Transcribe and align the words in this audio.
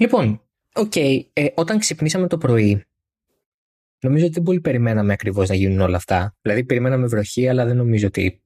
Λοιπόν, 0.00 0.42
ok, 0.74 0.92
okay, 0.94 1.20
ε, 1.32 1.46
όταν 1.54 1.78
ξυπνήσαμε 1.78 2.26
το 2.26 2.38
πρωί, 2.38 2.84
νομίζω 4.00 4.24
ότι 4.24 4.34
δεν 4.34 4.42
πολύ 4.42 4.60
περιμέναμε 4.60 5.12
ακριβώς 5.12 5.48
να 5.48 5.54
γίνουν 5.54 5.80
όλα 5.80 5.96
αυτά. 5.96 6.36
Δηλαδή, 6.42 6.64
περιμέναμε 6.64 7.06
βροχή, 7.06 7.48
αλλά 7.48 7.64
δεν 7.64 7.76
νομίζω 7.76 8.06
ότι 8.06 8.42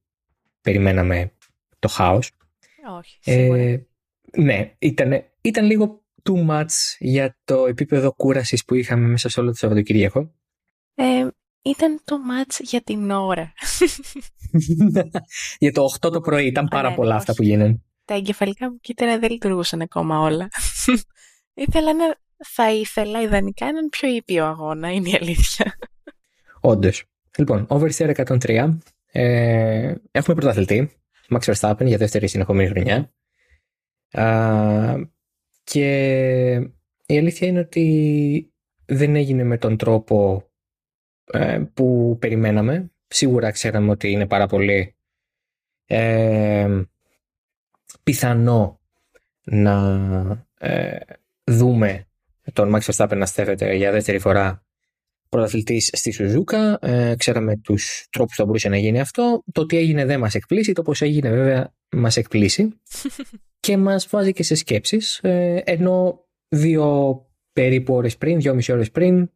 περιμέναμε 0.61 1.31
το 1.79 1.87
χάος. 1.87 2.31
Όχι, 2.97 3.17
σίγουρα. 3.21 3.61
Ε, 3.61 3.85
ναι, 4.37 4.75
ήταν, 4.79 5.23
ήταν 5.41 5.65
λίγο 5.65 6.03
too 6.23 6.49
much 6.49 6.95
για 6.99 7.37
το 7.43 7.65
επίπεδο 7.65 8.13
κούρασης 8.13 8.65
που 8.65 8.75
είχαμε 8.75 9.07
μέσα 9.07 9.29
σε 9.29 9.39
όλο 9.39 9.49
το 9.49 9.55
Σαββατοκύριακο. 9.55 10.33
Ε, 10.95 11.27
ήταν 11.61 12.01
too 12.05 12.13
much 12.13 12.59
για 12.61 12.81
την 12.81 13.11
ώρα. 13.11 13.53
για 15.59 15.71
το 15.71 15.85
8 16.01 16.11
το 16.11 16.21
πρωί 16.21 16.45
ήταν 16.45 16.67
πάρα 16.67 16.89
ναι, 16.89 16.95
πολλά 16.95 17.15
αυτά 17.15 17.33
που 17.33 17.43
γίνανε. 17.43 17.81
Τα 18.05 18.13
εγκεφαλικά 18.13 18.71
μου 18.71 18.79
κύτταρα 18.79 19.19
δεν 19.19 19.31
λειτουργούσαν 19.31 19.81
ακόμα 19.81 20.19
όλα. 20.19 20.47
Ήθελα 21.55 21.93
να, 21.93 22.15
θα 22.37 22.71
ήθελα 22.71 23.21
ιδανικά 23.21 23.65
έναν 23.65 23.89
πιο 23.89 24.09
ήπιο 24.15 24.45
αγώνα, 24.45 24.91
είναι 24.91 25.09
η 25.09 25.15
αλήθεια. 25.21 25.77
Όντως. 26.59 27.03
Λοιπόν, 27.37 27.67
Oversteer 27.69 28.15
103. 28.25 28.77
Ε, 29.11 29.95
έχουμε 30.11 30.35
πρωταθλητή, 30.35 30.91
Max 31.29 31.53
Verstappen, 31.53 31.85
για 31.85 31.97
δεύτερη 31.97 32.27
συνεχόμενη 32.27 32.69
χρονιά. 32.69 33.11
και 35.63 36.53
η 37.05 37.17
αλήθεια 37.17 37.47
είναι 37.47 37.59
ότι 37.59 38.53
δεν 38.85 39.15
έγινε 39.15 39.43
με 39.43 39.57
τον 39.57 39.77
τρόπο 39.77 40.49
ε, 41.25 41.63
που 41.73 42.17
περιμέναμε. 42.19 42.91
Σίγουρα 43.07 43.51
ξέραμε 43.51 43.91
ότι 43.91 44.11
είναι 44.11 44.27
πάρα 44.27 44.47
πολύ 44.47 44.95
ε, 45.85 46.83
πιθανό 48.03 48.79
να 49.43 50.45
ε, 50.57 50.99
δούμε 51.45 52.07
τον 52.53 52.75
Max 52.75 52.79
Verstappen 52.79 53.17
να 53.17 53.25
στέφεται 53.25 53.75
για 53.75 53.91
δεύτερη 53.91 54.19
φορά 54.19 54.65
πρωταθλητής 55.29 55.89
στη 55.93 56.11
Σουζούκα. 56.11 56.77
Ε, 56.81 57.15
ξέραμε 57.17 57.57
τους 57.57 58.07
τρόπους 58.09 58.35
που 58.35 58.41
θα 58.41 58.45
μπορούσε 58.45 58.69
να 58.69 58.77
γίνει 58.77 58.99
αυτό. 58.99 59.43
Το 59.51 59.61
ότι 59.61 59.77
έγινε 59.77 60.05
δεν 60.05 60.19
μας 60.19 60.35
εκπλήσει. 60.35 60.71
Το 60.71 60.81
πώς 60.81 61.01
έγινε 61.01 61.29
βέβαια 61.29 61.73
μας 61.91 62.17
εκπλήσει. 62.17 62.79
και 63.59 63.77
μας 63.77 64.07
βάζει 64.07 64.31
και 64.31 64.43
σε 64.43 64.55
σκέψεις. 64.55 65.19
Ε, 65.23 65.61
ενώ 65.65 66.25
δύο 66.47 67.19
περίπου 67.53 67.93
ώρες 67.93 68.17
πριν, 68.17 68.39
δυόμιση 68.39 68.71
ώρες 68.71 68.91
πριν, 68.91 69.31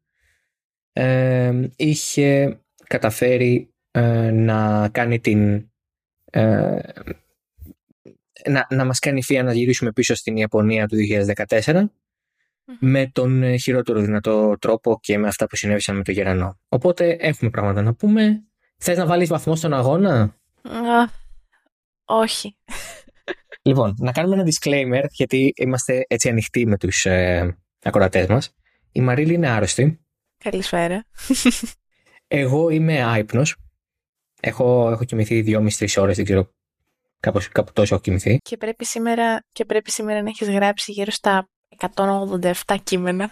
ε, 0.94 1.68
είχε 1.76 2.60
καταφέρει 2.88 3.74
ε, 3.92 4.32
να 4.32 4.90
κάνει 4.92 5.20
την 5.20 5.70
ε, 6.32 6.80
να, 8.50 8.68
να 8.70 8.86
μας 8.86 9.00
κάνει 9.00 9.24
φία 9.24 9.44
να 9.44 9.54
γυρίσουμε 9.54 9.92
πίσω 9.92 10.16
στην 10.16 10.38
Ιαπωνία 10.38 10.88
του 10.88 10.98
2014 11.66 11.84
με 12.80 13.08
τον 13.14 13.58
χειρότερο 13.58 14.00
δυνατό 14.00 14.56
τρόπο 14.60 15.00
και 15.02 15.18
με 15.18 15.28
αυτά 15.28 15.48
που 15.48 15.56
συνέβησαν 15.56 15.96
με 15.96 16.04
το 16.04 16.12
Γερανό. 16.12 16.60
Οπότε 16.70 17.18
έχουμε 17.20 17.50
πράγματα 17.50 17.82
να 17.82 17.94
πούμε. 17.94 18.44
Θες 18.78 18.98
να 18.98 19.06
βάλεις 19.06 19.30
βαθμό 19.30 19.56
στον 19.56 19.74
αγώνα; 19.74 20.36
όχι. 22.06 22.58
Λοιπόν, 23.62 23.96
να 23.98 24.12
κάνουμε 24.12 24.36
ένα 24.36 24.46
disclaimer 24.52 25.04
γιατί 25.10 25.54
είμαστε 25.56 26.06
έτσι 26.08 26.30
ανοιχτοί 26.30 26.66
με 26.66 26.78
τους 26.78 27.06
ε, 27.06 27.58
ακροατές 27.84 28.28
μας. 28.28 28.56
Η 28.92 29.02
Μαρίλη 29.02 29.34
είναι 29.34 29.50
άρρωστη. 29.50 30.00
Καλησπέρα. 30.38 31.06
Εγώ 32.28 32.70
είμαι 32.70 33.04
άϊπνος. 33.04 33.56
Έχω, 34.42 34.90
έχω 34.92 35.04
κοιμηθεί 35.04 35.42
δυόμιση-τρει 35.42 36.02
ώρες, 36.02 36.16
δεν 36.16 36.26
ξέρω 36.26 36.50
Κάπως, 37.20 37.48
κάπου 37.48 37.72
τόσο 37.74 37.94
έχω 37.94 38.04
κοιμηθεί. 38.04 38.38
Και 38.38 38.58
πρέπει, 38.58 38.86
σήμερα, 38.86 39.44
και 39.52 39.66
πρέπει 39.66 39.92
σήμερα 39.92 40.22
να 40.22 40.30
έχεις 40.30 40.50
γράψει 40.50 40.92
γύρω 40.92 41.12
στα 41.12 41.50
187 41.78 42.76
κείμενα. 42.84 43.30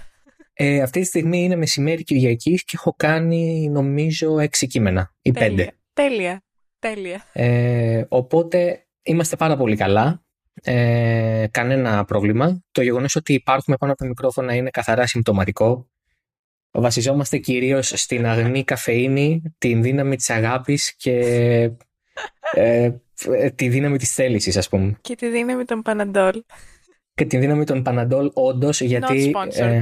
Ε, 0.54 0.82
αυτή 0.82 1.00
τη 1.00 1.06
στιγμή 1.06 1.44
είναι 1.44 1.56
μεσημέρι 1.56 2.04
Κυριακή 2.04 2.56
και 2.56 2.72
έχω 2.74 2.94
κάνει 2.98 3.70
νομίζω 3.70 4.36
6 4.36 4.48
κείμενα 4.68 5.16
ή 5.22 5.32
5. 5.36 5.68
Τέλεια. 5.94 6.42
Τέλεια. 6.80 7.24
Ε, 7.34 8.06
οπότε 8.08 8.88
είμαστε 9.02 9.36
πάρα 9.36 9.58
πολύ 9.58 9.76
καλά. 9.76 10.22
Ε, 10.64 11.48
κανένα 11.52 12.06
πρόβλημα. 12.06 12.64
Το 12.72 12.82
γεγονός 12.82 13.16
ότι 13.16 13.34
υπάρχουμε 13.34 13.78
πάνω 13.78 13.92
από 13.92 14.02
το 14.02 14.08
μικρόφωνα 14.08 14.56
είναι 14.56 14.70
καθαρά 14.70 15.08
συμπτωματικό. 15.08 15.90
Βασιζόμαστε 16.72 17.38
κυρίως 17.38 17.88
στην 17.96 18.26
αγνή 18.26 18.64
καφεΐνη, 18.64 19.42
την 19.58 19.82
δύναμη 19.82 20.16
της 20.16 20.30
αγάπης 20.30 20.96
και 20.96 21.20
ε, 22.52 22.92
ε, 23.26 23.50
τη 23.50 23.70
δύναμη 23.70 23.98
της 23.98 24.14
θέλησης 24.14 24.58
ας 24.58 24.70
πούμε. 24.70 24.98
Και 25.02 25.16
τη 25.16 25.30
δύναμη 25.30 25.66
των 25.66 25.82
Παναντόλ. 25.82 26.44
Και 27.18 27.26
τη 27.26 27.38
δύναμη 27.38 27.64
των 27.64 27.84
Παναντόλ 27.84 28.30
όντως 28.34 28.82
γιατί... 28.82 29.34
Ε, 29.54 29.82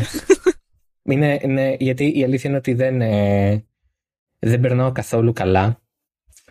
είναι, 1.03 1.39
είναι, 1.41 1.75
γιατί 1.79 2.19
η 2.19 2.23
αλήθεια 2.23 2.49
είναι 2.49 2.59
ότι 2.59 2.73
δεν, 2.73 3.01
ε, 3.01 3.65
δεν 4.39 4.59
περνάω 4.59 4.91
καθόλου 4.91 5.33
καλά 5.33 5.81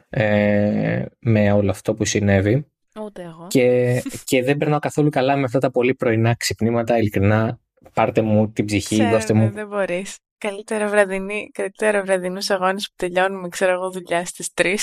ε, 0.09 1.05
με 1.19 1.53
όλο 1.53 1.71
αυτό 1.71 1.95
που 1.95 2.05
συνέβη. 2.05 2.67
Ούτε 3.01 3.23
εγώ. 3.23 3.47
Και, 3.49 4.03
και 4.25 4.43
δεν 4.43 4.57
περνάω 4.57 4.79
καθόλου 4.79 5.09
καλά 5.09 5.37
με 5.37 5.45
αυτά 5.45 5.59
τα 5.59 5.71
πολύ 5.71 5.95
πρωινά 5.95 6.35
ξυπνήματα. 6.35 6.99
Ειλικρινά, 6.99 7.61
πάρτε 7.93 8.21
μου 8.21 8.53
την 8.53 8.65
ψυχή, 8.65 8.95
Ξέρω, 8.95 9.11
δώστε 9.11 9.33
μου. 9.33 9.51
Δεν 9.51 9.69
μπορείς. 9.69 10.19
Καλύτερα, 10.39 10.89
βραδινή, 10.89 11.51
καλύτερα 11.53 12.03
βραδινούς 12.03 12.51
αγώνες 12.51 12.87
που 12.89 12.95
τελειώνουμε, 12.97 13.49
ξέρω 13.49 13.73
εγώ, 13.73 13.91
δουλειά 13.91 14.25
στις 14.25 14.51
3 14.55 14.77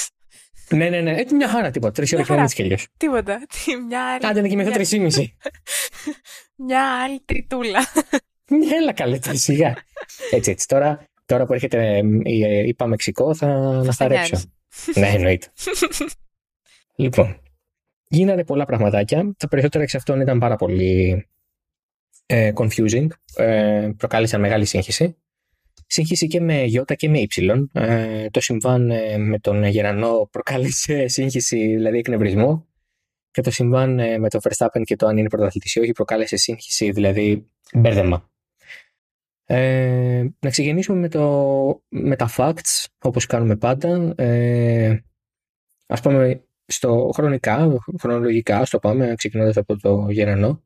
ναι, 0.75 0.89
ναι, 0.89 1.01
ναι. 1.01 1.11
Έτσι 1.11 1.35
μια 1.35 1.47
χαρά 1.47 1.71
τίποτα. 1.71 1.91
Τρεις 1.91 2.13
ώρες 2.13 2.27
και 2.27 2.33
έτσι 2.33 2.77
κι 2.77 2.87
Τίποτα. 2.97 3.39
Μια 3.87 4.05
άλλη. 4.05 4.25
Άντε 4.25 4.41
να 4.41 4.47
κοιμηθώ 4.47 4.71
τρεις 4.71 4.91
ή 4.91 4.99
μισή. 4.99 5.37
Μια 6.65 7.01
άλλη 7.03 7.21
τριτούλα. 7.25 7.79
Έλα 8.79 8.93
καλέ 8.93 9.19
τώρα 9.19 9.37
σιγά. 9.37 9.75
Έτσι, 10.31 10.51
έτσι. 10.51 10.67
Τώρα, 10.67 11.05
τώρα 11.25 11.45
που 11.45 11.53
έρχεται 11.53 12.01
η, 12.23 12.67
η 12.67 12.73
Παμεξικό 12.73 13.35
θα 13.35 13.47
να 13.83 13.91
στα 13.91 14.07
ρέψω. 14.07 14.41
ναι, 14.95 15.07
εννοείται. 15.07 15.47
λοιπόν, 16.95 17.41
γίνανε 18.07 18.43
πολλά 18.43 18.65
πραγματάκια. 18.65 19.33
Τα 19.37 19.47
περισσότερα 19.47 19.83
εξ 19.83 19.95
αυτών 19.95 20.19
ήταν 20.21 20.39
πάρα 20.39 20.55
πολύ 20.55 21.25
ε, 22.25 22.51
confusing. 22.55 23.07
Ε, 23.35 23.89
προκάλεσαν 23.97 24.39
μεγάλη 24.39 24.65
σύγχυση 24.65 25.15
σύγχυση 25.87 26.27
και 26.27 26.41
με 26.41 26.63
Ι 26.63 26.83
και 26.95 27.09
με 27.09 27.19
Υ. 27.19 27.27
Ε, 27.73 28.29
το 28.29 28.41
συμβάν 28.41 28.91
ε, 28.91 29.17
με 29.17 29.39
τον 29.39 29.63
Γερανό 29.63 30.29
προκάλεσε 30.31 31.07
σύγχυση, 31.07 31.75
δηλαδή 31.75 31.97
εκνευρισμό. 31.97 32.67
Και 33.31 33.41
το 33.41 33.51
συμβάν 33.51 33.99
ε, 33.99 34.17
με 34.17 34.29
τον 34.29 34.41
Verstappen 34.43 34.81
και 34.83 34.95
το 34.95 35.07
αν 35.07 35.17
είναι 35.17 35.29
πρωταθλητής 35.29 35.75
ή 35.75 35.79
όχι 35.79 35.91
προκάλεσε 35.91 36.37
σύγχυση, 36.37 36.91
δηλαδή 36.91 37.45
μπέρδεμα. 37.73 38.29
Ε, 39.45 40.25
να 40.39 40.49
ξεκινήσουμε 40.49 40.99
με, 40.99 41.09
το, 41.09 41.83
με 41.89 42.15
τα 42.15 42.29
facts, 42.37 42.85
όπως 43.01 43.25
κάνουμε 43.25 43.55
πάντα. 43.55 44.13
Ε, 44.17 45.03
ας 45.87 46.01
πούμε 46.01 46.43
στο 46.65 47.09
χρονικά, 47.13 47.77
χρονολογικά, 47.99 48.65
στο 48.65 48.79
πάμε, 48.79 49.13
ξεκινώντας 49.17 49.57
από 49.57 49.77
το 49.77 50.07
Γερανό. 50.09 50.63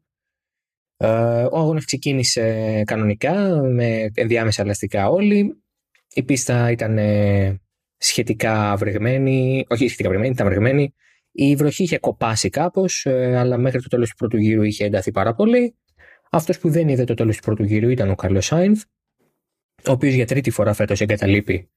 Ε, 0.97 1.07
ο 1.51 1.57
αγώνας 1.57 1.85
ξεκίνησε 1.85 2.83
κανονικά 2.85 3.61
με 3.61 4.11
ενδιάμεσα 4.13 4.61
ελαστικά 4.61 5.09
όλοι. 5.09 5.63
Η 6.13 6.23
πίστα 6.23 6.71
ήταν 6.71 6.97
ε, 6.97 7.61
σχετικά 7.97 8.75
βρεγμένη, 8.75 9.65
όχι 9.69 9.87
σχετικά 9.87 10.09
βρεγμένη, 10.09 10.33
ήταν 10.33 10.47
βρεγμένη. 10.47 10.93
Η 11.31 11.55
βροχή 11.55 11.83
είχε 11.83 11.99
κοπάσει 11.99 12.49
κάπως, 12.49 13.05
ε, 13.05 13.37
αλλά 13.37 13.57
μέχρι 13.57 13.81
το 13.81 13.87
τέλος 13.87 14.09
του 14.09 14.15
πρώτου 14.15 14.37
γύρου 14.37 14.61
είχε 14.61 14.85
ενταθεί 14.85 15.11
πάρα 15.11 15.33
πολύ. 15.33 15.75
Αυτός 16.31 16.59
που 16.59 16.69
δεν 16.69 16.87
είδε 16.87 17.03
το 17.03 17.13
τέλος 17.13 17.37
του 17.37 17.43
πρώτου 17.43 17.63
γύρου 17.63 17.89
ήταν 17.89 18.09
ο 18.09 18.15
Καρλό 18.15 18.41
Σάινθ, 18.41 18.83
ο 19.87 19.91
οποίος 19.91 20.13
για 20.13 20.25
τρίτη 20.25 20.49
φορά 20.49 20.73
φέτος 20.73 21.01
εγκαταλείπει 21.01 21.69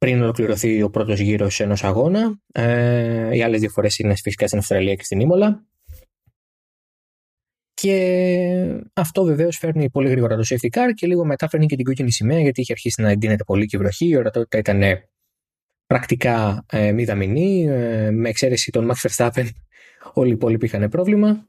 πριν 0.00 0.22
ολοκληρωθεί 0.22 0.82
ο 0.82 0.90
πρώτος 0.90 1.18
γύρος 1.18 1.60
ενός 1.60 1.84
αγώνα. 1.84 2.40
Ε, 2.52 3.36
οι 3.36 3.42
άλλες 3.42 3.60
δύο 3.60 3.70
φορές 3.70 3.98
είναι 3.98 4.14
φυσικά 4.14 4.46
στην 4.46 4.58
Αυστραλία 4.58 4.94
και 4.94 5.04
στην 5.04 5.20
Ήμολα. 5.20 5.64
Και 7.80 8.82
αυτό 8.92 9.24
βεβαίως 9.24 9.56
φέρνει 9.56 9.90
πολύ 9.90 10.08
γρήγορα 10.08 10.36
το 10.36 10.42
safety 10.46 10.78
car 10.78 10.90
και 10.94 11.06
λίγο 11.06 11.24
μετά 11.24 11.48
φέρνει 11.48 11.66
και 11.66 11.76
την 11.76 11.84
κόκκινη 11.84 12.12
σημαία 12.12 12.40
γιατί 12.40 12.60
είχε 12.60 12.72
αρχίσει 12.72 13.02
να 13.02 13.10
εντείνεται 13.10 13.44
πολύ 13.44 13.66
και 13.66 13.76
η 13.76 13.78
βροχή. 13.78 14.06
Η 14.06 14.16
ορατότητα 14.16 14.58
ήταν 14.58 14.82
πρακτικά 15.86 16.64
ε, 16.70 16.92
μηδαμινή. 16.92 17.66
Ε, 17.68 18.10
με 18.10 18.28
εξαίρεση 18.28 18.70
τον 18.70 18.90
Max 18.90 19.08
Verstappen, 19.08 19.48
όλοι 20.12 20.28
οι 20.28 20.32
υπόλοιποι 20.32 20.66
είχαν 20.66 20.88
πρόβλημα. 20.88 21.48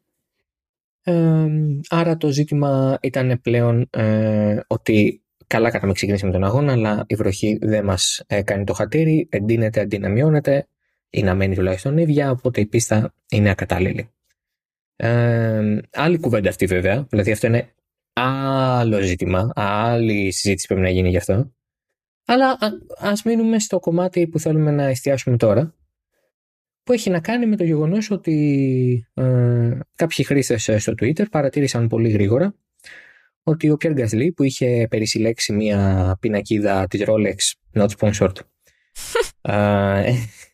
Ε, 1.03 1.45
άρα 1.89 2.17
το 2.17 2.29
ζήτημα 2.29 2.97
ήταν 3.01 3.39
πλέον 3.41 3.87
ε, 3.89 4.59
ότι 4.67 5.23
καλά 5.47 5.71
κάναμε 5.71 5.93
ξεκινήσει 5.93 6.25
με 6.25 6.31
τον 6.31 6.43
αγώνα, 6.43 6.71
αλλά 6.71 7.03
η 7.07 7.15
βροχή 7.15 7.57
δεν 7.61 7.83
μας 7.83 8.23
κάνει 8.43 8.63
το 8.63 8.73
χατήρι, 8.73 9.27
εντείνεται 9.31 9.79
αντί 9.79 9.99
να 9.99 10.09
μειώνεται 10.09 10.67
ή 11.09 11.23
να 11.23 11.35
μένει 11.35 11.55
τουλάχιστον 11.55 11.97
ίδια, 11.97 12.31
οπότε 12.31 12.61
η 12.61 12.65
πίστα 12.65 13.13
είναι 13.29 13.49
ακατάλληλη. 13.49 14.09
Ε, 15.03 15.79
άλλη 15.91 16.19
κουβέντα 16.19 16.49
αυτή 16.49 16.65
βέβαια. 16.65 17.05
Δηλαδή 17.09 17.31
αυτό 17.31 17.47
είναι 17.47 17.73
άλλο 18.13 18.99
ζήτημα. 18.99 19.51
Άλλη 19.55 20.31
συζήτηση 20.31 20.67
πρέπει 20.67 20.81
να 20.81 20.89
γίνει 20.89 21.09
γι' 21.09 21.17
αυτό. 21.17 21.53
Αλλά 22.25 22.49
α 22.97 23.11
μείνουμε 23.25 23.59
στο 23.59 23.79
κομμάτι 23.79 24.27
που 24.27 24.39
θέλουμε 24.39 24.71
να 24.71 24.83
εστιάσουμε 24.83 25.37
τώρα. 25.37 25.75
Που 26.83 26.93
έχει 26.93 27.09
να 27.09 27.19
κάνει 27.19 27.45
με 27.45 27.55
το 27.55 27.63
γεγονός 27.63 28.11
ότι 28.11 29.07
ε, 29.13 29.79
κάποιοι 29.95 30.25
χρήστες 30.25 30.69
στο 30.77 30.93
Twitter 31.01 31.29
παρατήρησαν 31.31 31.87
πολύ 31.87 32.09
γρήγορα 32.09 32.55
ότι 33.43 33.69
ο 33.69 33.77
Pierre 33.81 33.97
Gasly 33.97 34.29
που 34.35 34.43
είχε 34.43 34.87
περισυλλέξει 34.89 35.53
μια 35.53 36.17
πινακίδα 36.19 36.87
της 36.87 37.03
Rolex 37.05 37.35
not 37.73 37.87
sponsored 37.97 38.35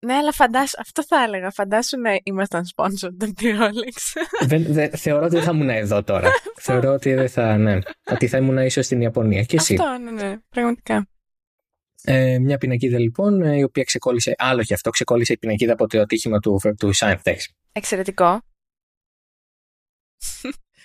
ναι, 0.00 0.14
αλλά 0.14 0.32
φαντάσου, 0.32 0.80
αυτό 0.80 1.04
θα 1.04 1.22
έλεγα. 1.22 1.50
Φαντάσου 1.50 2.00
να 2.00 2.18
ήμασταν 2.22 2.64
sponsor 2.76 3.08
από 3.20 3.32
τη 3.32 3.50
Rolex. 3.58 4.22
δεν, 4.46 4.90
θεωρώ 4.96 5.24
ότι 5.24 5.34
δεν 5.34 5.44
θα 5.44 5.50
ήμουν 5.54 5.68
εδώ 5.68 6.02
τώρα. 6.02 6.30
θεωρώ 6.66 6.92
ότι 6.92 7.14
δεν 7.14 7.28
θα, 7.28 7.56
ναι, 7.56 7.78
ότι 8.10 8.28
θα 8.28 8.38
ήμουν 8.38 8.58
ίσως 8.58 8.84
στην 8.84 9.00
Ιαπωνία. 9.00 9.42
Και 9.42 9.56
εσύ; 9.56 9.74
Αυτό, 9.74 9.98
ναι, 9.98 10.10
ναι, 10.10 10.36
πραγματικά. 10.48 11.08
Ε, 12.02 12.38
μια 12.38 12.58
πινακίδα 12.58 12.98
λοιπόν, 12.98 13.42
η 13.42 13.62
οποία 13.62 13.84
ξεκόλλησε, 13.84 14.34
άλλο 14.38 14.62
και 14.62 14.74
αυτό, 14.74 14.90
ξεκόλλησε 14.90 15.32
η 15.32 15.38
πινακίδα 15.38 15.72
από 15.72 15.86
το 15.86 16.00
ατύχημα 16.00 16.38
του, 16.38 16.60
του 16.78 16.90
Εξαιρετικό. 17.72 18.40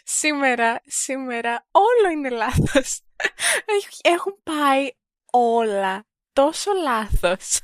σήμερα, 0.04 0.82
σήμερα 0.86 1.66
όλο 1.72 2.12
είναι 2.14 2.30
λάθος. 2.30 3.02
Έχουν 4.02 4.40
πάει 4.44 4.90
όλα 5.32 6.06
τόσο 6.34 6.72
λάθος. 6.84 7.60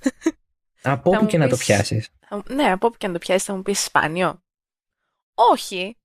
Από 0.81 1.11
όπου 1.15 1.25
και 1.25 1.37
να 1.37 1.47
το 1.47 1.57
πιάσεις. 1.57 2.09
Ναι, 2.47 2.71
από 2.71 2.87
όπου 2.87 2.97
και 2.97 3.07
να 3.07 3.13
το 3.13 3.19
πιάσεις 3.19 3.43
θα 3.43 3.55
μου 3.55 3.61
πεις 3.61 3.83
σπάνιο. 3.83 4.41
Όχι. 5.33 5.97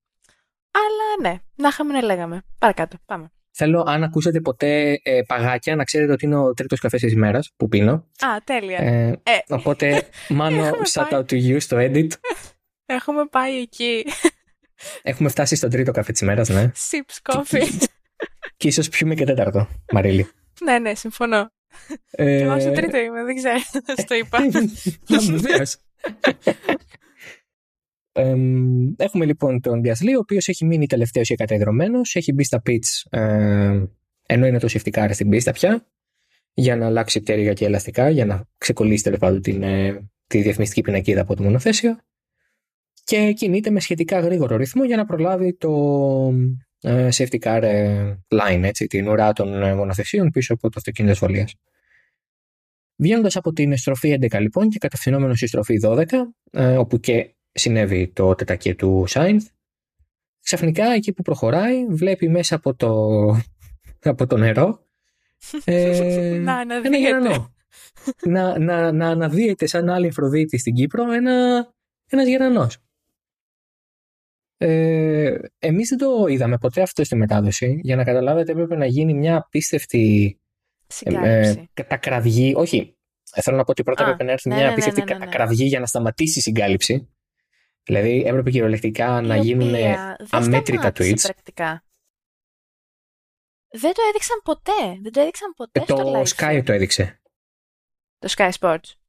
Αλλά 0.71 1.31
ναι, 1.31 1.41
να 1.55 1.69
είχαμε 1.69 1.93
να 1.93 2.03
λέγαμε. 2.03 2.43
Παρακάτω, 2.59 2.97
πάμε. 3.07 3.29
Θέλω, 3.57 3.85
αν 3.87 4.03
ακούσετε 4.03 4.41
ποτέ 4.41 5.01
ε, 5.03 5.21
παγάκια, 5.27 5.77
να 5.77 5.85
ξέρετε 5.85 6.13
ότι 6.13 6.25
είναι 6.25 6.37
ο 6.37 6.55
τρίτος 6.55 6.81
καφές 6.81 7.01
της 7.01 7.13
ημέρας 7.13 7.53
που 7.57 7.69
πίνω. 7.69 7.93
Α, 7.93 8.29
τέλεια. 8.45 8.79
Ε, 8.79 9.21
ε. 9.23 9.39
Οπότε, 9.49 10.09
μάνο, 10.29 10.71
shout 10.93 11.11
out 11.11 11.25
to 11.25 11.49
you 11.49 11.57
στο 11.61 11.77
edit. 11.81 12.09
Έχουμε 12.87 13.27
πάει 13.27 13.61
εκεί. 13.61 14.07
Έχουμε 15.03 15.29
φτάσει 15.29 15.57
στον 15.57 15.71
τρίτο 15.71 15.93
καφέ 15.93 16.13
της 16.13 16.21
ημέρας, 16.21 16.49
ναι. 16.49 16.73
Sips 16.91 17.33
coffee. 17.33 17.69
Και, 17.69 17.89
και 18.57 18.69
ίσως 18.69 18.89
πιούμε 18.89 19.15
και 19.15 19.25
τέταρτο, 19.25 19.69
Μαρίλη. 19.93 20.29
ναι, 20.65 20.79
ναι, 20.79 20.95
συμφωνώ. 20.95 21.51
Ε... 22.11 22.39
Και 22.39 22.45
εγώ 22.45 22.61
στο 22.61 22.71
τρίτο 22.71 22.99
είμαι, 22.99 23.25
δεν 23.25 23.35
ξέρω, 23.35 23.59
το 24.09 24.15
είπα. 24.15 24.39
Βεβαίως. 25.37 25.77
έχουμε 28.97 29.25
λοιπόν 29.25 29.61
τον 29.61 29.83
Διασλή, 29.83 30.17
ο 30.17 30.19
οποίος 30.19 30.49
έχει 30.49 30.65
μείνει 30.65 30.87
τελευταίος 30.87 31.29
και 31.29 31.35
κατεδρωμένο. 31.35 32.01
Έχει 32.13 32.33
μπει 32.33 32.45
στα 32.45 32.63
pitch, 32.67 33.19
ε, 33.19 33.83
ενώ 34.27 34.47
είναι 34.47 34.59
το 34.59 34.69
safety 34.71 35.09
στην 35.11 35.29
πίστα 35.29 35.53
πια, 35.53 35.87
για 36.55 36.77
να 36.77 36.87
αλλάξει 36.87 37.21
πτέρυγα 37.21 37.53
και 37.53 37.65
ελαστικά, 37.65 38.09
για 38.09 38.25
να 38.25 38.49
ξεκολλήσει 38.59 39.03
τέλος 39.03 39.19
πάντων 39.19 39.41
την, 39.41 39.63
ε, 39.63 40.09
τη 40.27 40.43
διαφημιστική 40.43 40.81
πινακίδα 40.81 41.21
από 41.21 41.37
το 41.37 41.43
μονοθέσιο. 41.43 41.99
Και 43.05 43.33
κινείται 43.33 43.71
με 43.71 43.81
σχετικά 43.81 44.21
γρήγορο 44.21 44.57
ρυθμό 44.57 44.85
για 44.85 44.97
να 44.97 45.05
προλάβει 45.05 45.57
το 45.57 45.71
ε, 46.33 46.64
safety 46.85 47.39
car 47.39 47.63
ε, 47.63 48.15
line, 48.29 48.63
έτσι, 48.63 48.87
την 48.87 49.09
ουρά 49.09 49.33
των 49.33 49.63
ε, 49.63 49.75
μονοθεσίων 49.75 50.31
πίσω 50.31 50.55
από 50.55 50.63
το 50.63 50.75
αυτοκίνητο 50.77 51.13
ασφαλείας. 51.13 51.55
Βγαίνοντας 52.97 53.37
από 53.37 53.53
την 53.53 53.77
στροφή 53.77 54.19
11 54.21 54.41
λοιπόν 54.41 54.69
και 54.69 54.79
κατευθυνόμενος 54.79 55.37
στη 55.37 55.47
στροφή 55.47 55.81
12, 55.83 56.05
όπου 56.79 57.01
και 57.01 57.35
συνέβη 57.53 58.09
το 58.09 58.35
τετακέ 58.35 58.75
του 58.75 59.05
Σάινθ, 59.07 59.47
ξαφνικά 60.41 60.85
εκεί 60.85 61.13
που 61.13 61.23
προχωράει 61.23 61.87
βλέπει 61.87 62.29
μέσα 62.29 62.55
από 62.55 62.75
το, 62.75 62.93
από 64.13 64.27
το 64.27 64.37
νερό 64.37 64.85
ε, 65.65 66.39
να 66.45 66.61
ένα 66.61 66.97
γερανό. 66.97 67.55
να, 68.23 68.59
να, 68.59 68.93
να 68.93 69.09
αναδύεται 69.09 69.67
σαν 69.67 69.89
άλλη 69.89 70.07
Αφροδίτη 70.07 70.59
στην 70.59 70.75
Κύπρο 70.75 71.13
ένα, 71.13 71.69
ένας 72.07 72.27
γερανός. 72.27 72.79
Ε, 74.67 75.39
εμείς 75.59 75.89
δεν 75.89 75.99
το 75.99 76.27
είδαμε 76.27 76.59
ποτέ 76.59 76.83
αυτό 76.83 77.05
στη 77.05 77.17
μετάδοση. 77.17 77.81
Για 77.83 77.97
να 77.97 78.05
καταλάβετε 78.05 78.53
έπρεπε 78.53 78.77
να 78.77 78.87
γίνει 78.87 79.15
μια 79.15 79.37
απίστευτη 79.37 80.39
ε, 81.03 81.55
κατακραυγή. 81.73 82.55
Όχι, 82.57 82.97
θέλω 83.43 83.57
να 83.57 83.65
πω 83.65 83.71
ότι 83.71 83.83
πρώτα 83.83 84.03
έπρεπε 84.03 84.25
να 84.25 84.33
έρθει 84.33 84.49
ναι, 84.49 84.55
μια 84.55 84.65
ναι, 84.65 84.71
απίστευτη 84.71 85.01
ναι, 85.01 85.07
ναι, 85.07 85.13
ναι. 85.13 85.19
κατακραυγή 85.19 85.65
για 85.65 85.81
να 85.81 85.87
σταματήσει 85.87 86.39
η 86.39 86.43
συγκάλυψη. 86.43 87.09
Δηλαδή 87.83 88.23
έπρεπε 88.27 88.51
κυριολεκτικά 88.51 89.21
να 89.21 89.37
γίνουν 89.37 89.75
αμέτρητα 90.31 90.89
tweets. 90.89 91.21
Πρακτικά. 91.23 91.85
Δεν 93.71 93.93
το 93.95 94.03
έδειξαν 94.09 94.41
ποτέ. 94.45 94.99
Δεν 95.03 95.13
το 95.13 95.21
έδειξαν 95.21 95.55
ποτέ 95.57 95.81
ε, 95.81 95.85
το 95.85 96.23
Sky 96.37 96.63
το 96.65 96.73
έδειξε. 96.73 97.21
Το 98.19 98.35
Sky 98.37 98.51
Sports. 98.61 99.04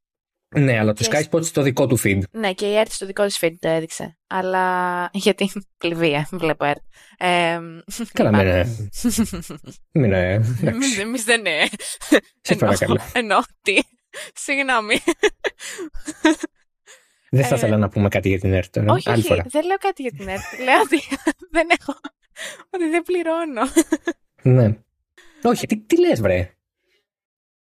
Ναι, 0.56 0.80
αλλά 0.80 0.94
το 0.94 1.06
Sky 1.12 1.24
Sports 1.30 1.46
στο 1.46 1.62
δικό 1.62 1.88
του 1.88 2.00
feed. 2.04 2.20
Ναι, 2.32 2.54
και 2.54 2.66
η 2.66 2.82
ERT 2.82 2.88
στο 2.90 3.06
δικό 3.06 3.26
της 3.26 3.38
feed 3.42 3.54
το 3.60 3.68
έδειξε. 3.70 4.18
Αλλά 4.28 4.66
γιατί 5.14 5.52
πληβία, 5.78 6.28
βλέπω 6.32 6.66
ERT. 6.66 6.76
Ε, 7.18 7.60
Καλά, 8.14 8.30
μην 8.32 8.40
είναι. 8.40 8.66
Μην 9.92 10.04
είναι. 10.04 10.42
Εμείς 11.02 11.24
δεν 11.24 11.40
είναι. 11.40 11.68
Σε 12.42 12.56
παρακαλώ. 12.56 13.00
Εννοώ, 13.14 13.40
τι. 13.62 13.78
Συγγνώμη. 14.34 14.96
Δεν 17.30 17.46
θα 17.46 17.56
ήθελα 17.56 17.78
να 17.78 17.90
πούμε 17.90 18.08
κάτι 18.10 18.30
για 18.30 18.40
την 18.40 18.54
ΕΡΤ 18.54 18.72
τώρα. 18.72 18.94
Όχι, 18.94 19.10
όχι, 19.10 19.42
δεν 19.50 19.66
λέω 19.66 19.78
κάτι 19.78 20.02
για 20.02 20.12
την 20.12 20.28
ΕΡΤ. 20.28 20.44
λέω 20.64 20.82
ότι 20.82 21.00
δεν 21.56 21.68
έχω. 21.80 22.00
Ότι 22.70 22.90
δεν 22.90 23.02
πληρώνω. 23.02 23.62
Ναι. 24.42 24.78
Όχι, 25.44 25.68
τι, 25.68 25.78
τι 25.80 26.00
λες 26.00 26.22
βρε; 26.22 26.56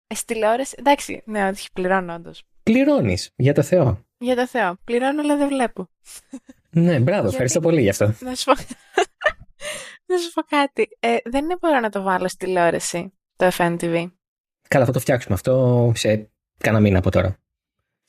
Ε, 0.07 0.15
στη 0.15 0.33
τηλεόραση, 0.33 0.75
εντάξει, 0.79 1.21
ναι, 1.25 1.49
όχι, 1.49 1.67
πληρώνω 1.73 2.13
όντως. 2.13 2.43
Πληρώνεις, 2.71 3.31
για 3.35 3.53
το 3.53 3.61
Θεό. 3.61 4.05
Για 4.17 4.35
το 4.35 4.47
Θεό. 4.47 4.77
Πληρώνω, 4.83 5.21
αλλά 5.21 5.37
δεν 5.37 5.47
βλέπω. 5.47 5.89
Ναι, 6.69 6.99
μπράβο, 6.99 7.27
ευχαριστώ 7.27 7.59
πολύ 7.59 7.81
γι' 7.81 7.89
αυτό. 7.89 8.05
Να 8.19 8.35
σου 8.35 8.45
πω, 8.45 8.53
να 10.05 10.17
σου 10.17 10.31
πω 10.33 10.41
κάτι. 10.41 10.87
Ε, 10.99 11.15
δεν 11.23 11.43
είναι 11.43 11.57
μπορώ 11.59 11.79
να 11.79 11.89
το 11.89 12.01
βάλω 12.01 12.27
στη 12.27 12.45
τηλεόραση, 12.45 13.13
το 13.35 13.49
FNTV. 13.57 14.11
Καλά, 14.67 14.85
θα 14.85 14.91
το 14.91 14.99
φτιάξουμε 14.99 15.33
αυτό 15.33 15.91
σε 15.95 16.31
κάνα 16.57 16.79
μήνα 16.79 16.97
από 16.97 17.11
τώρα. 17.11 17.37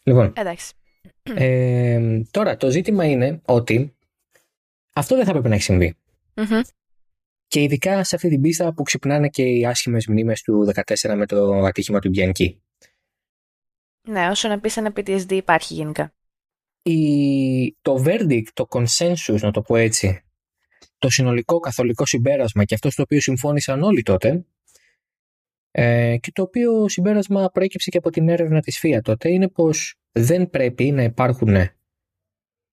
Λοιπόν. 0.03 0.33
Εντάξει. 0.37 0.73
Ε, 1.35 2.21
τώρα, 2.31 2.57
το 2.57 2.71
ζήτημα 2.71 3.05
είναι 3.05 3.41
ότι 3.45 3.97
αυτό 4.95 5.15
δεν 5.15 5.25
θα 5.25 5.31
έπρεπε 5.31 5.49
να 5.49 5.55
έχει 5.55 5.65
συμβεί. 5.65 5.97
Mm-hmm. 6.35 6.61
Και 7.47 7.63
ειδικά 7.63 8.05
σε 8.05 8.15
αυτή 8.15 8.29
την 8.29 8.41
πίστα 8.41 8.75
που 8.75 8.83
ξυπνάνε 8.83 9.29
και 9.29 9.43
οι 9.43 9.67
άσχημες 9.67 10.07
μνήμες 10.07 10.43
του 10.43 10.73
14 10.75 11.15
με 11.17 11.27
το 11.27 11.53
ατύχημα 11.53 11.99
του 11.99 12.09
Μπιανκή. 12.09 12.63
Ναι, 14.03 14.29
όσο 14.29 14.49
να 14.49 14.61
πεις 14.61 14.77
ένα 14.77 14.93
PTSD 14.97 15.33
υπάρχει 15.33 15.75
γενικά. 15.75 16.15
Η, 16.83 17.77
το 17.83 18.03
verdict, 18.07 18.49
το 18.53 18.67
consensus, 18.71 19.39
να 19.41 19.51
το 19.51 19.63
πω 19.63 19.77
έτσι, 19.77 20.23
το 20.99 21.11
συνολικό 21.11 21.59
καθολικό 21.59 22.07
συμπέρασμα 22.07 22.65
και 22.65 22.75
αυτό 22.75 22.91
στο 22.91 23.03
οποίο 23.03 23.21
συμφώνησαν 23.21 23.83
όλοι 23.83 24.03
τότε 24.03 24.45
ε, 25.71 26.17
και 26.21 26.33
το 26.33 26.43
οποίο 26.43 26.89
συμπέρασμα 26.89 27.51
προέκυψε 27.53 27.91
και 27.91 27.99
από 27.99 28.11
την 28.11 28.29
έρευνα 28.29 28.61
της 28.61 28.79
ΦΙΑ 28.79 29.01
τότε 29.01 29.31
είναι 29.31 29.49
πως 29.49 29.95
δεν 30.13 30.51
πρέπει 30.51 30.91
να 30.91 31.03
υπάρχουν 31.03 31.55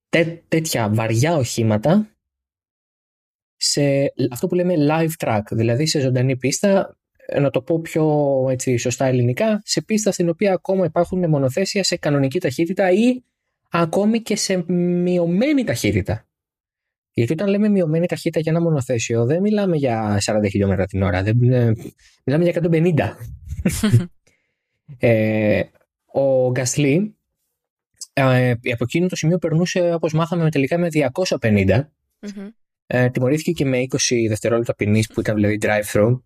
τέ, 0.09 0.43
τέτοια 0.47 0.89
βαριά 0.89 1.35
οχήματα 1.35 2.17
σε 3.55 4.13
αυτό 4.31 4.47
που 4.47 4.55
λέμε 4.55 4.73
live 4.77 5.25
track, 5.25 5.41
δηλαδή 5.51 5.85
σε 5.85 5.99
ζωντανή 5.99 6.37
πίστα, 6.37 6.97
να 7.39 7.49
το 7.49 7.61
πω 7.61 7.79
πιο 7.79 8.05
έτσι, 8.49 8.77
σωστά 8.77 9.05
ελληνικά, 9.05 9.61
σε 9.65 9.81
πίστα 9.81 10.11
στην 10.11 10.29
οποία 10.29 10.53
ακόμα 10.53 10.85
υπάρχουν 10.85 11.29
μονοθέσια 11.29 11.83
σε 11.83 11.97
κανονική 11.97 12.39
ταχύτητα 12.39 12.91
ή 12.91 13.23
ακόμη 13.69 14.21
και 14.21 14.35
σε 14.35 14.63
μειωμένη 14.71 15.63
ταχύτητα. 15.63 16.27
Γιατί 17.11 17.33
όταν 17.33 17.47
λέμε 17.47 17.69
μειωμένη 17.69 18.05
ταχύτητα 18.05 18.39
για 18.39 18.51
ένα 18.51 18.61
μονοθέσιο, 18.61 19.25
δεν 19.25 19.41
μιλάμε 19.41 19.75
για 19.75 20.21
40 20.25 20.49
χιλιόμετρα 20.49 20.85
την 20.85 21.01
ώρα, 21.01 21.23
δεν, 21.23 21.37
μιλάμε 22.25 22.43
για 22.43 22.53
150. 22.63 22.93
ε, 24.97 25.61
ο 26.05 26.51
Γκασλή 26.51 27.17
ε, 28.13 28.49
από 28.49 28.83
εκείνο 28.83 29.07
το 29.07 29.15
σημείο 29.15 29.37
περνούσε, 29.37 29.93
όπως 29.93 30.13
μάθαμε 30.13 30.51
τελικά, 30.51 30.77
με 30.77 30.87
250. 31.39 31.81
Ε, 32.87 33.09
τιμωρήθηκε 33.09 33.51
και 33.51 33.65
με 33.65 33.77
20 33.77 33.97
δευτερόλεπτα 34.27 34.75
ποινής 34.75 35.07
που 35.07 35.19
ήταν 35.19 35.35
δηλαδή 35.35 35.57
drive-thru. 35.61 36.19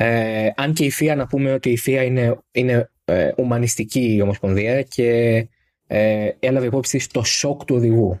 Ε, 0.00 0.50
αν 0.56 0.72
και 0.72 0.84
η 0.84 0.90
ΦΙΑ 0.90 1.14
να 1.14 1.26
πούμε 1.26 1.52
ότι 1.52 1.70
η 1.70 1.76
ΦΙΑ 1.76 2.02
είναι, 2.02 2.38
είναι 2.52 2.90
ε, 3.04 3.30
ουμανιστική 3.36 4.20
ομοσπονδία 4.22 4.82
και 4.82 5.36
ε, 5.86 6.30
έλαβε 6.38 6.66
υπόψη 6.66 6.96
της 6.96 7.06
το 7.06 7.22
σοκ 7.22 7.64
του 7.64 7.74
οδηγού. 7.74 8.20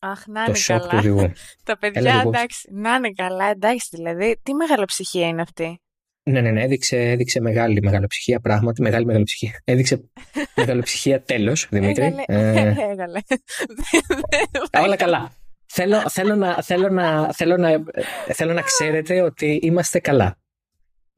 Αχ, 0.00 0.26
να 0.26 0.44
είναι 0.44 0.56
το 0.66 0.86
καλά. 0.88 1.02
Του 1.02 1.32
Τα 1.64 1.78
παιδιά, 1.78 2.22
εντάξει, 2.26 2.68
να 2.72 2.94
είναι 2.94 3.12
καλά, 3.12 3.44
εντάξει, 3.44 3.88
δηλαδή, 3.92 4.40
τι 4.42 4.54
μεγαλοψυχία 4.54 5.28
είναι 5.28 5.42
αυτή; 5.42 5.80
Ναι, 6.22 6.40
ναι, 6.40 6.50
ναι, 6.50 6.62
έδειξε, 6.62 7.10
έδειξε 7.10 7.40
μεγάλη 7.40 7.82
μεγαλοψυχία, 7.82 8.40
πράγματι, 8.40 8.82
μεγάλη 8.82 9.04
μεγαλοψυχία. 9.04 9.62
Έδειξε 9.64 10.10
μεγαλοψυχία 10.54 11.22
τέλος, 11.32 11.68
Δημήτρη. 11.70 12.04
Έγαλε, 12.04 12.22
ε, 12.26 12.74
έγαλε. 12.90 13.20
Όλα 14.82 14.96
καλά. 14.96 15.32
Θέλω, 15.66 16.08
θέλω, 16.08 16.34
να, 16.34 16.62
θέλω, 16.62 16.88
να, 16.88 17.32
θέλω, 17.32 17.56
να, 17.56 17.82
θέλω 18.32 18.52
να 18.52 18.62
ξέρετε 18.62 19.22
ότι 19.22 19.58
είμαστε 19.62 19.98
καλά. 19.98 20.38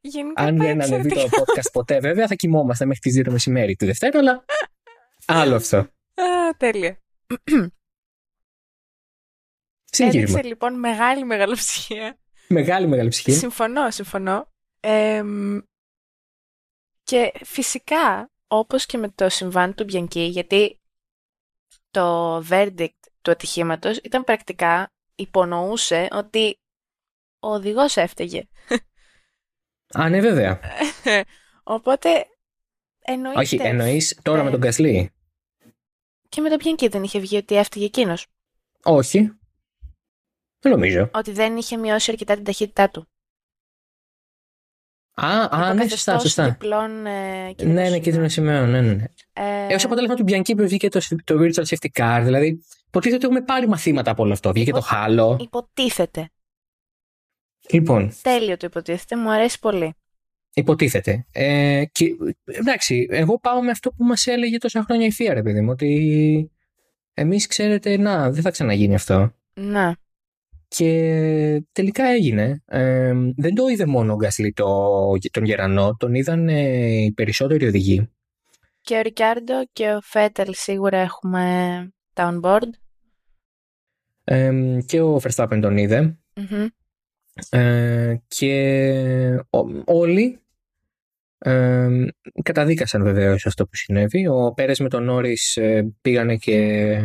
Γενικά 0.01 0.43
Αν 0.43 0.57
δεν 0.57 0.83
ανεβεί 0.83 1.09
το 1.09 1.29
podcast 1.39 1.71
ποτέ, 1.73 2.01
βέβαια, 2.01 2.27
θα 2.27 2.35
κοιμόμαστε 2.35 2.85
μέχρι 2.85 3.01
τις 3.01 3.19
2 3.21 3.25
το 3.25 3.31
μεσημέρι 3.31 3.75
τη 3.75 3.87
Δευτέρα, 3.87 4.19
αλλά 4.19 4.45
άλλο 5.27 5.55
αυτό. 5.55 5.77
Α, 5.77 5.87
τέλεια. 6.57 6.99
Συνεχίζουμε. 9.93 10.31
Έδειξε 10.31 10.49
λοιπόν 10.49 10.79
μεγάλη 10.79 11.25
μεγαλοψυχία 11.25 12.21
μεγάλη, 12.51 12.87
μεγάλη 12.87 13.09
ψυχή. 13.09 13.33
Συμφωνώ, 13.33 13.91
συμφωνώ. 13.91 14.49
και 17.03 17.33
φυσικά, 17.45 18.31
όπως 18.47 18.87
και 18.87 18.99
με 18.99 19.09
το 19.09 19.29
συμβάν 19.29 19.75
του 19.75 19.85
Μπιανκή, 19.85 20.21
γιατί 20.21 20.81
το 21.91 22.37
verdict 22.49 22.99
του 23.23 23.31
ατυχήματος 23.31 23.97
ήταν 23.97 24.25
πρακτικά, 24.25 24.93
υπονοούσε 25.15 26.09
ότι 26.11 26.59
ο 27.41 27.49
οδηγός 27.49 27.97
έφταιγε. 27.97 28.49
Α, 29.93 30.09
ναι, 30.09 30.21
βέβαια. 30.21 30.61
Οπότε, 31.63 32.09
εννοείται... 32.99 33.41
Όχι, 33.41 33.59
εννοείς 33.63 34.19
τώρα 34.23 34.43
με 34.43 34.51
τον 34.51 34.61
Κασλή. 34.61 35.11
Και 36.29 36.41
με 36.41 36.49
τον 36.49 36.59
Μπιανκή 36.63 36.89
δεν 36.89 37.03
είχε 37.03 37.19
βγει 37.19 37.37
ότι 37.37 37.57
έφταιγε 37.57 37.85
εκείνος; 37.85 38.27
Όχι. 38.83 39.31
Δεν 40.61 40.73
νομίζω. 40.73 41.11
Ότι 41.15 41.33
δεν 41.33 41.57
είχε 41.57 41.77
μειώσει 41.77 42.11
αρκετά 42.11 42.35
την 42.35 42.45
ταχύτητά 42.45 42.91
του. 42.91 43.09
Α, 45.15 45.49
α 45.51 45.75
ναι, 45.75 45.89
σωστά, 45.89 46.19
σωστά. 46.19 46.49
Διπλών, 46.49 47.07
ε, 47.07 47.55
ναι, 47.63 47.89
ναι, 47.89 47.99
κίτρινο 47.99 48.29
σημείο, 48.29 48.67
ναι, 48.67 48.81
ναι. 48.81 48.93
ναι. 48.93 49.05
Ε... 49.33 49.67
Έως 49.73 49.85
αποτέλεσμα 49.85 50.15
του 50.15 50.23
Μπιανκή 50.23 50.55
που 50.55 50.63
βγήκε 50.63 50.89
το, 50.89 51.01
το 51.25 51.35
Virtual 51.41 51.65
Safety 51.65 51.89
Car, 51.99 52.21
δηλαδή 52.25 52.63
υποτίθεται 52.87 53.17
ότι 53.17 53.25
έχουμε 53.25 53.41
πάρει 53.41 53.69
μαθήματα 53.69 54.11
από 54.11 54.23
όλο 54.23 54.33
αυτό. 54.33 54.53
Βγήκε 54.53 54.73
το 54.73 54.81
χάλο. 54.81 55.39
Υποτίθεται. 55.41 56.31
Λοιπόν. 57.73 58.13
Τέλειο 58.23 58.57
το 58.57 58.67
υποτίθεται, 58.67 59.17
μου 59.17 59.31
αρέσει 59.31 59.59
πολύ. 59.59 59.95
Υποτίθεται. 60.55 61.27
Ε, 61.33 61.85
και, 61.93 62.17
εντάξει, 62.45 63.07
εγώ 63.11 63.39
πάω 63.39 63.63
με 63.63 63.71
αυτό 63.71 63.91
που 63.91 64.05
μας 64.05 64.27
έλεγε 64.27 64.59
τόσα 64.59 64.83
χρόνια 64.83 65.07
η 65.07 65.11
Θεία, 65.11 65.35
ρε 65.35 65.43
παιδί 65.43 65.61
μου, 65.61 65.71
ότι 65.71 66.51
εμείς 67.15 67.47
ξέρετε, 67.47 67.97
να, 67.97 68.31
δεν 68.31 68.43
θα 68.43 68.51
ξαναγίνει 68.51 68.95
αυτό. 68.95 69.33
Να. 69.55 69.97
Και 70.69 71.63
τελικά 71.73 72.05
έγινε. 72.05 72.63
Ε, 72.67 73.13
δεν 73.37 73.55
το 73.55 73.69
είδε 73.69 73.87
μόνο 73.87 74.13
ο 74.13 74.17
Γκάσλι 74.17 74.53
το, 74.53 74.67
τον 75.31 75.45
Γερανό, 75.45 75.97
τον 75.99 76.15
είδαν 76.15 76.49
ε, 76.49 77.03
οι 77.03 77.13
περισσότεροι 77.13 77.67
οδηγοί. 77.67 78.11
Και 78.81 78.97
ο 78.97 79.01
Ρικάρντο 79.01 79.55
και 79.73 79.93
ο 79.93 80.01
Φέτελ 80.01 80.55
σίγουρα 80.55 80.99
έχουμε 80.99 81.89
τα 82.13 82.41
on 82.43 82.47
board. 82.47 82.69
Ε, 84.25 84.79
και 84.87 85.01
ο 85.01 85.21
Verstappen 85.23 85.59
τον 85.61 85.77
είδε. 85.77 86.19
Ε, 87.49 88.15
και 88.29 89.45
όλοι 89.85 90.41
ε, 91.39 91.89
καταδίκασαν 92.43 93.03
βεβαίως 93.03 93.47
αυτό 93.47 93.65
που 93.65 93.77
συνέβη. 93.77 94.27
Ο 94.27 94.53
Πέρες 94.55 94.81
με 94.81 94.89
τον 94.89 95.05
Νόρις 95.05 95.57
ε, 95.57 95.95
πήγανε 96.01 96.37
και 96.37 96.97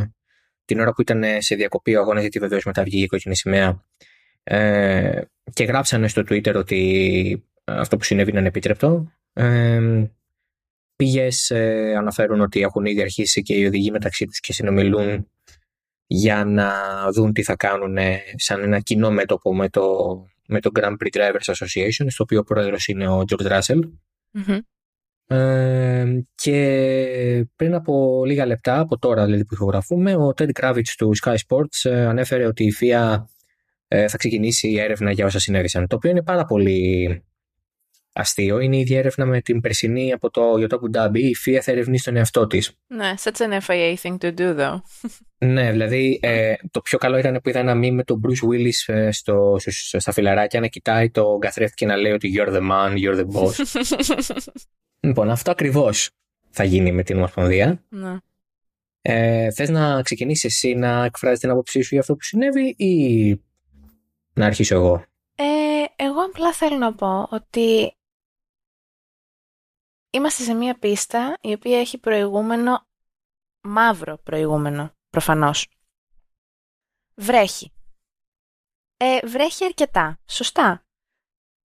την 0.65 0.79
ώρα 0.79 0.93
που 0.93 1.01
ήταν 1.01 1.23
σε 1.37 1.55
διακοπή 1.55 1.95
ο 1.95 1.99
αγώνας, 1.99 2.21
γιατί 2.21 2.39
βεβαίως 2.39 2.65
μετά 2.65 2.83
βγήκε 2.83 3.03
η 3.03 3.07
κόκκινη 3.07 3.35
σημαία. 3.35 3.83
Ε, 4.43 5.21
και 5.53 5.63
γράψανε 5.63 6.07
στο 6.07 6.21
Twitter 6.21 6.55
ότι 6.55 7.43
αυτό 7.65 7.97
που 7.97 8.03
συνέβη 8.03 8.29
είναι 8.29 8.39
ανεπίτρεπτο. 8.39 9.11
Ε, 9.33 10.05
Πηγές 10.95 11.49
ε, 11.49 11.93
αναφέρουν 11.97 12.41
ότι 12.41 12.61
έχουν 12.61 12.85
ήδη 12.85 13.01
αρχίσει 13.01 13.41
και 13.41 13.55
οι 13.55 13.65
οδηγοί 13.65 13.91
μεταξύ 13.91 14.25
τους 14.25 14.39
και 14.39 14.53
συνομιλούν 14.53 15.29
για 16.07 16.45
να 16.45 16.71
δουν 17.13 17.33
τι 17.33 17.43
θα 17.43 17.55
κάνουν 17.55 17.97
σαν 18.35 18.61
ένα 18.61 18.79
κοινό 18.79 19.11
μέτωπο 19.11 19.55
με 19.55 19.69
το, 19.69 19.83
με 20.47 20.59
το 20.59 20.69
Grand 20.79 20.95
Prix 21.03 21.17
Drivers 21.17 21.53
Association, 21.53 22.05
στο 22.07 22.23
οποίο 22.23 22.39
ο 22.39 22.43
πρόεδρος 22.43 22.87
είναι 22.87 23.07
ο 23.07 23.23
George 23.27 23.59
Russell. 23.59 23.79
Ε, 25.27 26.23
και 26.35 27.47
πριν 27.55 27.73
από 27.73 28.23
λίγα 28.25 28.45
λεπτά, 28.45 28.79
από 28.79 28.97
τώρα 28.97 29.25
δηλαδή 29.25 29.45
που 29.45 29.53
ηχογραφούμε, 29.53 30.15
ο 30.15 30.33
Ted 30.37 30.49
Kravitz 30.61 30.93
του 30.97 31.11
Sky 31.23 31.35
Sports 31.47 31.89
ε, 31.89 32.05
ανέφερε 32.05 32.45
ότι 32.45 32.63
η 32.63 32.73
FIA 32.81 33.23
ε, 33.87 34.07
θα 34.07 34.17
ξεκινήσει 34.17 34.69
η 34.69 34.79
έρευνα 34.79 35.11
για 35.11 35.25
όσα 35.25 35.39
συνέβησαν. 35.39 35.87
Το 35.87 35.95
οποίο 35.95 36.09
είναι 36.09 36.23
πάρα 36.23 36.45
πολύ 36.45 37.23
αστείο. 38.15 38.59
Είναι 38.59 38.75
η 38.75 38.79
ίδια 38.79 38.97
έρευνα 38.97 39.25
με 39.25 39.41
την 39.41 39.61
περσινή 39.61 40.11
από 40.11 40.29
το 40.29 40.41
Ιωτό 40.59 40.79
Κουντάμπι. 40.79 41.19
Η 41.19 41.35
FIA 41.45 41.59
θα 41.61 41.71
ερευνήσει 41.71 42.03
τον 42.03 42.15
εαυτό 42.15 42.47
της. 42.47 42.71
Ναι, 42.87 43.13
such 43.23 43.31
an 43.31 43.59
FIA 43.67 43.95
thing 44.01 44.17
to 44.17 44.33
do, 44.39 44.57
though. 44.59 44.75
ναι, 45.53 45.71
δηλαδή 45.71 46.19
ε, 46.21 46.53
το 46.71 46.81
πιο 46.81 46.97
καλό 46.97 47.17
ήταν 47.17 47.39
που 47.43 47.49
είδα 47.49 47.59
ένα 47.59 47.75
μήνυμα 47.75 47.95
με 47.95 48.03
τον 48.03 48.21
Bruce 48.23 48.49
Willis 48.49 48.93
ε, 48.93 49.11
στο, 49.11 49.55
στα 49.97 50.11
φιλαράκια 50.11 50.59
να 50.59 50.67
κοιτάει 50.67 51.09
το 51.09 51.37
καθρέφτη 51.39 51.75
και 51.75 51.85
να 51.85 51.95
λέει 51.95 52.11
ότι 52.11 52.33
you're 52.37 52.53
the 52.53 52.61
man, 52.71 52.93
you're 52.97 53.19
the 53.19 53.25
boss. 53.25 53.81
λοιπόν, 55.07 55.29
αυτό 55.29 55.51
ακριβώς 55.51 56.09
θα 56.49 56.63
γίνει 56.63 56.91
με 56.91 57.03
την 57.03 57.17
Ομοσπονδία. 57.17 57.83
Ναι. 57.89 58.17
Ε, 59.01 59.51
θες 59.51 59.69
να 59.69 60.01
ξεκινήσεις 60.01 60.43
εσύ 60.43 60.73
να 60.73 61.05
εκφράζεις 61.05 61.39
την 61.39 61.49
άποψή 61.49 61.81
σου 61.81 61.89
για 61.91 61.99
αυτό 61.99 62.13
που 62.13 62.23
συνέβη 62.23 62.75
ή 62.77 63.35
να 64.33 64.45
αρχίσω 64.45 64.75
εγώ; 64.75 65.03
Ε, 65.35 65.43
εγώ 65.95 66.21
απλά 66.21 66.53
θέλω 66.53 66.77
να 66.77 66.93
πω 66.93 67.27
ότι 67.31 67.94
Είμαστε 70.15 70.43
σε 70.43 70.53
μια 70.53 70.79
πίστα 70.79 71.37
η 71.41 71.53
οποία 71.53 71.79
έχει 71.79 71.97
προηγούμενο, 71.97 72.87
μαύρο 73.61 74.17
προηγούμενο, 74.17 74.93
προφανώς. 75.09 75.67
Βρέχει. 77.15 77.73
Ε, 78.97 79.27
βρέχει 79.27 79.65
αρκετά, 79.65 80.19
σωστά. 80.29 80.85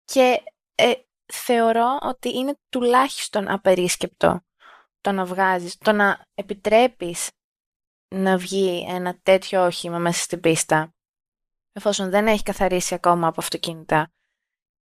Και 0.04 0.42
ε, 0.74 0.92
θεωρώ 1.32 1.98
ότι 2.02 2.28
είναι 2.36 2.58
τουλάχιστον 2.68 3.48
απερίσκεπτο 3.48 4.40
το 5.00 5.12
να 5.12 5.24
βγάζεις, 5.24 5.78
το 5.78 5.92
να 5.92 6.26
επιτρέπεις 6.34 7.30
να 8.14 8.38
βγει 8.38 8.86
ένα 8.88 9.18
τέτοιο 9.22 9.64
όχημα 9.64 9.98
μέσα 9.98 10.22
στην 10.22 10.40
πίστα, 10.40 10.94
εφόσον 11.72 12.10
δεν 12.10 12.26
έχει 12.26 12.42
καθαρίσει 12.42 12.94
ακόμα 12.94 13.26
από 13.28 13.40
αυτοκίνητα, 13.40 14.12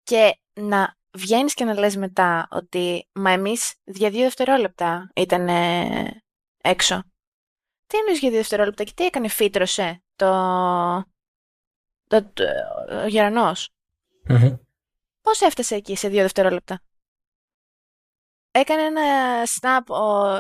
και 0.04 0.40
να 0.54 0.96
βγαίνεις 1.18 1.54
και 1.54 1.66
να 1.66 1.80
λες 1.80 1.96
μετά 1.96 2.48
ότι 2.52 3.08
μα 3.14 3.32
εμείς 3.32 3.76
για 3.84 4.10
δύο 4.10 4.22
δευτερόλεπτα 4.22 5.12
ήταν 5.16 5.48
έξω. 6.62 7.04
Τι 7.88 7.98
εννοείς 7.98 8.20
για 8.20 8.30
δύο 8.30 8.38
δευτερόλεπτα 8.38 8.84
και 8.84 8.92
τι 8.96 9.06
έκανε, 9.06 9.28
φύτρωσε 9.28 10.04
το... 10.16 10.28
το, 12.08 12.24
το 12.34 12.44
ο 13.04 13.08
γερανος 13.08 13.70
Πώς 15.22 15.42
έφτασε 15.42 15.76
εκεί 15.76 15.96
σε 15.96 16.08
δύο 16.08 16.22
δευτερόλεπτα; 16.22 16.82
Έκανε 18.52 18.82
ένα 18.82 19.04
snap 19.44 19.96
ο 19.96 20.34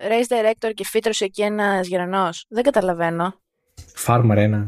race 0.00 0.26
director 0.28 0.74
και 0.74 0.84
φύτρωσε 0.84 1.24
εκεί 1.24 1.42
ένας 1.42 1.86
γερανός. 1.86 2.46
Δεν 2.48 2.62
καταλαβαίνω. 2.62 3.40
Farmer 4.06 4.36
ένα. 4.36 4.66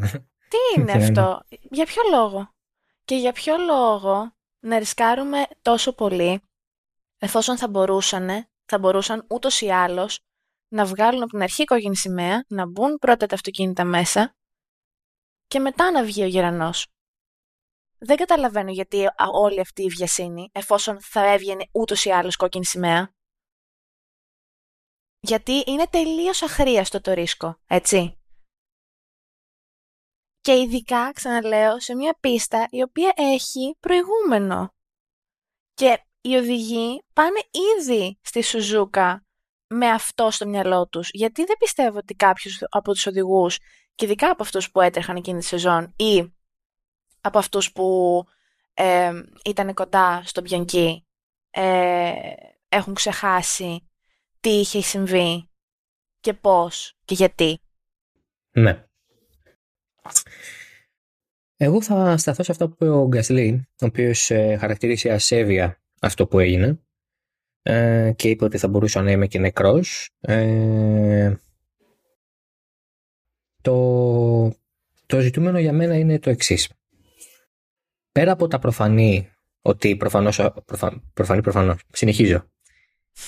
Τι 0.49 0.81
είναι 0.81 0.93
αυτό. 0.93 1.41
για 1.49 1.85
ποιο 1.85 2.03
λόγο; 2.11 2.55
Και 3.05 3.15
για 3.15 3.33
ποιο 3.33 3.57
λόγο 3.57 4.35
να 4.61 4.79
ρισκάρουμε 4.79 5.47
τόσο 5.63 5.93
πολύ, 5.93 6.43
εφόσον 7.19 7.59
θα 7.59 7.69
μπορούσαν, 7.69 8.49
θα 8.65 8.79
μπορούσαν 8.79 9.27
ούτως 9.29 9.61
ή 9.61 9.71
άλλως 9.71 10.21
να 10.69 10.85
βγάλουν 10.85 11.23
από 11.23 11.31
την 11.31 11.43
αρχή 11.43 11.65
κόκκινη 11.65 11.97
σημαία, 11.97 12.45
να 12.49 12.67
μπουν 12.67 12.99
πρώτα 12.99 13.27
τα 13.27 13.35
αυτοκίνητα 13.35 13.85
μέσα 13.85 14.35
και 15.47 15.59
μετά 15.59 15.91
να 15.91 16.05
βγει 16.05 16.23
ο 16.23 16.27
γερανός. 16.27 16.87
Δεν 17.99 18.17
καταλαβαίνω 18.17 18.71
γιατί 18.71 19.07
όλη 19.33 19.61
αυτή 19.61 19.83
η 19.83 19.89
βιασύνη, 19.89 20.51
εφόσον 20.53 21.01
θα 21.01 21.33
έβγαινε 21.33 21.67
ούτως 21.73 22.05
ή 22.05 22.11
άλλως 22.11 22.37
κόκκινη 22.37 22.65
σημαία. 22.65 23.15
Γιατί 25.21 25.63
είναι 25.67 25.87
τελείως 25.87 26.43
αχρίαστο 26.43 27.01
το 27.01 27.13
ρίσκο, 27.13 27.59
έτσι. 27.67 28.20
Και 30.41 30.53
ειδικά, 30.53 31.13
ξαναλέω, 31.13 31.81
σε 31.81 31.95
μια 31.95 32.17
πίστα 32.21 32.67
η 32.71 32.83
οποία 32.83 33.13
έχει 33.17 33.77
προηγούμενο. 33.81 34.75
Και 35.75 36.05
οι 36.21 36.37
οδηγοί 36.37 37.03
πάνε 37.13 37.41
ήδη 37.79 38.19
στη 38.23 38.43
Σουζούκα 38.43 39.25
με 39.67 39.89
αυτό 39.89 40.31
στο 40.31 40.47
μυαλό 40.47 40.89
τους. 40.89 41.09
Γιατί 41.13 41.45
δεν 41.45 41.57
πιστεύω 41.59 41.99
ότι 41.99 42.15
κάποιος 42.15 42.65
από 42.69 42.93
τους 42.93 43.07
οδηγούς, 43.07 43.59
και 43.95 44.05
ειδικά 44.05 44.31
από 44.31 44.43
αυτούς 44.43 44.71
που 44.71 44.81
έτρεχαν 44.81 45.17
εκείνη 45.17 45.39
τη 45.39 45.45
σεζόν 45.45 45.95
ή 45.97 46.33
από 47.21 47.39
αυτούς 47.39 47.73
που 47.73 48.25
ε, 48.75 49.23
ήταν 49.45 49.75
κοντά 49.75 50.23
στον 50.25 50.45
Πιανκί, 50.45 51.07
ε, 51.51 52.13
έχουν 52.69 52.95
ξεχάσει 52.95 53.91
τι 54.41 54.51
είχε 54.51 54.81
συμβεί 54.81 55.51
και 56.21 56.35
πώς 56.35 56.97
και 57.05 57.15
γιατί. 57.15 57.61
Ναι. 58.51 58.85
Εγώ 61.57 61.83
θα 61.83 62.17
σταθώ 62.17 62.43
σε 62.43 62.51
αυτό 62.51 62.69
που 62.69 62.75
είπε 62.75 62.89
ο 62.89 63.07
Γκασλή, 63.07 63.69
ο 63.81 63.87
οποίος 63.87 64.31
ε, 64.31 64.57
χαρακτήρισε 64.61 65.11
ασέβεια 65.11 65.83
αυτό 66.01 66.27
που 66.27 66.39
έγινε 66.39 66.81
ε, 67.63 68.13
και 68.17 68.29
είπε 68.29 68.45
ότι 68.45 68.59
θα 68.59 68.69
μπορούσα 68.69 69.03
να 69.03 69.11
είμαι 69.11 69.27
και 69.27 69.39
νεκρός. 69.39 70.11
Ε, 70.21 71.35
το, 73.63 74.49
το 75.07 75.21
ζητούμενο 75.21 75.59
για 75.59 75.73
μένα 75.73 75.95
είναι 75.95 76.19
το 76.19 76.31
εξής. 76.31 76.71
Πέρα 78.13 78.33
από 78.33 78.47
τα 78.49 78.59
προφανή, 78.59 79.31
ότι 79.61 79.97
προφανώς, 79.97 80.37
προφα, 80.65 81.03
προφανή 81.15 81.43
προφανώς, 81.43 81.83
συνεχίζω. 81.93 82.45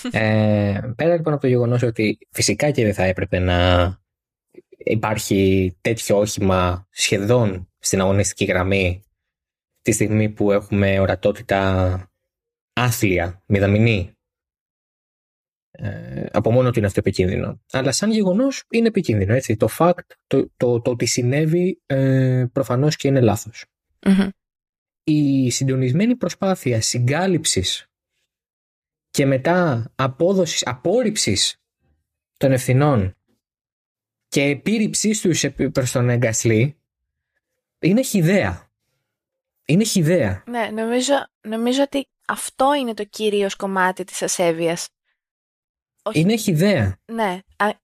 Ε, 0.13 0.81
πέρα 0.97 1.17
λοιπόν 1.17 1.33
από 1.33 1.43
το 1.43 1.49
γεγονός 1.49 1.83
ότι 1.83 2.19
φυσικά 2.31 2.71
και 2.71 2.85
δεν 2.85 2.95
θα 2.95 3.03
έπρεπε 3.03 3.39
να 3.39 4.02
υπάρχει 4.85 5.73
τέτοιο 5.81 6.19
όχημα 6.19 6.87
σχεδόν 6.91 7.69
στην 7.79 8.01
αγωνιστική 8.01 8.45
γραμμή 8.45 9.03
τη 9.83 9.93
στιγμή 9.93 10.31
που 10.31 10.53
έχουμε 10.53 11.01
ορατότητα 11.01 12.13
άθλια, 12.73 13.43
μηδαμινή; 13.47 14.17
Ε, 15.71 16.27
από 16.33 16.53
μόνο 16.53 16.71
του 16.71 16.79
είναι 16.79 16.87
αυτό 16.87 17.01
επικίνδυνο. 17.01 17.61
Αλλά 17.71 17.93
σαν 17.93 18.11
γεγονός 18.11 18.65
είναι 18.71 18.87
επικίνδυνο. 18.87 19.35
Έτσι. 19.35 19.57
Το 19.57 19.69
fact, 19.79 20.07
το, 20.27 20.51
το, 20.57 20.81
το 20.81 20.91
ότι 20.91 21.07
συνέβη 21.07 21.83
ε, 21.87 22.47
προφανώς 22.53 22.97
και 22.97 23.09
είναι 23.09 23.21
λάθος. 23.21 23.65
Η 25.05 25.51
συντονισμένη 25.51 26.17
προσπάθεια 26.17 26.81
συγκάλυψης 26.81 27.87
και 29.11 29.27
μετά 29.27 29.93
απόδοσης, 29.95 30.67
απόρριψης 30.67 31.57
των 32.37 32.53
ευθυνών 32.53 33.17
και 34.33 34.43
επίρρηψής 34.43 35.21
τους 35.21 35.45
προς 35.73 35.91
τον 35.91 36.09
Εγκασλή 36.09 36.77
είναι 37.79 38.03
χιδέα. 38.03 38.71
Είναι 39.65 39.85
χιδέα. 39.85 40.43
Ναι, 40.47 40.71
νομίζω, 40.73 41.27
νομίζω 41.41 41.83
ότι 41.83 42.09
αυτό 42.27 42.75
είναι 42.75 42.95
το 42.95 43.05
κύριο 43.05 43.49
κομμάτι 43.57 44.05
της 44.05 44.23
ασέβειας. 44.23 44.89
Είναι 46.13 46.37
χιδέα. 46.37 46.99
Ναι, 47.05 47.39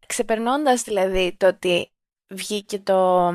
ξεπερνώντας 0.06 0.82
δηλαδή 0.82 1.36
το 1.36 1.46
ότι 1.46 1.92
βγήκε 2.28 2.78
το, 2.78 3.30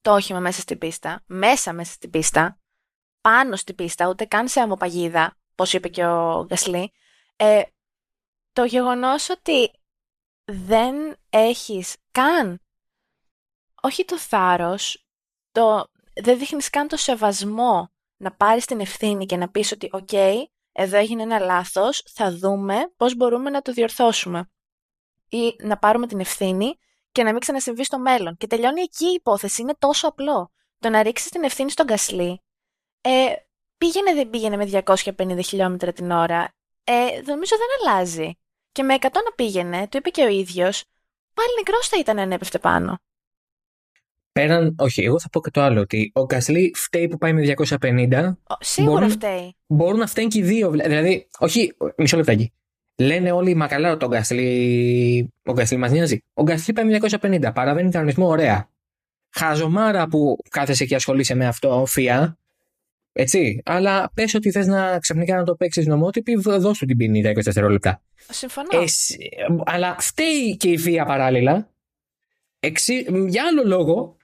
το 0.00 0.14
όχημα 0.14 0.40
μέσα 0.40 0.60
στην 0.60 0.78
πίστα, 0.78 1.22
μέσα 1.26 1.72
μέσα 1.72 1.92
στην 1.92 2.10
πίστα, 2.10 2.58
πάνω 3.20 3.56
στην 3.56 3.74
πίστα, 3.74 4.08
ούτε 4.08 4.24
καν 4.24 4.48
σε 4.48 4.60
αμοπαγίδα, 4.60 5.36
όπως 5.52 5.72
είπε 5.72 5.88
και 5.88 6.04
ο 6.04 6.44
Γκασλή, 6.46 6.92
ε, 7.36 7.62
το 8.52 8.64
γεγονός 8.64 9.28
ότι 9.28 9.70
δεν 10.52 11.16
έχεις 11.30 11.96
καν, 12.10 12.60
όχι 13.82 14.04
το 14.04 14.18
θάρρος, 14.18 15.06
το, 15.52 15.84
δεν 16.22 16.38
δείχνεις 16.38 16.70
καν 16.70 16.88
το 16.88 16.96
σεβασμό 16.96 17.90
να 18.16 18.32
πάρεις 18.32 18.64
την 18.64 18.80
ευθύνη 18.80 19.26
και 19.26 19.36
να 19.36 19.50
πεις 19.50 19.72
ότι 19.72 19.88
«ΟΚ, 19.92 20.12
εδώ 20.72 20.96
έγινε 20.96 21.22
ένα 21.22 21.38
λάθος, 21.38 22.02
θα 22.14 22.32
δούμε 22.32 22.92
πώς 22.96 23.16
μπορούμε 23.16 23.50
να 23.50 23.62
το 23.62 23.72
διορθώσουμε». 23.72 24.50
Ή 25.28 25.56
να 25.62 25.78
πάρουμε 25.78 26.06
την 26.06 26.20
ευθύνη 26.20 26.78
και 27.12 27.22
να 27.22 27.30
μην 27.30 27.40
ξανασυμβεί 27.40 27.84
στο 27.84 27.98
μέλλον. 27.98 28.36
Και 28.36 28.46
τελειώνει 28.46 28.80
εκεί 28.80 29.04
η 29.06 29.12
υπόθεση, 29.12 29.62
είναι 29.62 29.74
τόσο 29.78 30.08
απλό. 30.08 30.52
Το 30.78 30.88
να 30.88 31.02
ρίξεις 31.02 31.30
την 31.30 31.42
ευθύνη 31.42 31.70
στον 31.70 31.86
Κασλή, 31.86 32.42
ε, 33.00 33.32
πήγαινε 33.76 34.14
δεν 34.14 34.30
πήγαινε 34.30 34.56
με 34.56 34.64
250 34.64 35.40
χιλιόμετρα 35.44 35.92
την 35.92 36.10
ώρα, 36.10 36.54
ε, 36.84 37.20
νομίζω 37.24 37.56
δεν 37.56 37.88
αλλάζει. 37.88 38.39
Και 38.72 38.82
με 38.82 38.94
100 39.00 39.00
να 39.02 39.32
πήγαινε, 39.36 39.86
το 39.88 39.98
είπε 39.98 40.10
και 40.10 40.22
ο 40.22 40.28
ίδιος, 40.28 40.84
πάλι 41.34 41.48
νεκρός 41.56 41.88
θα 41.88 41.98
ήταν 41.98 42.18
αν 42.18 42.32
έπεφτε 42.32 42.58
πάνω. 42.58 42.98
Πέραν, 44.32 44.76
όχι, 44.78 45.02
εγώ 45.02 45.20
θα 45.20 45.28
πω 45.28 45.40
και 45.40 45.50
το 45.50 45.60
άλλο, 45.60 45.80
ότι 45.80 46.10
ο 46.14 46.24
Γκασλή 46.24 46.72
φταίει 46.76 47.08
που 47.08 47.18
πάει 47.18 47.32
με 47.32 47.54
250. 47.56 48.36
Σίγουρα 48.60 48.94
μπορούν, 48.94 49.10
φταίει. 49.10 49.56
Μπορούν 49.66 49.98
να 49.98 50.06
φταίνουν 50.06 50.30
και 50.30 50.38
οι 50.38 50.42
δύο. 50.42 50.70
Δηλαδή, 50.70 51.28
όχι, 51.38 51.76
μισό 51.96 52.16
λεπτάκι. 52.16 52.52
Λένε 52.96 53.32
όλοι, 53.32 53.54
μα 53.54 53.66
καλά, 53.66 53.92
ο 53.92 54.06
Γκασλή, 54.06 55.32
ο 55.44 55.52
Γκασλή 55.52 55.76
μας 55.76 55.90
νοιάζει. 55.90 56.18
Ο 56.34 56.42
Γκασλή 56.42 56.72
πάει 56.74 56.84
με 56.84 56.98
250. 57.00 57.50
Παραβαίνει 57.54 57.90
κανονισμό, 57.90 58.26
ωραία. 58.26 58.68
Χαζομάρα 59.30 60.08
που 60.08 60.38
κάθεσαι 60.50 60.84
και 60.84 60.94
ασχολείσαι 60.94 61.34
με 61.34 61.46
αυτό, 61.46 61.84
φία. 61.86 62.38
Έτσι. 63.12 63.62
Αλλά 63.64 64.10
πες 64.14 64.34
ότι 64.34 64.50
θες 64.50 64.66
να 64.66 64.98
ξαφνικά 64.98 65.36
να 65.36 65.44
το 65.44 65.54
παίξεις 65.54 65.86
νομότυπη, 65.86 66.34
δώσ' 66.34 66.78
του 66.78 66.86
την 66.86 66.96
ποινή 66.96 67.22
τα 67.22 67.30
20 67.30 67.34
δευτερόλεπτα. 67.34 68.02
Συμφωνώ. 68.30 68.68
αλλά 69.64 69.96
φταίει 69.98 70.56
και 70.56 70.68
η 70.68 70.76
βία 70.76 71.04
παράλληλα. 71.04 71.70
Εξι, 72.60 73.06
για 73.28 73.44
άλλο 73.46 73.62
λόγο, 73.64 74.16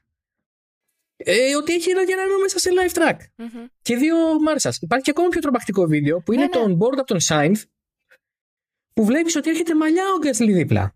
ε, 1.17 1.57
ότι 1.57 1.75
έχει 1.75 1.91
ένα 1.91 2.03
γερανό 2.03 2.39
μέσα 2.39 2.59
σε 2.59 2.71
live 2.73 2.99
track. 2.99 3.17
Mm-hmm. 3.17 3.69
Και 3.83 3.97
δύο 3.97 4.41
Μάρσας. 4.41 4.79
Υπάρχει 4.81 5.05
και 5.05 5.11
ακόμα 5.11 5.29
πιο 5.29 5.41
τρομακτικό 5.41 5.87
βίντεο 5.87 6.23
που 6.23 6.33
είναι 6.33 6.43
ναι, 6.43 6.49
το 6.49 6.69
ναι. 6.69 6.75
board 6.75 6.97
από 6.99 7.05
τον 7.05 7.19
Sainz 7.29 7.63
που 8.93 9.05
βλέπεις 9.05 9.37
ότι 9.37 9.51
έρχεται 9.51 9.75
μαλλιά 9.75 10.05
ο 10.17 10.19
Γκάσλι 10.19 10.53
δίπλα. 10.53 10.96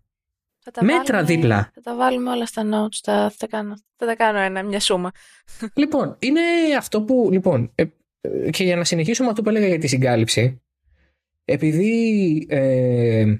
Μέτρα 0.81 1.17
βάλουμε, 1.17 1.23
δίπλα. 1.23 1.71
Θα 1.73 1.81
τα 1.81 1.95
βάλουμε 1.95 2.29
όλα 2.29 2.45
στα 2.45 2.63
notes. 2.63 2.99
Θα, 3.03 3.33
θα, 3.37 3.47
κάνω, 3.47 3.75
θα 3.95 4.05
τα 4.05 4.15
κάνω 4.15 4.39
ένα, 4.39 4.63
μια 4.63 4.79
σούμα. 4.79 5.11
Λοιπόν, 5.73 6.15
είναι 6.19 6.41
αυτό 6.77 7.01
που. 7.01 7.29
Λοιπόν, 7.31 7.71
ε, 7.75 7.83
ε, 8.21 8.49
και 8.49 8.63
για 8.63 8.75
να 8.75 8.83
συνεχίσουμε 8.83 9.29
αυτό 9.29 9.41
που 9.41 9.49
έλεγα 9.49 9.67
για 9.67 9.79
τη 9.79 9.87
συγκάλυψη, 9.87 10.61
επειδή 11.45 12.45
ε, 12.49 13.35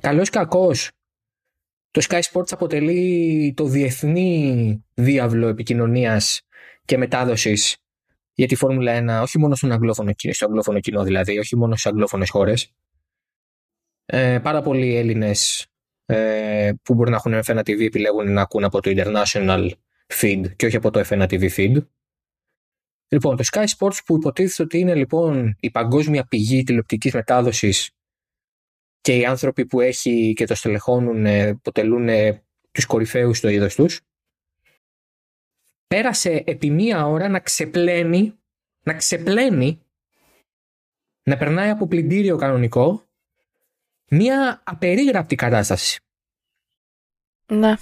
καλός 0.00 0.28
ή 0.28 0.30
κακός 0.30 0.90
το 1.90 2.06
Sky 2.08 2.20
Sports 2.20 2.52
αποτελεί 2.52 3.52
το 3.56 3.64
διεθνή 3.64 4.84
διάβλο 4.94 5.48
επικοινωνίας 5.48 6.42
και 6.84 6.98
μετάδοσης 6.98 7.76
για 8.34 8.46
τη 8.46 8.54
Φόρμουλα 8.54 9.20
1, 9.20 9.22
όχι 9.22 9.38
μόνο 9.38 9.54
στον 9.54 9.72
αγγλόφωνο, 9.72 10.12
στο 10.30 10.46
αγγλόφωνο 10.46 10.80
κοινό 10.80 11.02
δηλαδή, 11.02 11.38
όχι 11.38 11.56
μόνο 11.56 11.72
στις 11.72 11.86
αγγλόφωνες 11.86 12.30
χώρες. 12.30 12.72
Ε, 14.06 14.38
πάρα 14.42 14.62
πολλοί 14.62 14.96
Έλληνες 14.96 15.66
ε, 16.10 16.72
που 16.82 16.94
μπορεί 16.94 17.10
να 17.10 17.16
έχουν 17.16 17.34
F1 17.44 17.58
TV 17.58 17.80
επιλέγουν 17.80 18.32
να 18.32 18.42
ακούν 18.42 18.64
από 18.64 18.80
το 18.80 18.90
International 18.94 19.70
feed 20.06 20.44
και 20.56 20.66
όχι 20.66 20.76
από 20.76 20.90
το 20.90 21.00
F1 21.08 21.22
TV 21.22 21.50
feed. 21.56 21.76
Λοιπόν, 23.08 23.36
το 23.36 23.44
Sky 23.52 23.64
Sports 23.78 23.98
που 24.06 24.16
υποτίθεται 24.16 24.62
ότι 24.62 24.78
είναι 24.78 24.94
λοιπόν 24.94 25.56
η 25.60 25.70
παγκόσμια 25.70 26.26
πηγή 26.26 26.62
τηλεοπτικής 26.62 27.14
μετάδοσης 27.14 27.90
και 29.00 29.16
οι 29.16 29.24
άνθρωποι 29.24 29.66
που 29.66 29.80
έχει 29.80 30.32
και 30.36 30.46
το 30.46 30.54
στελεχώνουν 30.54 31.26
ε, 31.26 31.48
αποτελούν 31.48 32.08
ε, 32.08 32.42
τους 32.70 32.86
κορυφαίους 32.86 33.38
στο 33.38 33.48
είδος 33.48 33.74
τους 33.74 34.00
πέρασε 35.86 36.42
επί 36.46 36.70
μία 36.70 37.06
ώρα 37.06 37.28
να 37.28 37.40
ξεπλένει 37.40 38.38
να 38.82 38.94
ξεπλένει 38.94 39.82
να 41.22 41.36
περνάει 41.36 41.70
από 41.70 41.86
πλυντήριο 41.86 42.36
κανονικό 42.36 43.07
μία 44.08 44.62
απερίγραπτη 44.64 45.34
κατάσταση. 45.34 46.00
Ναι. 47.52 47.74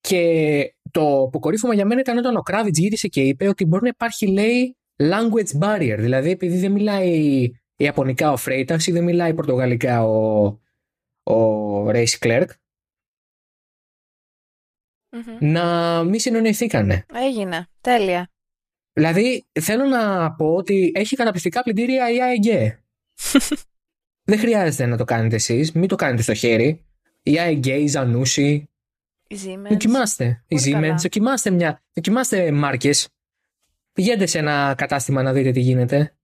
Και 0.00 0.74
το 0.90 1.22
αποκορύφωμα 1.22 1.74
για 1.74 1.86
μένα 1.86 2.00
ήταν 2.00 2.18
όταν 2.18 2.36
ο 2.36 2.42
Κράβιτς 2.42 2.78
γύρισε 2.78 3.08
και 3.08 3.22
είπε 3.22 3.48
ότι 3.48 3.64
μπορεί 3.64 3.82
να 3.82 3.88
υπάρχει 3.88 4.26
λέει 4.26 4.76
language 4.96 5.58
barrier, 5.60 5.96
δηλαδή 5.98 6.30
επειδή 6.30 6.58
δεν 6.58 6.72
μιλάει 6.72 7.50
Ιαπωνικά 7.76 8.32
ο 8.32 8.36
Φρέιταξ 8.36 8.86
ή 8.86 8.92
δεν 8.92 9.04
μιλάει 9.04 9.34
Πορτογαλικά 9.34 10.04
ο, 10.04 10.44
ο 11.22 11.90
Ρέις 11.90 12.18
Κλέρκ. 12.18 12.50
Να 15.40 16.02
μην 16.04 16.20
συνονιθήκανε. 16.20 17.06
Έγινε. 17.14 17.66
Τέλεια. 17.80 18.30
Δηλαδή 18.92 19.46
θέλω 19.60 19.84
να 19.84 20.32
πω 20.34 20.54
ότι 20.54 20.92
έχει 20.94 21.16
καταπληκτικά 21.16 21.62
πλυντήρια 21.62 22.10
η 22.10 22.16
AEG. 22.20 22.68
δεν 24.24 24.38
χρειάζεται 24.38 24.86
να 24.86 24.96
το 24.96 25.04
κάνετε 25.04 25.34
εσείς. 25.34 25.72
Μην 25.72 25.88
το 25.88 25.96
κάνετε 25.96 26.22
στο 26.22 26.34
χέρι. 26.34 26.86
Η 27.22 27.34
AEG, 27.38 27.66
η 27.66 27.90
Zanussi. 27.94 28.62
Η 29.26 29.36
Siemens. 29.44 29.68
Δοκιμάστε. 29.68 30.44
Η 30.48 30.56
Siemens. 30.64 30.96
Δοκιμάστε 30.98 31.50
μια. 31.50 31.82
Δοκιμάστε 31.92 32.50
μάρκες. 32.50 33.08
Πηγαίνετε 33.92 34.26
σε 34.26 34.38
ένα 34.38 34.74
κατάστημα 34.76 35.22
να 35.22 35.32
δείτε 35.32 35.50
τι 35.50 35.60
γίνεται. 35.60 36.16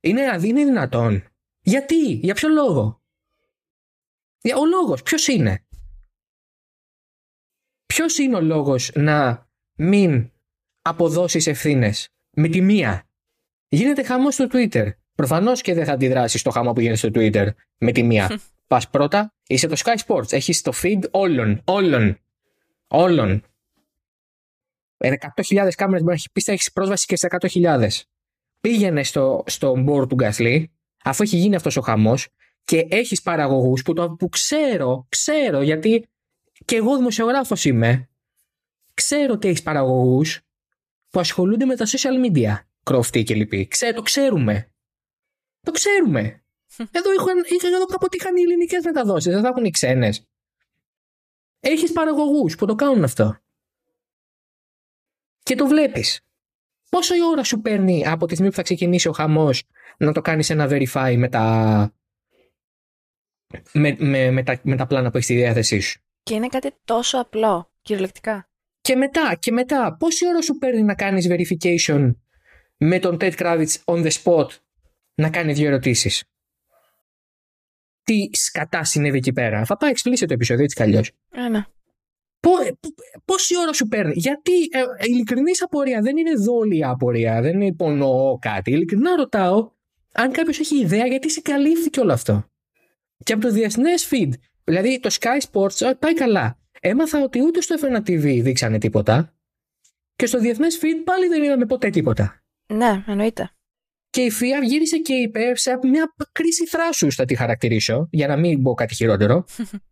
Είναι, 0.00 0.22
είναι 0.42 0.64
δυνατόν. 0.64 1.24
Γιατί, 1.60 2.12
για 2.12 2.34
ποιο 2.34 2.48
λόγο; 2.48 3.02
Ο 4.56 4.66
λόγος, 4.66 5.02
ποιος 5.02 5.26
είναι; 5.26 5.66
Ποιος 7.86 8.18
είναι 8.18 8.36
ο 8.36 8.40
λόγος 8.40 8.92
να 8.94 9.48
μην 9.76 10.32
αποδώσεις 10.82 11.46
ευθύνες; 11.46 12.08
Με 12.30 12.48
τη 12.48 12.60
μία. 12.60 13.08
Γίνεται 13.68 14.02
χαμός 14.02 14.34
στο 14.34 14.46
Twitter. 14.52 14.92
Προφανώς 15.18 15.60
και 15.60 15.74
δεν 15.74 15.84
θα 15.84 15.92
αντιδράσεις 15.92 16.40
στο 16.40 16.50
χαμό 16.50 16.72
που 16.72 16.80
γίνεται 16.80 16.98
στο 16.98 17.08
Twitter 17.14 17.48
με 17.78 17.92
τη 17.92 18.02
μία. 18.02 18.40
Πας 18.66 18.90
πρώτα, 18.90 19.34
είσαι 19.46 19.66
το 19.66 19.76
Sky 19.84 19.96
Sports. 20.06 20.32
Έχεις 20.32 20.62
το 20.62 20.72
feed 20.82 21.10
όλων. 21.10 21.62
Όλων. 21.64 22.18
Όλων. 22.88 23.44
100.000 24.98 25.70
κάμερες 25.76 25.76
μπορεί 25.78 26.04
να 26.04 26.12
έχεις 26.12 26.30
πίστα, 26.32 26.52
έχεις 26.52 26.72
πρόσβαση 26.72 27.06
και 27.06 27.16
σε 27.16 27.26
100.000 27.40 27.88
πήγαινε 28.60 29.02
στο, 29.02 29.42
στο 29.46 29.84
board 29.88 30.08
του 30.08 30.14
Γκάσλι, 30.14 30.70
αφού 31.04 31.22
έχει 31.22 31.36
γίνει 31.36 31.54
αυτός 31.54 31.76
ο 31.76 31.80
χαμός 31.80 32.28
και 32.64 32.86
έχεις 32.90 33.22
παραγωγούς 33.22 33.82
που, 33.82 33.92
το, 33.92 34.10
που 34.10 34.28
ξέρω, 34.28 35.06
ξέρω 35.08 35.62
γιατί 35.62 36.08
και 36.64 36.76
εγώ 36.76 36.96
δημοσιογράφος 36.96 37.64
είμαι, 37.64 38.08
ξέρω 38.94 39.32
ότι 39.32 39.48
έχεις 39.48 39.62
παραγωγούς 39.62 40.40
που 41.10 41.20
ασχολούνται 41.20 41.64
με 41.64 41.76
τα 41.76 41.86
social 41.86 42.26
media, 42.26 42.54
κροφτή 42.82 43.22
και 43.22 43.34
λοιποί. 43.34 43.68
Ξέρω, 43.68 43.94
το 43.94 44.02
ξέρουμε. 44.02 44.72
Το 45.68 45.74
ξέρουμε. 45.74 46.42
Εδώ, 46.90 47.12
είχαν, 47.12 47.72
εδώ 47.74 47.84
κάποτε 47.84 48.16
είχαν 48.16 48.36
οι 48.36 48.42
ελληνικές 48.42 48.84
μεταδόσεις, 48.84 49.32
δεν 49.32 49.42
θα 49.42 49.48
έχουν 49.48 49.64
οι 49.64 49.70
ξένες. 49.70 50.26
Έχεις 51.60 51.92
παραγωγούς 51.92 52.54
που 52.54 52.66
το 52.66 52.74
κάνουν 52.74 53.04
αυτό. 53.04 53.38
Και 55.42 55.54
το 55.54 55.66
βλέπεις. 55.66 56.20
Πόσο 56.90 57.14
η 57.14 57.18
ώρα 57.22 57.44
σου 57.44 57.60
παίρνει 57.60 58.06
από 58.06 58.26
τη 58.26 58.32
στιγμή 58.32 58.50
που 58.50 58.56
θα 58.56 58.62
ξεκινήσει 58.62 59.08
ο 59.08 59.12
χαμός 59.12 59.64
να 59.98 60.12
το 60.12 60.20
κάνεις 60.20 60.50
ένα 60.50 60.66
verify 60.70 61.14
με 61.16 61.28
τα, 61.28 61.94
με, 63.72 63.96
με, 63.98 64.30
με, 64.30 64.42
τα, 64.42 64.60
με 64.62 64.76
τα 64.76 64.86
πλάνα 64.86 65.10
που 65.10 65.16
έχεις 65.16 65.28
στη 65.28 65.36
διάθεσή 65.36 65.80
σου; 65.80 66.00
Και 66.22 66.34
είναι 66.34 66.48
κάτι 66.48 66.72
τόσο 66.84 67.18
απλό, 67.18 67.72
κυριολεκτικά. 67.82 68.48
Και 68.80 68.96
μετά, 68.96 69.34
και 69.38 69.52
μετά, 69.52 69.96
πόση 69.98 70.26
ώρα 70.28 70.42
σου 70.42 70.58
παίρνει 70.58 70.82
να 70.82 70.94
κάνεις 70.94 71.28
verification 71.30 72.14
με 72.76 72.98
τον 72.98 73.16
Ted 73.20 73.32
Kravitz 73.32 73.76
on 73.84 74.06
the 74.06 74.10
spot 74.10 74.48
να 75.18 75.30
κάνει 75.30 75.52
δύο 75.52 75.66
ερωτήσεις. 75.66 76.24
Τι 78.02 78.28
σκατά 78.32 78.84
συνέβη 78.84 79.16
εκεί 79.16 79.32
πέρα; 79.32 79.64
Θα 79.64 79.76
πάει 79.76 79.90
εξπλήσει 79.90 80.26
το 80.26 80.32
επεισόδιο 80.32 80.64
έτσι 80.64 80.76
κι 80.76 80.82
αλλιώς. 80.82 81.12
Ένα. 81.30 81.66
Πόση 83.24 83.58
ώρα 83.58 83.72
σου 83.72 83.88
παίρνει, 83.88 84.12
Γιατί 84.14 84.52
ε, 84.52 84.82
ειλικρινής 85.06 85.62
απορία 85.62 86.00
δεν 86.00 86.16
είναι 86.16 86.32
δόλια 86.34 86.88
απορία, 86.88 87.40
δεν 87.40 87.60
υπονοώ 87.60 88.38
κάτι. 88.38 88.70
Ειλικρινά 88.70 89.16
ρωτάω 89.16 89.70
αν 90.12 90.32
κάποιος 90.32 90.58
έχει 90.58 90.80
ιδέα 90.80 91.06
γιατί 91.06 91.30
συγκαλύφθηκε 91.30 92.00
όλο 92.00 92.12
αυτό. 92.12 92.44
Και 93.24 93.32
από 93.32 93.42
το 93.42 93.50
διεθνές 93.50 94.08
feed, 94.10 94.30
δηλαδή 94.64 95.00
το 95.00 95.16
Sky 95.20 95.40
Sports, 95.50 95.92
πάει 95.98 96.14
καλά. 96.14 96.58
Έμαθα 96.80 97.22
ότι 97.22 97.42
ούτε 97.42 97.60
στο 97.60 97.74
F1 97.80 97.96
TV 97.96 98.40
δείξανε 98.42 98.78
τίποτα. 98.78 99.34
Και 100.16 100.26
στο 100.26 100.38
διεθνές 100.38 100.78
feed 100.82 101.02
πάλι 101.04 101.28
δεν 101.28 101.42
είδαμε 101.42 101.66
ποτέ 101.66 101.90
τίποτα. 101.90 102.42
Ναι, 102.66 103.04
εννοείται. 103.06 103.50
Και 104.18 104.24
η 104.24 104.32
FIA 104.40 104.64
γύρισε 104.64 104.98
και 104.98 105.14
είπε 105.14 105.56
σε 105.56 105.78
μια 105.82 106.14
κρίση 106.32 106.66
θράσους, 106.66 107.14
θα 107.14 107.24
τη 107.24 107.34
χαρακτηρίσω, 107.34 108.08
για 108.10 108.26
να 108.26 108.36
μην 108.36 108.62
πω 108.62 108.74
κάτι 108.74 108.94
χειρότερο. 108.94 109.44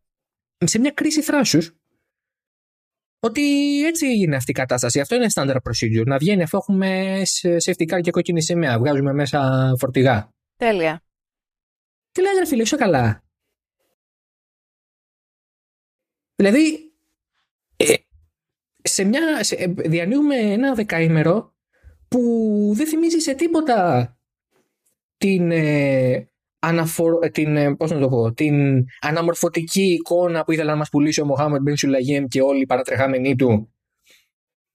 σε 0.70 0.78
μια 0.78 0.90
κρίση 0.90 1.22
θράσους, 1.22 1.76
ότι 3.20 3.42
έτσι 3.86 4.06
είναι 4.06 4.36
αυτή 4.36 4.50
η 4.50 4.54
κατάσταση. 4.54 5.00
Αυτό 5.00 5.14
είναι 5.14 5.26
standard 5.34 5.56
procedure. 5.56 6.06
Να 6.06 6.18
βγαίνει 6.18 6.42
αφού 6.42 6.56
έχουμε 6.56 7.22
safety 7.64 7.94
car 7.94 8.00
και 8.00 8.10
κόκκινη 8.10 8.42
σημαία. 8.42 8.78
Βγάζουμε 8.78 9.12
μέσα 9.12 9.72
φορτηγά. 9.78 10.34
Τέλεια. 10.56 11.02
Τι 12.12 12.20
λέει, 12.22 12.32
ρε 12.38 12.46
φίλε, 12.46 12.62
είσαι 12.62 12.76
καλά; 12.76 13.24
Δηλαδή, 16.34 16.92
ε, 17.76 17.94
σε 18.82 19.04
μια, 19.04 19.44
σε, 19.44 19.54
ε, 19.54 19.66
διανύουμε 19.66 20.36
ένα 20.36 20.74
δεκαήμερο 20.74 21.54
που 22.08 22.20
δεν 22.74 22.86
θυμίζει 22.86 23.18
σε 23.18 23.34
τίποτα 23.34 24.10
την, 25.18 25.50
ε, 25.50 26.29
αναφορ, 26.59 27.31
την, 27.31 27.76
πώς 27.76 27.90
να 27.90 27.98
το 27.98 28.09
πω, 28.09 28.33
την 28.33 28.85
αναμορφωτική 29.00 29.83
εικόνα 29.83 30.44
που 30.44 30.52
ήθελε 30.52 30.70
να 30.70 30.76
μας 30.76 30.88
πουλήσει 30.88 31.20
ο 31.20 31.24
Μοχάμετ 31.24 31.61
Μπιν 31.61 31.76
Σουλαγέμ 31.76 32.24
και 32.24 32.42
όλοι 32.42 32.61
οι 32.61 32.66
παρατρεχάμενοι 32.66 33.37
του 33.37 33.70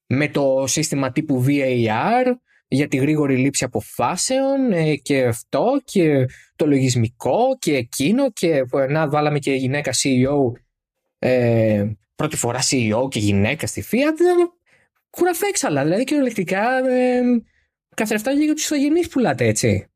με 0.06 0.28
το 0.28 0.64
σύστημα 0.66 1.12
τύπου 1.12 1.44
VAR 1.46 2.32
για 2.68 2.88
τη 2.88 2.96
γρήγορη 2.96 3.36
λήψη 3.36 3.64
αποφάσεων 3.64 4.72
ε, 4.72 4.94
και 4.94 5.24
αυτό 5.24 5.80
και 5.84 6.26
το 6.56 6.66
λογισμικό 6.66 7.38
και 7.58 7.76
εκείνο 7.76 8.30
και 8.30 8.64
να 8.88 9.08
βάλαμε 9.08 9.38
και 9.38 9.52
γυναίκα 9.52 9.90
CEO 9.92 10.52
ε, 11.18 11.90
πρώτη 12.14 12.36
φορά 12.36 12.60
CEO 12.70 13.08
και 13.10 13.18
γυναίκα 13.18 13.66
στη 13.66 13.84
Fiat. 13.90 14.50
Κουραφέξαλα 15.10 15.82
δηλαδή 15.82 16.04
κυριολεκτικά 16.04 16.88
ε, 16.88 17.22
καθρεφτά 17.94 18.32
για 18.32 18.54
τους 18.54 18.64
ηθογενείς 18.64 19.08
πουλάτε 19.08 19.46
έτσι 19.46 19.91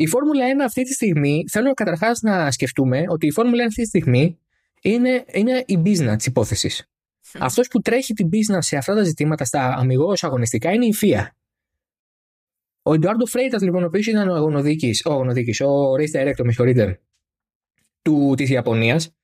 η 0.00 0.06
Φόρμουλα 0.06 0.44
1 0.56 0.60
αυτή 0.64 0.82
τη 0.82 0.92
στιγμή, 0.92 1.44
θέλω 1.50 1.74
καταρχάς 1.74 2.20
να 2.20 2.50
σκεφτούμε 2.50 3.04
ότι 3.08 3.26
η 3.26 3.30
Φόρμουλα 3.32 3.64
1 3.64 3.66
αυτή 3.66 3.82
τη 3.82 3.88
στιγμή 3.88 4.38
είναι, 4.82 5.24
είναι 5.32 5.64
η 5.66 5.82
business 5.84 6.14
τη 6.18 6.24
υπόθεσης. 6.26 6.88
Mm. 7.32 7.38
Αυτός 7.40 7.68
που 7.68 7.80
τρέχει 7.80 8.12
την 8.12 8.28
business 8.28 8.58
σε 8.58 8.76
αυτά 8.76 8.94
τα 8.94 9.02
ζητήματα 9.02 9.44
στα 9.44 9.74
αμυγός 9.74 10.24
αγωνιστικά 10.24 10.72
είναι 10.72 10.86
η 10.86 10.94
FIA. 11.00 11.26
Ο 12.82 12.94
Εντουάρντο 12.94 13.26
Φρέιτας, 13.26 13.62
λοιπόν, 13.62 13.82
ο 13.82 13.86
οποίος 13.86 14.06
ήταν 14.06 14.28
ο 14.28 14.34
αγωνοδίκης, 14.34 15.02
ο, 15.04 15.12
αγωνοδίκης, 15.12 15.60
ο 15.60 15.92
race 15.92 16.20
director, 16.20 16.44
με 16.44 16.52
συγχωρείτε, 16.52 17.00
της 18.36 18.50
Ιαπωνίας, 18.50 19.16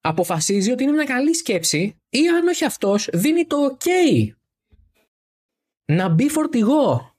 αποφασίζει 0.00 0.70
ότι 0.70 0.82
είναι 0.82 0.92
μια 0.92 1.04
καλή 1.04 1.34
σκέψη 1.34 2.00
ή 2.08 2.28
αν 2.28 2.48
όχι 2.48 2.64
αυτός, 2.64 3.08
δίνει 3.12 3.46
το 3.46 3.56
OK 3.78 3.86
να 5.84 6.08
μπει 6.08 6.28
φορτηγό 6.28 7.11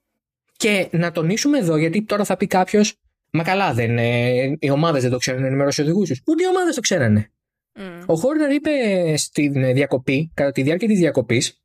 και 0.57 0.89
να 0.91 1.11
τονίσουμε 1.11 1.57
εδώ, 1.57 1.77
γιατί 1.77 2.03
τώρα 2.03 2.23
θα 2.23 2.37
πει 2.37 2.47
κάποιος, 2.47 2.97
Μα 3.35 3.43
καλά, 3.43 3.73
δεν, 3.73 3.97
ε, 3.97 4.57
οι 4.59 4.69
ομάδες 4.69 5.01
δεν 5.01 5.11
το 5.11 5.17
ξέρουν 5.17 5.41
να 5.41 5.47
ενημερώσει 5.47 5.81
οδηγούς 5.81 6.09
του. 6.09 6.15
Ούτε 6.27 6.43
οι 6.43 6.47
ομάδες 6.47 6.75
το 6.75 6.81
ξέρανε. 6.81 7.31
Mm. 7.73 8.03
Ο 8.05 8.15
Χόρνερ 8.15 8.51
είπε 8.51 8.71
στην 9.17 9.73
διακοπή, 9.73 10.31
κατά 10.33 10.51
τη 10.51 10.61
διάρκεια 10.61 10.87
της 10.87 10.99
διακοπής, 10.99 11.63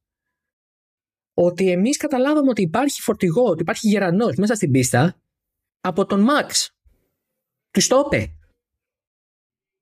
ότι 1.34 1.70
εμείς 1.70 1.96
καταλάβαμε 1.96 2.48
ότι 2.50 2.62
υπάρχει 2.62 3.00
φορτηγό, 3.00 3.44
ότι 3.44 3.62
υπάρχει 3.62 3.88
γερανός 3.88 4.36
μέσα 4.36 4.54
στην 4.54 4.70
πίστα 4.70 5.20
από 5.80 6.06
τον 6.06 6.20
Μαξ. 6.20 6.76
Τους 7.70 7.86
το 7.86 8.02
είπε. 8.06 8.32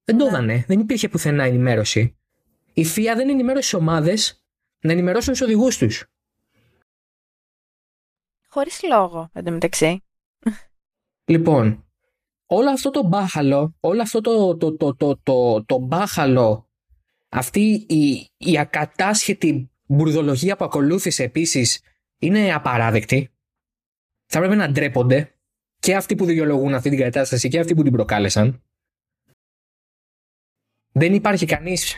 Δεν 0.05 0.19
το 0.19 0.25
ναι. 0.25 0.31
έδανε. 0.31 0.65
Δεν 0.69 0.81
υπήρχε 0.81 1.09
πουθενά 1.09 1.45
ενημέρωση. 1.45 2.17
Η 2.73 2.85
ΦΙΑ 2.85 3.15
δεν 3.15 3.29
ενημέρωσε 3.29 3.71
τι 3.71 3.83
ομάδες 3.83 4.45
να 4.81 4.93
ενημερώσουν 4.93 5.33
τους 5.33 5.43
οδηγούς 5.43 5.79
τους. 5.79 6.05
Χωρίς 8.57 8.83
λόγο, 8.83 9.31
εντωμεταξύ. 9.33 10.05
Λοιπόν, 11.25 11.89
όλο 12.47 12.71
αυτό 12.71 12.91
το 12.91 13.03
μπάχαλο, 13.03 13.77
όλο 13.81 14.03
αυτό 14.03 14.21
το, 14.21 14.57
το, 14.57 14.77
το, 14.77 14.95
το, 14.95 15.17
το, 15.17 15.65
το 15.65 15.79
μπάχαλο, 15.79 16.71
αυτή 17.29 17.87
η, 17.89 18.31
η 18.37 18.59
ακατάσχετη 18.59 19.71
μπουρδολογία 19.87 20.57
που 20.57 20.65
ακολούθησε 20.65 21.23
επίσης 21.23 21.83
είναι 22.19 22.55
απαράδεκτη. 22.55 23.35
Θα 24.27 24.39
πρέπει 24.39 24.57
να 24.57 24.71
ντρέπονται 24.71 25.35
και 25.79 25.97
αυτοί 25.97 26.15
που 26.15 26.25
δικαιολογούν 26.25 26.75
αυτή 26.75 26.91
την 26.91 26.99
κατάσταση 26.99 27.49
και 27.49 27.59
αυτοί 27.59 27.75
που 27.75 27.83
την 27.83 27.93
προκάλεσαν. 27.93 28.63
Δεν 30.93 31.15
υπάρχει 31.15 31.47
κανείς 31.47 31.95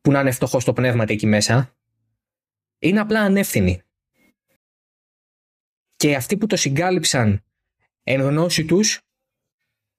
που 0.00 0.10
να 0.10 0.20
είναι 0.20 0.30
φτωχός 0.30 0.62
στο 0.62 0.72
πνεύμα 0.72 1.04
εκεί 1.08 1.26
μέσα. 1.26 1.76
Είναι 2.78 3.00
απλά 3.00 3.20
ανεύθυνοι 3.20 3.82
και 5.98 6.14
αυτοί 6.14 6.36
που 6.36 6.46
το 6.46 6.56
συγκάλυψαν 6.56 7.44
εν 8.02 8.20
γνώση 8.20 8.64
τους 8.64 9.00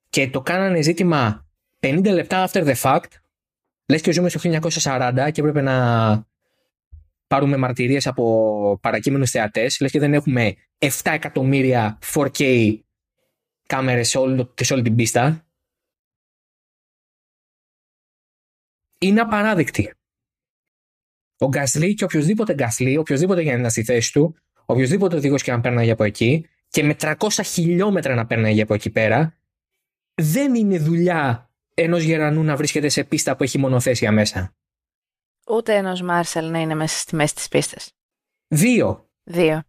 και 0.10 0.30
το 0.30 0.42
κάνανε 0.42 0.82
ζήτημα 0.82 1.48
50 1.80 2.04
λεπτά 2.04 2.50
after 2.50 2.66
the 2.68 2.76
fact, 2.76 3.10
λες 3.86 4.02
και 4.02 4.12
ζούμε 4.12 4.30
στο 4.30 4.40
1940 4.44 5.30
και 5.32 5.42
έπρεπε 5.42 5.62
να 5.62 6.28
πάρουμε 7.28 7.58
μαρτυρίες 7.58 8.08
από 8.08 8.80
παρακείμενους 8.82 9.32
θεατές, 9.32 9.80
λες 9.80 9.92
και 9.92 10.00
δεν 10.00 10.14
έχουμε 10.14 10.56
7 10.78 10.90
εκατομμύρια 11.04 12.00
4K 12.14 12.74
κάμερες 13.66 14.10
σε, 14.10 14.18
όλη, 14.18 14.54
σε 14.62 14.74
όλη 14.74 14.82
την 14.82 14.96
πίστα. 14.96 15.48
Είναι 19.00 19.22
απαράδεκτη. 19.22 19.94
Ο 21.38 21.48
Γκάσλι 21.48 21.94
και 21.94 22.04
οποιοδήποτε 22.04 22.54
Γκάσλι, 22.54 22.98
οποιοδήποτε 22.98 23.42
για 23.42 23.54
να 23.54 23.60
είναι 23.60 23.70
στη 23.70 23.84
θέση 23.84 24.12
του, 24.12 24.36
οποιοδήποτε 24.70 25.16
οδηγός 25.16 25.44
και 25.44 25.52
να 25.52 25.62
παίρναγε 25.62 25.92
από 25.92 26.04
εκεί 26.04 26.46
και 26.68 26.84
με 26.84 26.96
300 27.00 27.16
χιλιόμετρα 27.44 28.16
να 28.16 28.26
παίρναγε 28.26 28.62
από 28.62 28.74
εκεί 28.74 28.90
πέρα, 28.90 29.38
δεν 30.22 30.56
είναι 30.56 30.78
δουλειά 30.78 31.50
ενός 31.74 32.04
γερανού 32.04 32.44
να 32.44 32.56
βρίσκεται 32.56 32.90
σε 32.90 33.04
πίστα 33.04 33.36
που 33.36 33.44
έχει 33.44 33.58
μονοθέσια 33.58 34.12
μέσα. 34.12 34.54
Ούτε 35.48 35.76
ενός 35.76 36.02
Μάρσελ 36.02 36.52
να 36.52 36.60
είναι 36.60 36.76
μέσα 36.76 36.98
στη 36.98 37.16
μέση 37.16 37.36
της 37.36 37.48
πίστας. 37.48 37.92
Δύο. 38.48 39.10
Δύο. 39.24 39.64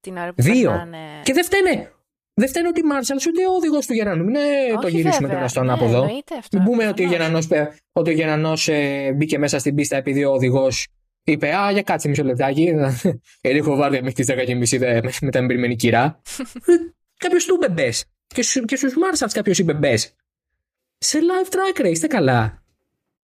Την 0.00 0.16
ώρα 0.16 0.32
που 0.32 0.42
Δύο. 0.42 0.70
Περνάνε... 0.70 0.98
Και 1.22 1.32
δεν 1.32 1.44
φταίνε. 1.44 1.92
Δεν 2.34 2.48
φταίνε 2.48 2.68
ότι 2.68 2.84
Μάρσαλ 2.84 3.18
ούτε 3.28 3.46
ο 3.46 3.52
οδηγός 3.52 3.86
του 3.86 3.92
Γερανού. 3.92 4.24
Μην 4.24 4.34
ε, 4.34 4.40
το 4.80 4.88
γυρίσουμε 4.88 5.28
τώρα 5.28 5.48
στον 5.48 5.66
ναι, 5.66 5.72
άποδο. 5.72 6.04
Μην 6.52 6.62
πούμε 6.64 6.88
ότι 6.88 7.04
ο 7.92 8.10
Γερανός 8.10 8.68
ε, 8.68 9.12
μπήκε 9.12 9.38
μέσα 9.38 9.58
στην 9.58 9.74
πίστα 9.74 9.96
επειδή 9.96 10.24
ο 10.24 10.32
οδηγός 10.32 10.88
είπε 11.26 11.54
Α, 11.54 11.70
για 11.70 11.82
κάτσε 11.82 12.08
μισό 12.08 12.24
λεπτάκι. 12.24 12.62
Γιατί 13.40 13.58
έχω 13.58 13.76
βάρδια 13.76 14.02
μέχρι 14.02 14.24
τις 14.24 14.34
10.30 14.70 15.10
με 15.20 15.30
τα 15.30 15.38
εμπειρημένη 15.38 15.76
κυρά. 15.76 16.20
κάποιος 17.22 17.44
του 17.44 17.54
είπε 17.54 17.68
μπες. 17.68 18.04
Και, 18.26 18.42
και 18.64 18.76
στου 18.76 19.00
Μάρσαλ 19.00 19.30
κάποιος 19.30 19.58
είπε 19.58 19.74
μπες. 19.74 20.14
Σε 20.98 21.18
live 21.18 21.54
track 21.54 21.80
race, 21.80 21.90
είστε 21.90 22.06
καλά. 22.06 22.62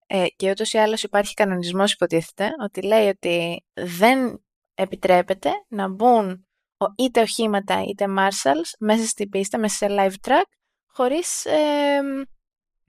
Ε, 0.06 0.26
και 0.36 0.50
ούτως 0.50 0.72
ή 0.72 0.78
άλλως 0.78 1.02
υπάρχει 1.02 1.34
κανονισμός, 1.34 1.92
υποτίθεται, 1.92 2.48
ότι 2.62 2.82
λέει 2.82 3.08
ότι 3.08 3.64
δεν 3.72 4.44
επιτρέπεται 4.74 5.50
να 5.68 5.88
μπουν 5.88 6.46
είτε 6.96 7.20
οχήματα 7.20 7.82
είτε 7.88 8.06
Marshalls 8.18 8.70
μέσα 8.78 9.06
στην 9.06 9.28
πίστα, 9.28 9.58
μέσα 9.58 9.74
σε 9.74 9.86
live 9.90 10.28
track, 10.28 10.44
χωρίς 10.86 11.44
ε, 11.44 12.00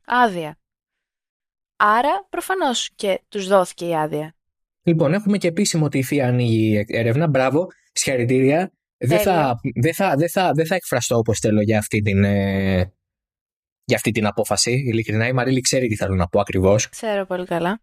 άδεια. 0.06 0.58
Άρα, 1.76 2.26
προφανώς 2.30 2.90
και 2.96 3.22
τους 3.30 3.48
δόθηκε 3.48 3.88
η 3.88 3.96
άδεια. 3.96 4.36
Λοιπόν, 4.84 5.14
έχουμε 5.14 5.38
και 5.38 5.48
επίσημο 5.48 5.86
ότι 5.86 5.98
η 5.98 6.04
ΦΙΑ 6.04 6.28
ανοίγει 6.28 6.86
έρευνα. 6.88 7.28
Μπράβο, 7.28 7.68
συγχαρητήρια. 7.92 8.72
Δεν 8.98 9.20
θα, 9.20 9.60
δεν, 9.82 9.94
θα, 9.94 10.16
δεν, 10.16 10.30
θα, 10.30 10.52
δεν 10.52 10.66
θα 10.66 10.76
εκφραστώ 10.76 11.18
όπως 11.18 11.40
θέλω 11.40 11.62
για 11.62 11.78
αυτή 11.78 12.02
την, 12.02 12.24
ε, 12.24 12.94
για 13.84 13.96
αυτή 13.96 14.12
την 14.12 14.26
απόφαση. 14.26 14.72
Ειλικρινά, 14.72 15.28
η 15.28 15.34
Μαρίλη 15.34 15.62
ξέρει 15.62 15.88
τι 15.88 15.96
θέλω 15.96 16.16
να 16.16 16.28
πω 16.28 16.40
ακριβώς. 16.40 16.90
Ξέρω 16.90 17.26
πολύ 17.26 17.46
καλά. 17.46 17.82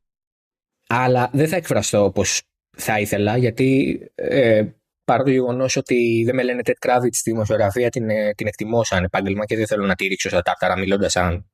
Αλλά 0.87 1.31
δεν 1.33 1.49
θα 1.49 1.57
εκφραστώ 1.57 2.05
όπως 2.05 2.43
θα 2.77 3.01
ήθελα, 3.01 3.37
γιατί 3.37 4.01
ε, 4.15 4.65
παρά 5.05 5.23
το 5.23 5.31
γεγονός 5.31 5.77
ότι 5.77 6.23
δεν 6.25 6.35
με 6.35 6.43
λένε 6.43 6.61
Ted 6.65 6.87
Kravitz 6.87 7.13
στη 7.13 7.31
δημοσιογραφία, 7.31 7.91
την, 7.91 8.11
ε, 8.11 8.35
την 8.35 8.47
εκτιμώ 8.47 8.85
σαν 8.85 9.05
επάγγελμα 9.05 9.45
και 9.45 9.57
δεν 9.57 9.67
θέλω 9.67 9.87
να 9.87 9.95
τη 9.95 10.07
ρίξω 10.07 10.29
στα 10.29 10.43
τάρταρα 10.43 10.79
μιλώντας 10.79 11.13
σαν. 11.13 11.51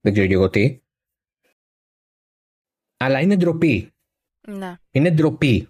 Δεν 0.00 0.12
ξέρω 0.12 0.26
και 0.26 0.34
εγώ 0.34 0.48
τι. 0.48 0.80
Αλλά 2.96 3.20
είναι 3.20 3.36
ντροπή 3.36 3.91
ναι. 4.48 4.76
Είναι 4.90 5.10
ντροπή. 5.10 5.68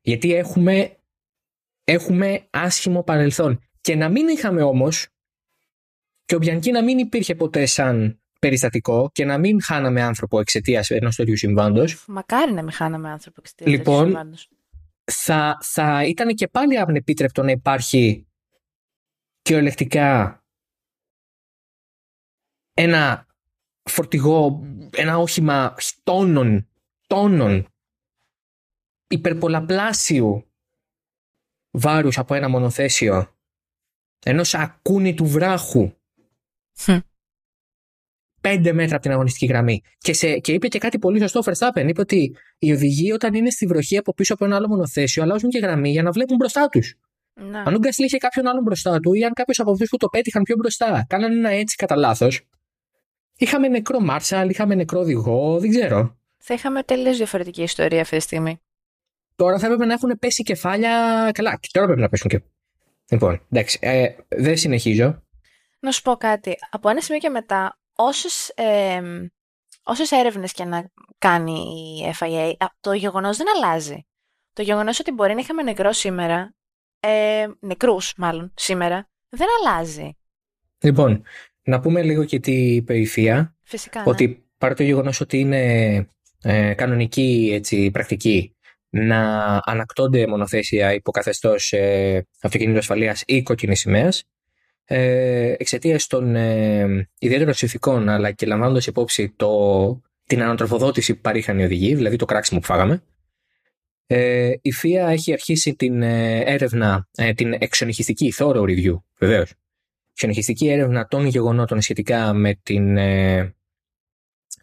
Γιατί 0.00 0.34
έχουμε, 0.34 0.96
έχουμε 1.84 2.46
άσχημο 2.50 3.02
παρελθόν. 3.02 3.60
Και 3.80 3.94
να 3.94 4.08
μην 4.08 4.28
είχαμε 4.28 4.62
όμως, 4.62 5.06
και 6.24 6.34
ο 6.34 6.38
Μπιανκή 6.38 6.70
να 6.70 6.82
μην 6.82 6.98
υπήρχε 6.98 7.34
ποτέ 7.34 7.66
σαν 7.66 8.22
περιστατικό 8.38 9.10
και 9.12 9.24
να 9.24 9.38
μην 9.38 9.62
χάναμε 9.62 10.02
άνθρωπο 10.02 10.40
εξαιτίας 10.40 10.90
ενός 10.90 11.16
τέτοιου 11.16 11.36
συμβάντος. 11.36 12.04
Μακάρι 12.08 12.52
να 12.52 12.62
μην 12.62 12.72
χάναμε 12.72 13.10
άνθρωπο 13.10 13.40
εξαιτίας 13.40 13.70
λοιπόν, 13.70 14.06
συμβάντος. 14.06 14.48
Θα, 15.04 15.58
θα 15.62 16.04
ήταν 16.04 16.34
και 16.34 16.48
πάλι 16.48 16.78
ανεπίτρεπτο 16.78 17.42
να 17.42 17.50
υπάρχει 17.50 18.26
κυριολεκτικά 19.42 20.42
ένα 22.74 23.26
φορτηγό, 23.82 24.66
ένα 24.96 25.18
όχημα 25.18 25.74
τόνων, 26.02 26.68
τόνων 27.06 27.71
υπερπολαπλάσιου 29.12 30.46
βάρους 31.70 32.18
από 32.18 32.34
ένα 32.34 32.48
μονοθέσιο 32.48 33.36
ενός 34.24 34.54
ακούνη 34.54 35.14
του 35.14 35.26
βράχου 35.26 35.92
πέντε 38.40 38.72
μέτρα 38.72 38.94
από 38.94 39.02
την 39.04 39.12
αγωνιστική 39.12 39.46
γραμμή. 39.46 39.82
Και, 39.98 40.12
σε, 40.12 40.38
και 40.38 40.52
είπε 40.52 40.68
και 40.68 40.78
κάτι 40.78 40.98
πολύ 40.98 41.20
σωστό 41.20 41.38
ο 41.38 41.42
Verstappen. 41.44 41.88
Είπε 41.88 42.00
ότι 42.00 42.36
οι 42.58 42.72
οδηγοί 42.72 43.12
όταν 43.12 43.34
είναι 43.34 43.50
στη 43.50 43.66
βροχή 43.66 43.96
από 43.96 44.14
πίσω 44.14 44.34
από 44.34 44.44
ένα 44.44 44.56
άλλο 44.56 44.68
μονοθέσιο 44.68 45.22
αλλάζουν 45.22 45.50
και 45.50 45.58
γραμμή 45.58 45.90
για 45.90 46.02
να 46.02 46.10
βλέπουν 46.10 46.36
μπροστά 46.36 46.68
τους. 46.68 46.94
Να. 47.34 47.60
Αν 47.60 47.74
ο 47.74 47.78
Γκάσλι 47.78 48.04
είχε 48.04 48.16
κάποιον 48.16 48.46
άλλον 48.46 48.62
μπροστά 48.62 49.00
του 49.00 49.14
ή 49.14 49.24
αν 49.24 49.32
κάποιος 49.32 49.60
από 49.60 49.70
αυτούς 49.70 49.88
που 49.88 49.96
το 49.96 50.08
πέτυχαν 50.08 50.42
πιο 50.42 50.56
μπροστά 50.58 51.06
κάνανε 51.08 51.34
ένα 51.34 51.50
έτσι 51.50 51.76
κατά 51.76 51.96
λάθος, 51.96 52.40
είχαμε 53.36 53.68
νεκρό 53.68 54.00
Μάρσαλ, 54.00 54.48
είχαμε 54.48 54.74
νεκρό 54.74 55.00
οδηγό, 55.00 55.58
δεν 55.58 55.70
ξέρω. 55.70 56.16
Θα 56.38 56.54
είχαμε 56.54 56.82
τελείως 56.82 57.16
διαφορετική 57.16 57.62
ιστορία 57.62 58.00
αυτή 58.00 58.16
τη 58.16 58.22
στιγμή. 58.22 58.60
Τώρα 59.36 59.58
θα 59.58 59.66
έπρεπε 59.66 59.84
να 59.84 59.92
έχουν 59.92 60.18
πέσει 60.18 60.42
κεφάλια. 60.42 61.30
Καλά, 61.34 61.56
και 61.60 61.68
τώρα 61.72 61.86
πρέπει 61.86 62.00
να 62.00 62.08
πέσουν 62.08 62.30
και. 62.30 62.42
Λοιπόν, 63.10 63.46
εντάξει, 63.50 63.78
ε, 63.80 64.08
δεν 64.28 64.56
συνεχίζω. 64.56 65.22
Να 65.80 65.90
σου 65.90 66.02
πω 66.02 66.16
κάτι. 66.16 66.56
Από 66.70 66.88
ένα 66.88 67.00
σημείο 67.00 67.20
και 67.20 67.28
μετά, 67.28 67.78
όσες, 67.94 68.48
ε, 68.48 69.00
όσες 69.82 70.10
έρευνες 70.10 70.52
και 70.52 70.64
να 70.64 70.90
κάνει 71.18 71.52
η 72.08 72.14
FIA, 72.20 72.52
το 72.80 72.92
γεγονός 72.92 73.36
δεν 73.36 73.46
αλλάζει. 73.56 74.06
Το 74.52 74.62
γεγονός 74.62 75.00
ότι 75.00 75.12
μπορεί 75.12 75.34
να 75.34 75.40
είχαμε 75.40 75.62
νεκρό 75.62 75.92
σήμερα, 75.92 76.54
ε, 77.00 77.46
νεκρούς 77.60 78.14
μάλλον 78.16 78.52
σήμερα, 78.56 79.10
δεν 79.28 79.46
αλλάζει. 79.60 80.16
Λοιπόν, 80.78 81.22
να 81.62 81.80
πούμε 81.80 82.02
λίγο 82.02 82.24
και 82.24 82.40
τι 82.40 82.74
είπε 82.74 82.98
η 82.98 83.06
ΦΙΑ. 83.06 83.56
Φυσικά, 83.62 84.00
ναι. 84.00 84.10
Ότι 84.10 84.44
παρά 84.58 84.74
το 84.74 84.82
γεγονός 84.82 85.20
ότι 85.20 85.38
είναι 85.38 85.94
ε, 86.42 86.74
κανονική 86.74 87.50
έτσι, 87.52 87.90
πρακτική 87.90 88.51
να 88.94 89.60
ανακτώνται 89.64 90.26
μονοθέσια 90.26 90.94
υποκαθεστώς 90.94 91.72
ε, 91.72 92.26
αυτοκινήτου 92.42 92.78
ασφαλείας 92.78 93.22
ή 93.26 93.42
κόκκινης 93.42 93.80
σημαίας, 93.80 94.24
ε, 94.84 95.54
εξαιτίας 95.58 96.06
των 96.06 96.36
ε, 96.36 97.08
ιδιαίτερων 97.18 97.54
συνθηκών 97.54 98.08
αλλά 98.08 98.30
και 98.30 98.46
λαμβάνοντας 98.46 98.86
υπόψη 98.86 99.34
το, 99.36 100.00
την 100.26 100.42
ανατροφοδότηση 100.42 101.14
που 101.14 101.20
παρήχαν 101.20 101.58
οι 101.58 101.64
οδηγοί, 101.64 101.94
δηλαδή 101.94 102.16
το 102.16 102.24
κράξιμο 102.24 102.60
που 102.60 102.66
φάγαμε. 102.66 103.02
Ε, 104.06 104.52
η 104.62 104.72
ΦΙΑ 104.72 105.08
έχει 105.08 105.32
αρχίσει 105.32 105.74
την 105.74 106.02
ε, 106.02 106.40
έρευνα, 106.40 107.08
ε, 107.16 107.32
την 107.32 107.52
εξονυχιστική 107.58 108.32
thorough 108.36 108.62
review, 108.62 108.94
βεβαίως. 109.18 109.52
Εξονυχιστική 110.12 110.68
έρευνα 110.68 111.06
των 111.06 111.26
γεγονότων 111.26 111.80
σχετικά 111.80 112.32
με 112.32 112.54
την 112.62 112.96
ε, 112.96 113.54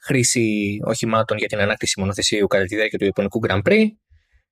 χρήση 0.01 0.79
οχημάτων 0.83 1.37
για 1.37 1.47
την 1.47 1.59
ανάκτηση 1.59 1.99
μονοθεσίου 1.99 2.47
κατά 2.47 2.63
τη 2.63 2.75
διάρκεια 2.75 2.97
του 2.97 3.05
Ιαπωνικού 3.05 3.39
Grand 3.47 3.61
Prix. 3.61 3.87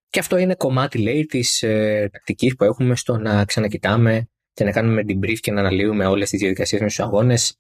Και 0.10 0.20
αυτό 0.20 0.38
είναι 0.38 0.56
κομμάτι, 0.56 0.98
λέει, 0.98 1.26
της 1.26 1.64
ε, 1.64 2.10
τακτικής 2.12 2.56
που 2.56 2.64
έχουμε 2.64 2.96
στο 2.96 3.18
να 3.18 3.46
ξανακοιτάμε 3.46 4.30
και 4.54 4.64
να 4.64 4.72
κάνουμε 4.72 5.04
debrief 5.08 5.38
και 5.40 5.52
να 5.52 5.60
αναλύουμε 5.60 6.06
όλες 6.06 6.30
τις 6.30 6.40
διαδικασίες 6.40 6.82
με 6.82 6.90
στους 6.90 7.06
αγώνες 7.06 7.60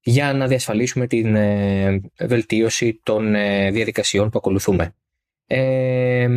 για 0.00 0.32
να 0.32 0.46
διασφαλίσουμε 0.46 1.06
την 1.06 1.34
ε, 1.34 2.00
βελτίωση 2.18 3.00
των 3.02 3.34
ε, 3.34 3.70
διαδικασιών 3.70 4.30
που 4.30 4.38
ακολουθούμε. 4.38 4.94
Ε, 5.46 6.28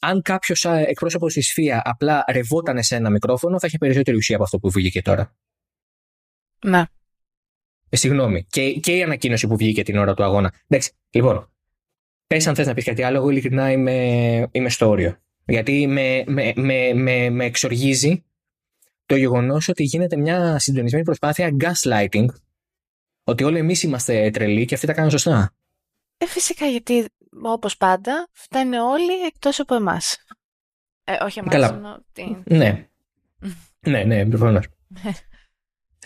αν 0.00 0.22
κάποιος 0.22 0.64
εκπρόσωπος 0.64 1.32
της 1.32 1.52
ΦΙΑ 1.52 1.82
απλά 1.84 2.24
ρευόταν 2.32 2.82
σε 2.82 2.96
ένα 2.96 3.10
μικρόφωνο, 3.10 3.58
θα 3.58 3.66
είχε 3.66 3.78
περισσότερη 3.78 4.16
ουσία 4.16 4.34
από 4.34 4.44
αυτό 4.44 4.58
που 4.58 4.70
βγήκε 4.70 5.02
τώρα. 5.02 5.36
Ναι. 6.64 6.84
Ε, 7.88 7.96
συγγνώμη. 7.96 8.46
Και, 8.50 8.72
και 8.72 8.96
η 8.96 9.02
ανακοίνωση 9.02 9.46
που 9.46 9.56
βγήκε 9.56 9.82
την 9.82 9.96
ώρα 9.96 10.14
του 10.14 10.24
αγώνα. 10.24 10.54
Εντάξει, 10.66 10.92
λοιπόν. 11.10 11.52
Πες 12.28 12.46
αν 12.46 12.54
θες 12.54 12.66
να 12.66 12.74
πεις 12.74 12.84
κάτι 12.84 13.02
άλλο, 13.02 13.16
εγώ 13.16 13.30
ειλικρινά 13.30 13.72
είμαι, 13.72 14.48
είμαι 14.50 14.68
στο 14.68 14.88
όριο. 14.88 15.18
Γιατί 15.44 15.86
με, 15.86 16.24
με, 16.26 16.52
με, 16.56 16.92
με, 16.94 17.30
με 17.30 17.44
εξοργίζει 17.44 18.24
το 19.06 19.16
γεγονός 19.16 19.68
ότι 19.68 19.82
γίνεται 19.82 20.16
μια 20.16 20.58
συντονισμένη 20.58 21.04
προσπάθεια 21.04 21.56
gaslighting. 21.60 22.26
Ότι 23.24 23.44
όλοι 23.44 23.58
εμείς 23.58 23.82
είμαστε 23.82 24.30
τρελοί 24.30 24.64
και 24.64 24.74
αυτοί 24.74 24.86
τα 24.86 24.92
κάνουν 24.92 25.10
σωστά. 25.10 25.54
Ε, 26.18 26.26
φυσικά 26.26 26.66
γιατί 26.66 27.04
όπως 27.42 27.76
πάντα 27.76 28.28
φταίνε 28.32 28.80
όλοι 28.80 29.22
εκτός 29.26 29.60
από 29.60 29.74
εμάς. 29.74 30.24
Ε, 31.04 31.16
όχι 31.24 31.38
εμάς, 31.38 31.52
Καλά. 31.52 31.68
εννοώ 31.68 31.96
την... 32.12 32.42
Ναι. 32.46 32.88
ναι, 33.80 34.04
ναι, 34.04 34.26
προφανώς. 34.26 34.68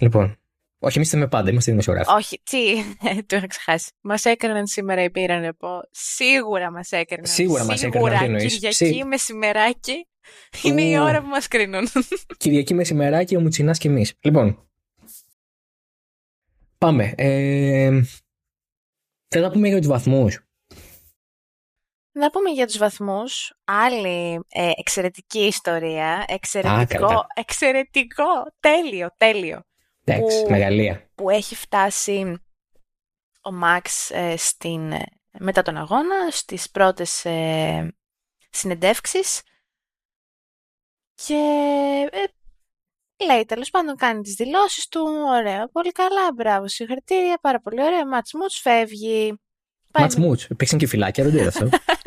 λοιπόν. 0.00 0.36
Όχι, 0.84 0.96
εμείς 0.96 1.12
είμαστε 1.12 1.28
πάντα, 1.36 1.50
είμαστε 1.50 1.70
δημοσιογράφοι. 1.70 2.10
όχι, 2.10 2.40
τι, 2.42 2.72
ε, 3.08 3.22
το 3.26 3.36
είχα 3.36 3.46
ξεχάσει. 3.46 3.90
Μας 4.00 4.24
έκαναν 4.24 4.66
σήμερα 4.66 5.02
η 5.02 5.10
πήραν 5.10 5.56
πω. 5.58 5.68
Σίγουρα 5.90 6.70
μας 6.70 6.92
έκαναν. 6.92 7.26
Σίγουρα 7.26 7.64
μας 7.64 7.82
έκαναν, 7.82 8.18
τι 8.18 8.24
εννοείς. 8.24 8.54
Κυριακή 8.54 8.74
Σί- 8.84 9.04
μεσημεράκι 9.04 10.06
είναι 10.62 10.82
η 10.82 10.94
Ου. 10.96 11.02
ώρα 11.02 11.20
που 11.20 11.26
μας 11.28 11.48
κρίνουν. 11.48 11.88
Κυριακή 12.38 12.74
μεσημεράκι, 12.74 13.36
ο 13.36 13.40
Μουτσινάς 13.40 13.78
και 13.78 13.88
εμείς. 13.88 14.14
Λοιπόν. 14.20 14.68
Πάμε. 16.78 17.14
Ε, 17.16 18.02
θέλω 19.28 19.46
να 19.46 19.52
πούμε 19.52 19.68
για 19.68 19.78
τους 19.78 19.86
βαθμούς. 19.86 20.40
Να 22.14 22.30
πούμε 22.30 22.50
για 22.50 22.66
τους 22.66 22.78
βαθμούς, 22.78 23.52
άλλη 23.64 24.40
ε, 24.48 24.70
εξαιρετική 24.76 25.38
ιστορία, 25.46 26.24
εξαιρετικό, 26.28 27.06
καλά. 27.06 27.26
εξαιρετικό, 27.34 28.24
τέλειο, 28.60 29.08
τέλειο, 29.16 29.62
Εντάξει, 30.04 30.42
Ου. 30.44 30.50
μεγαλεία. 30.50 31.10
που 31.14 31.30
έχει 31.30 31.54
φτάσει 31.54 32.42
ο 33.42 33.52
Μαξ 33.52 34.10
ε, 34.10 34.36
στην, 34.36 34.92
ε, 34.92 35.04
μετά 35.38 35.62
τον 35.62 35.76
αγώνα, 35.76 36.30
στις 36.30 36.70
πρώτες 36.70 37.24
ε, 37.24 37.94
συνεντεύξεις 38.50 39.42
και 41.14 41.34
ε, 42.12 42.24
λέει 43.24 43.44
τέλος 43.44 43.70
πάντων 43.70 43.96
κάνει 43.96 44.22
τις 44.22 44.34
δηλώσεις 44.34 44.88
του, 44.88 45.00
ωραία, 45.28 45.68
πολύ 45.68 45.92
καλά, 45.92 46.32
μπράβο, 46.34 46.68
συγχαρητήρια, 46.68 47.38
πάρα 47.40 47.60
πολύ 47.60 47.82
ωραία, 47.82 48.06
μάτς 48.06 48.32
μουτς, 48.32 48.58
φεύγει. 48.60 49.40
Πάει 49.90 50.02
Ματς 50.02 50.16
Μούτ. 50.16 50.40
Παίξαν 50.56 50.78
και 50.78 50.86
φυλάκια, 50.86 51.24
δεν 51.24 51.32
το 51.32 51.38
είδα 51.38 51.48
αυτό. 51.48 51.68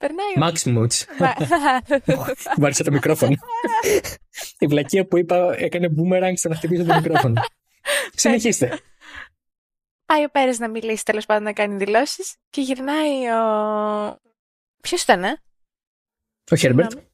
Περνάει 0.00 0.32
ο 0.36 0.38
Μαξ 0.38 0.64
Μούτ. 0.64 0.92
Μου 2.56 2.64
άρεσε 2.64 2.84
το 2.84 2.90
μικρόφωνο. 2.90 3.34
Η 4.58 4.66
βλακεία 4.66 5.06
που 5.06 5.18
είπα 5.18 5.54
έκανε 5.58 5.88
boomerang 5.96 6.32
στο 6.34 6.48
να 6.48 6.54
χτυπήσω 6.54 6.84
το 6.84 6.94
μικρόφωνο. 6.94 7.42
Συνεχίστε. 8.22 8.80
Πάει 10.06 10.24
ο 10.24 10.28
Πέρες 10.28 10.58
να 10.58 10.68
μιλήσει 10.68 11.04
τέλος 11.04 11.26
πάντων 11.26 11.42
να 11.42 11.52
κάνει 11.52 11.76
δηλώσεις 11.76 12.34
και 12.50 12.60
γυρνάει 12.60 13.30
ο... 13.30 14.20
Ποιος 14.80 15.02
ήταν, 15.02 15.24
ε; 15.24 15.42
Ο 16.50 16.56
Χέρμπερτ. 16.56 16.90
Συγγνώμη. 16.90 17.12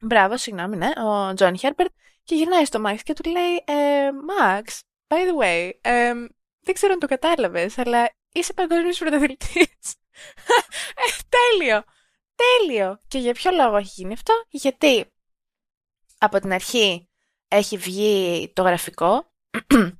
Μπράβο, 0.00 0.36
συγγνώμη, 0.36 0.76
ναι, 0.76 0.90
ο 1.04 1.34
Τζον 1.34 1.58
Χέρμπερτ 1.58 1.90
και 2.24 2.34
γυρνάει 2.34 2.64
στο 2.64 2.80
Μαξ 2.80 3.02
και 3.02 3.12
του 3.12 3.30
λέει 3.30 3.64
ε, 3.64 4.10
Μαξ, 4.26 4.80
by 5.08 5.16
the 5.16 5.44
way, 5.44 5.70
ε, 5.80 6.12
δεν 6.60 6.74
ξέρω 6.74 6.92
αν 6.92 6.98
το 6.98 7.06
κατάλαβες, 7.06 7.78
αλλά 7.78 8.10
είσαι 8.32 8.52
παγκόσμιος 8.52 8.98
πρωταθλητής. 8.98 9.94
ε, 11.02 11.22
τέλειο, 11.28 11.84
τέλειο. 12.40 12.98
Και 13.08 13.18
για 13.18 13.32
ποιο 13.32 13.50
λόγο 13.50 13.76
έχει 13.76 13.92
γίνει 13.94 14.12
αυτό, 14.12 14.32
γιατί 14.48 15.12
από 16.18 16.40
την 16.40 16.52
αρχή 16.52 17.08
έχει 17.48 17.76
βγει 17.76 18.52
το 18.54 18.62
γραφικό 18.62 19.32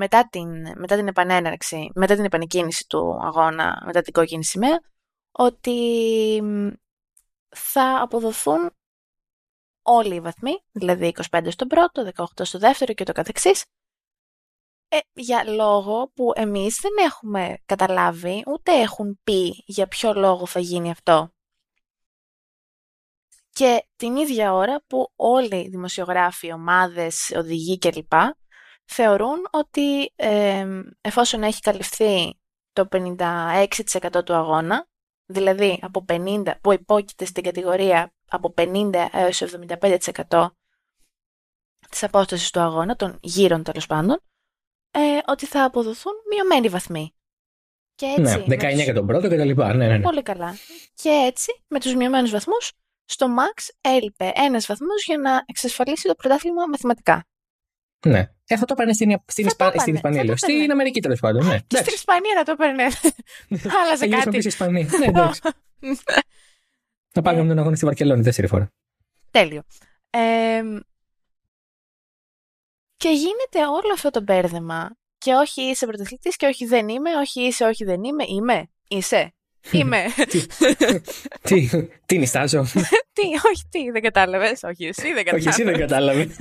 μετά 0.00 0.28
την, 0.28 0.78
μετά 0.78 0.96
την 0.96 1.08
επανέναρξη, 1.08 1.90
μετά 1.94 2.14
την 2.14 2.24
επανεκκίνηση 2.24 2.86
του 2.88 3.18
αγώνα, 3.22 3.82
μετά 3.86 4.00
την 4.02 4.12
κόκκινη 4.12 4.44
σημαία, 4.44 4.80
ότι 5.30 6.40
μ, 6.42 6.68
θα 7.48 8.00
αποδοθούν 8.02 8.70
όλοι 9.82 10.14
οι 10.14 10.20
βαθμοί, 10.20 10.52
δηλαδή 10.72 11.14
25 11.30 11.46
στον 11.50 11.68
πρώτο, 11.68 12.10
18 12.16 12.24
στο 12.42 12.58
δεύτερο 12.58 12.92
και 12.92 13.04
το 13.04 13.12
καθεξής, 13.12 13.64
ε, 14.88 14.98
για 15.12 15.44
λόγο 15.44 16.10
που 16.14 16.32
εμείς 16.34 16.78
δεν 16.80 16.92
έχουμε 17.04 17.58
καταλάβει, 17.66 18.42
ούτε 18.46 18.72
έχουν 18.80 19.20
πει 19.24 19.62
για 19.66 19.86
ποιο 19.86 20.14
λόγο 20.14 20.46
θα 20.46 20.60
γίνει 20.60 20.90
αυτό. 20.90 21.32
Και 23.54 23.86
την 23.96 24.16
ίδια 24.16 24.54
ώρα 24.54 24.82
που 24.86 25.12
όλοι 25.16 25.56
οι 25.56 25.68
δημοσιογράφοι, 25.68 26.52
ομάδες, 26.52 27.32
οδηγοί 27.36 27.78
κλπ. 27.78 28.12
θεωρούν 28.84 29.38
ότι 29.50 30.12
ε, 30.16 30.66
εφόσον 31.00 31.42
έχει 31.42 31.60
καλυφθεί 31.60 32.38
το 32.72 32.88
56% 32.92 34.24
του 34.24 34.34
αγώνα, 34.34 34.88
δηλαδή 35.26 35.78
από 35.82 36.04
50, 36.08 36.52
που 36.60 36.72
υπόκειται 36.72 37.24
στην 37.24 37.42
κατηγορία 37.42 38.12
από 38.28 38.54
50 38.56 38.90
έως 39.12 39.42
75% 40.28 40.46
της 41.90 42.02
απόστασης 42.02 42.50
του 42.50 42.60
αγώνα, 42.60 42.96
των 42.96 43.18
γύρων 43.22 43.62
τέλος 43.62 43.86
πάντων, 43.86 44.20
ε, 44.90 45.18
ότι 45.26 45.46
θα 45.46 45.64
αποδοθούν 45.64 46.12
μειωμένοι 46.30 46.68
βαθμοί. 46.68 47.14
Και 47.94 48.06
έτσι, 48.06 48.44
ναι, 48.46 48.56
19 48.56 48.82
για 48.82 48.94
τον 48.94 49.06
πρώτο 49.06 49.28
και 49.28 49.36
τα 49.36 49.44
λοιπά. 49.44 49.74
Ναι, 49.74 49.86
ναι, 49.86 49.96
ναι. 49.96 50.02
Πολύ 50.02 50.22
καλά. 50.22 50.54
Και 50.94 51.08
έτσι, 51.08 51.62
με 51.68 51.80
τους 51.80 51.94
μειωμένους 51.94 52.30
βαθμούς, 52.30 52.72
στο 53.04 53.26
Max 53.38 53.68
έλειπε 53.80 54.32
ένας 54.34 54.66
βαθμός 54.66 55.04
για 55.04 55.18
να 55.18 55.44
εξασφαλίσει 55.46 56.08
το 56.08 56.14
πρωτάθλημα 56.14 56.66
μαθηματικά. 56.66 57.26
Ναι. 58.06 58.30
Ε, 58.46 58.56
θα 58.56 58.64
το 58.64 58.72
έπαιρνε 58.72 58.92
στην, 58.92 59.22
στην, 59.26 59.46
Ισπα... 59.46 59.72
στην 59.78 59.94
Ισπανία, 59.94 60.36
Στην 60.36 60.70
Αμερική 60.70 61.00
τέλος 61.00 61.20
πάντων. 61.20 61.46
Ναι. 61.46 61.58
Και 61.66 61.76
στην 61.76 61.94
Ισπανία 61.94 62.34
να 62.34 62.44
το 62.44 62.52
έπαιρνε. 62.52 62.82
Άλλαζε 63.82 64.08
κάτι. 64.08 64.20
Στην 64.20 64.48
Ισπανία. 64.48 64.88
ναι, 64.98 65.06
εντάξει. 65.06 65.40
να 67.14 67.22
πάμε 67.22 67.42
με 67.42 67.48
τον 67.48 67.58
αγώνα 67.58 67.76
στη 67.76 67.84
Βαρκελόνη, 67.84 68.22
δεύτερη 68.22 68.46
φορά. 68.46 68.72
Τέλειο. 69.30 69.62
Ε, 70.10 70.62
και 72.96 73.10
γίνεται 73.10 73.66
όλο 73.66 73.92
αυτό 73.92 74.10
το 74.10 74.20
μπέρδεμα. 74.20 74.96
Και 75.18 75.34
όχι 75.34 75.62
είσαι 75.62 75.86
πρωταθλητής 75.86 76.36
και 76.36 76.46
όχι 76.46 76.66
δεν 76.66 76.88
είμαι, 76.88 77.10
όχι 77.16 77.40
είσαι, 77.40 77.64
όχι 77.64 77.84
δεν 77.84 78.04
είμαι. 78.04 78.24
Είμαι. 78.28 78.68
Είσαι. 78.88 79.34
Είμαι; 79.70 80.06
τι, 81.42 81.68
τι 82.06 82.18
νιστάζω; 82.18 82.62
τι, 83.12 83.22
όχι, 83.22 83.64
τι, 83.70 83.90
δεν 83.90 84.02
κατάλαβες. 84.02 84.62
Όχι, 84.62 84.84
εσύ 84.86 85.12
δεν 85.12 85.24
κατάλαβε. 85.24 85.36
Όχι, 85.36 85.48
εσύ 85.48 85.62
δεν 85.62 85.78
κατάλαβες. 85.78 86.36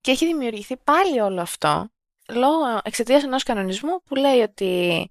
Και 0.00 0.10
έχει 0.10 0.26
δημιουργηθεί 0.26 0.76
πάλι 0.76 1.20
όλο 1.20 1.40
αυτό 1.40 1.90
λόγω 2.32 2.80
εξαιτίας 2.82 3.22
ενός 3.22 3.42
κανονισμού 3.42 4.02
που 4.02 4.14
λέει 4.14 4.40
ότι 4.40 5.10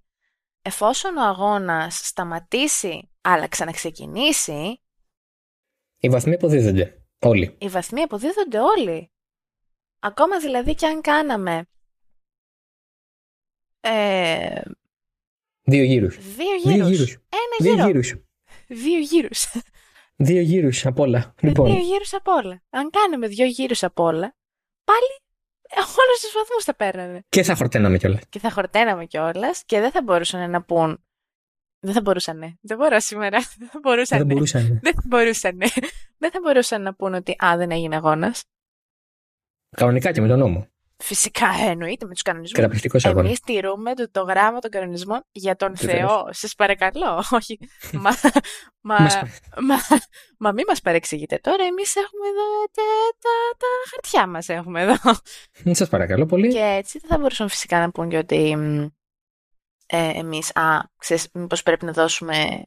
εφόσον 0.62 1.18
ο 1.18 1.22
αγώνας 1.22 1.96
σταματήσει 2.04 3.10
αλλά 3.22 3.48
ξαναξεκινήσει. 3.48 4.82
Οι 5.98 6.10
βαθμοί 6.10 6.34
αποδίδονται 6.34 7.06
όλοι. 7.20 7.56
Οι 7.60 7.68
βαθμοί 7.68 8.02
αποδίδονται 8.02 8.60
όλοι. 8.60 9.12
Ακόμα 10.00 10.40
δηλαδή 10.40 10.76
και 10.76 10.86
αν 10.86 11.02
κάναμε. 11.02 11.68
Ε, 13.80 14.62
δύο 15.68 15.84
γύρους. 15.84 16.18
Δύο 16.18 16.56
γύρους. 16.64 16.76
Δύο 16.76 16.88
γύρους. 16.88 17.12
Ένα 17.12 17.76
δύο 17.76 17.86
γύρους. 17.86 18.16
Δύο 18.68 19.00
γύρους. 19.00 19.46
Δύο 20.16 20.42
γύρους 20.42 20.86
από 20.86 21.04
όλα. 21.04 21.34
Λοιπόν. 21.42 21.72
Δύο 21.72 21.82
γύρους 21.82 22.14
από 22.14 22.32
όλα. 22.32 22.64
Αν 22.70 22.90
κάναμε 22.90 23.28
δύο 23.28 23.46
γύρους 23.46 23.84
από 23.84 24.04
όλα, 24.04 24.36
πάλι 24.84 25.22
όλους 25.76 26.20
τους 26.22 26.32
βαθμούς 26.34 26.64
θα 26.64 26.76
παίρνανε. 26.76 27.24
Και 27.30 27.44
θα 27.44 27.56
χορταίναμε 27.56 27.98
κιόλας. 27.98 28.22
Και 28.30 28.40
θα 28.40 28.52
χορταίναμε 28.52 29.06
κιόλας 29.06 29.64
και 29.66 29.80
δεν 29.80 29.92
θα 29.92 30.02
μπορούσαν 30.04 30.50
να 30.50 30.64
πούν. 30.64 31.06
Δεν 31.80 31.94
θα 31.94 32.02
μπορούσαν. 32.02 32.58
Δεν 32.62 32.78
μπορώ 32.78 33.00
σήμερα. 33.00 33.40
Δεν 33.60 33.70
θα 33.70 33.80
μπορούσαν. 33.80 34.18
Δεν 34.18 34.28
μπορούσαν. 34.28 34.80
Δεν 34.84 34.94
θα 34.94 35.02
μπορούσαν. 35.06 35.58
Δεν 36.18 36.32
θα 36.32 36.40
μπορούσαν 36.44 36.82
να 36.82 36.94
πούν 36.94 37.14
ότι 37.14 37.36
Α, 37.46 37.58
δεν 37.58 37.72
έγινε 37.72 37.96
αγώνας. 37.96 38.44
Κανονικά 39.78 40.12
και 40.12 40.22
με 40.22 40.28
τον 40.28 40.40
νόμο. 40.40 40.68
Φυσικά 41.00 41.48
εννοείται 41.70 42.06
με 42.06 42.14
τους 42.14 42.22
κανονισμούς. 42.22 42.60
Καταπληκτικός 42.60 43.06
αγώνας. 43.06 43.26
Εμεί 43.26 43.38
τηρούμε 43.46 43.94
το, 43.94 44.12
το 44.12 44.22
γράμμα 44.22 44.60
των 44.60 44.72
κανονισμών 44.72 45.24
για 45.32 45.56
τον 45.56 45.78
Θεό. 45.78 46.28
Σας 46.32 46.56
παρακαλώ. 46.56 47.24
Όχι. 47.38 47.60
μα, 48.04 48.12
μα, 48.82 48.98
μας, 49.62 49.88
μα 50.38 50.52
μην 50.52 50.64
μας 50.68 50.82
παρεξηγείτε 50.82 51.38
τώρα. 51.38 51.64
Εμείς 51.64 51.96
έχουμε 51.96 52.28
εδώ 52.28 52.66
τα, 52.72 52.84
τα, 53.20 53.58
τα 53.58 53.68
χαρτιά 53.92 54.28
μας. 54.28 54.50
Έχουμε 54.50 54.82
εδώ. 54.82 54.96
Σας 55.72 55.90
παρακαλώ 55.90 56.26
πολύ. 56.26 56.48
Και 56.48 56.76
έτσι 56.78 57.00
δεν 57.00 57.10
θα 57.10 57.18
μπορούσαν 57.18 57.50
φυσικά 57.50 57.80
να 57.80 57.92
πούν 57.92 58.10
και 58.10 58.18
ότι 58.18 58.58
ε, 59.86 60.12
εμείς, 60.20 60.56
α, 60.56 60.80
ξέρεις, 60.98 61.30
μήπως 61.34 61.64
πρέπει 61.64 61.86
να 61.86 61.92
δώσουμε 61.92 62.64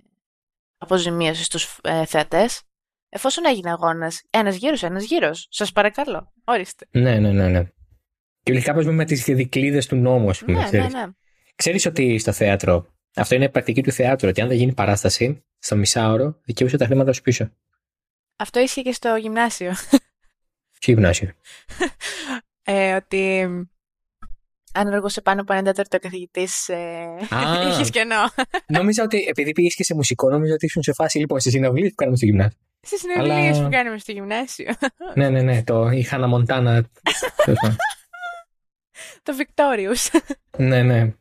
αποζημίωση 0.79 1.45
στους 1.45 1.79
ε, 1.83 2.05
θεατές. 2.05 2.63
Εφόσον 3.09 3.47
έγινε 3.47 3.71
αγώνας, 3.71 4.23
ένας 4.31 4.57
γύρος, 4.57 4.83
ένας 4.83 5.05
γύρος. 5.05 5.47
Σας 5.51 5.73
παρακαλώ. 5.73 6.33
Ορίστε. 6.45 6.87
Ναι, 6.91 7.19
ναι, 7.19 7.33
ναι. 7.33 7.49
ναι. 7.49 7.69
Και 8.43 8.61
κάπως 8.61 8.87
με 8.87 9.05
τις 9.05 9.25
δικλείδες 9.25 9.87
του 9.87 9.97
νόμου, 9.97 10.29
ας 10.29 10.39
πούμε. 10.39 10.69
Ναι, 10.71 10.79
ναι, 10.79 10.87
ναι. 10.87 11.07
Ξέρεις 11.55 11.87
ότι 11.87 12.19
στο 12.19 12.33
θέατρο, 12.33 12.95
αυτό 13.15 13.35
είναι 13.35 13.49
πρακτική 13.49 13.83
του 13.83 13.93
θεάτρου, 13.93 14.29
ότι 14.29 14.41
αν 14.41 14.49
δεν 14.49 14.57
γίνει 14.57 14.73
παράσταση, 14.73 15.45
στο 15.59 15.77
μισάωρο, 15.77 16.41
δικαιούσε 16.45 16.77
τα 16.77 16.87
χρήματα 16.87 17.13
σου 17.13 17.23
πίσω. 17.23 17.51
Αυτό 18.37 18.61
ίσχυε 18.61 18.83
και 18.83 18.93
στο 18.93 19.17
γυμνάσιο. 19.17 19.73
Ποιο 20.79 20.95
γυμνάσιο; 20.95 21.31
ε, 22.63 22.95
ότι 22.95 23.49
αν 24.73 24.89
αργούσε 24.93 25.21
πάνω 25.21 25.41
από 25.41 25.53
ένα 25.53 25.63
τέταρτο 25.63 25.99
καθηγητής, 25.99 26.69
ε, 26.69 27.07
είχες 27.71 27.91
κενό. 27.91 28.31
νόμιζα 28.79 29.03
ότι 29.03 29.27
επειδή 29.29 29.53
πήγες 29.53 29.75
και 29.75 29.85
σε 29.85 29.95
μουσικό, 29.95 30.31
νόμιζα 30.31 30.55
ότι 30.55 30.67
ήσουν 30.67 30.83
σε 30.83 30.93
φάση 30.93 31.19
λοιπόν 31.19 31.41
στη 31.41 31.51
συναυλίες 31.51 31.89
που 31.89 31.95
κάναμε 31.95 32.17
στο 32.17 32.27
γυμνάσιο. 32.27 32.59
Στι 32.81 32.99
συναυλίες 32.99 33.57
Αλλά... 33.57 33.65
που 33.65 33.71
κάναμε 33.71 33.99
στο 33.99 34.13
γυμνάσιο. 34.13 34.75
ναι, 35.15 35.29
ναι, 35.31 35.43
ναι. 35.43 35.63
Το, 35.63 35.91
η 35.91 36.03
Χάνα 36.03 36.27
Μοντάνα. 36.27 36.91
Το 39.23 39.33
Victorious. 39.39 40.21
ναι, 40.59 40.83
ναι. 40.83 41.15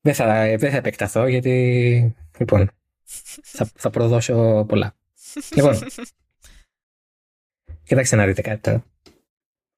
Δεν 0.00 0.14
θα, 0.14 0.56
δεν 0.56 0.70
θα 0.70 0.76
επεκταθώ 0.76 1.26
γιατί. 1.26 2.16
Λοιπόν. 2.38 2.70
Θα, 3.42 3.70
θα 3.74 3.90
προδώσω 3.90 4.64
πολλά. 4.68 4.96
λοιπόν. 5.54 5.78
Κοιτάξτε 7.82 8.16
να 8.16 8.26
δείτε 8.26 8.42
κάτι 8.42 8.60
τώρα. 8.60 8.84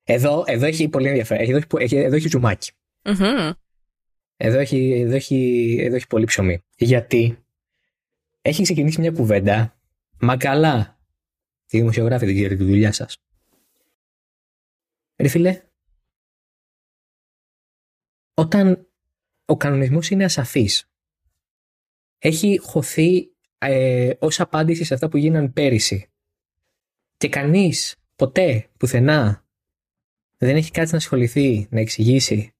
Εδώ, 0.05 0.45
εδώ 0.47 0.67
έχει 0.67 0.89
πολύ 0.89 1.09
ενδιαφέρον. 1.09 1.49
Εδώ 1.49 1.61
έχει, 1.79 1.97
εδώ 1.97 2.17
έχει 2.17 2.29
τζουμάκι. 2.29 2.73
Mm-hmm. 3.03 3.53
Εδώ, 4.37 4.59
έχει, 4.59 4.93
εδώ, 5.01 5.15
έχει, 5.15 5.77
εδώ 5.81 5.97
έχει 5.97 6.07
πολύ 6.07 6.25
ψωμί. 6.25 6.63
Γιατί 6.77 7.45
έχει 8.43 8.63
ξεκινήσει 8.63 9.01
μια 9.01 9.11
κουβέντα. 9.11 9.79
Μα 10.21 10.37
καλά. 10.37 10.99
Τη 11.67 11.79
δημοσιογράφη 11.79 12.25
δεν 12.27 12.35
ξέρετε 12.35 12.57
τη 12.57 12.65
δουλειά 12.65 12.93
σας. 12.93 13.17
Ρε 15.17 15.29
φίλε, 15.29 15.63
όταν 18.40 18.88
ο 19.44 19.57
κανονισμός 19.57 20.11
είναι 20.11 20.24
ασαφής, 20.24 20.90
έχει 22.18 22.59
χωθεί 22.59 23.33
ε, 23.59 24.12
ως 24.18 24.40
απάντηση 24.40 24.85
σε 24.85 24.94
αυτά 24.94 25.09
που 25.09 25.16
γίναν 25.16 25.53
πέρυσι 25.53 26.11
και 27.16 27.29
κανείς 27.29 27.96
ποτέ, 28.16 28.70
πουθενά, 28.79 29.46
δεν 30.37 30.57
έχει 30.57 30.70
κάτι 30.70 30.90
να 30.90 30.96
ασχοληθεί, 30.96 31.66
να 31.70 31.81
εξηγήσει 31.81 32.55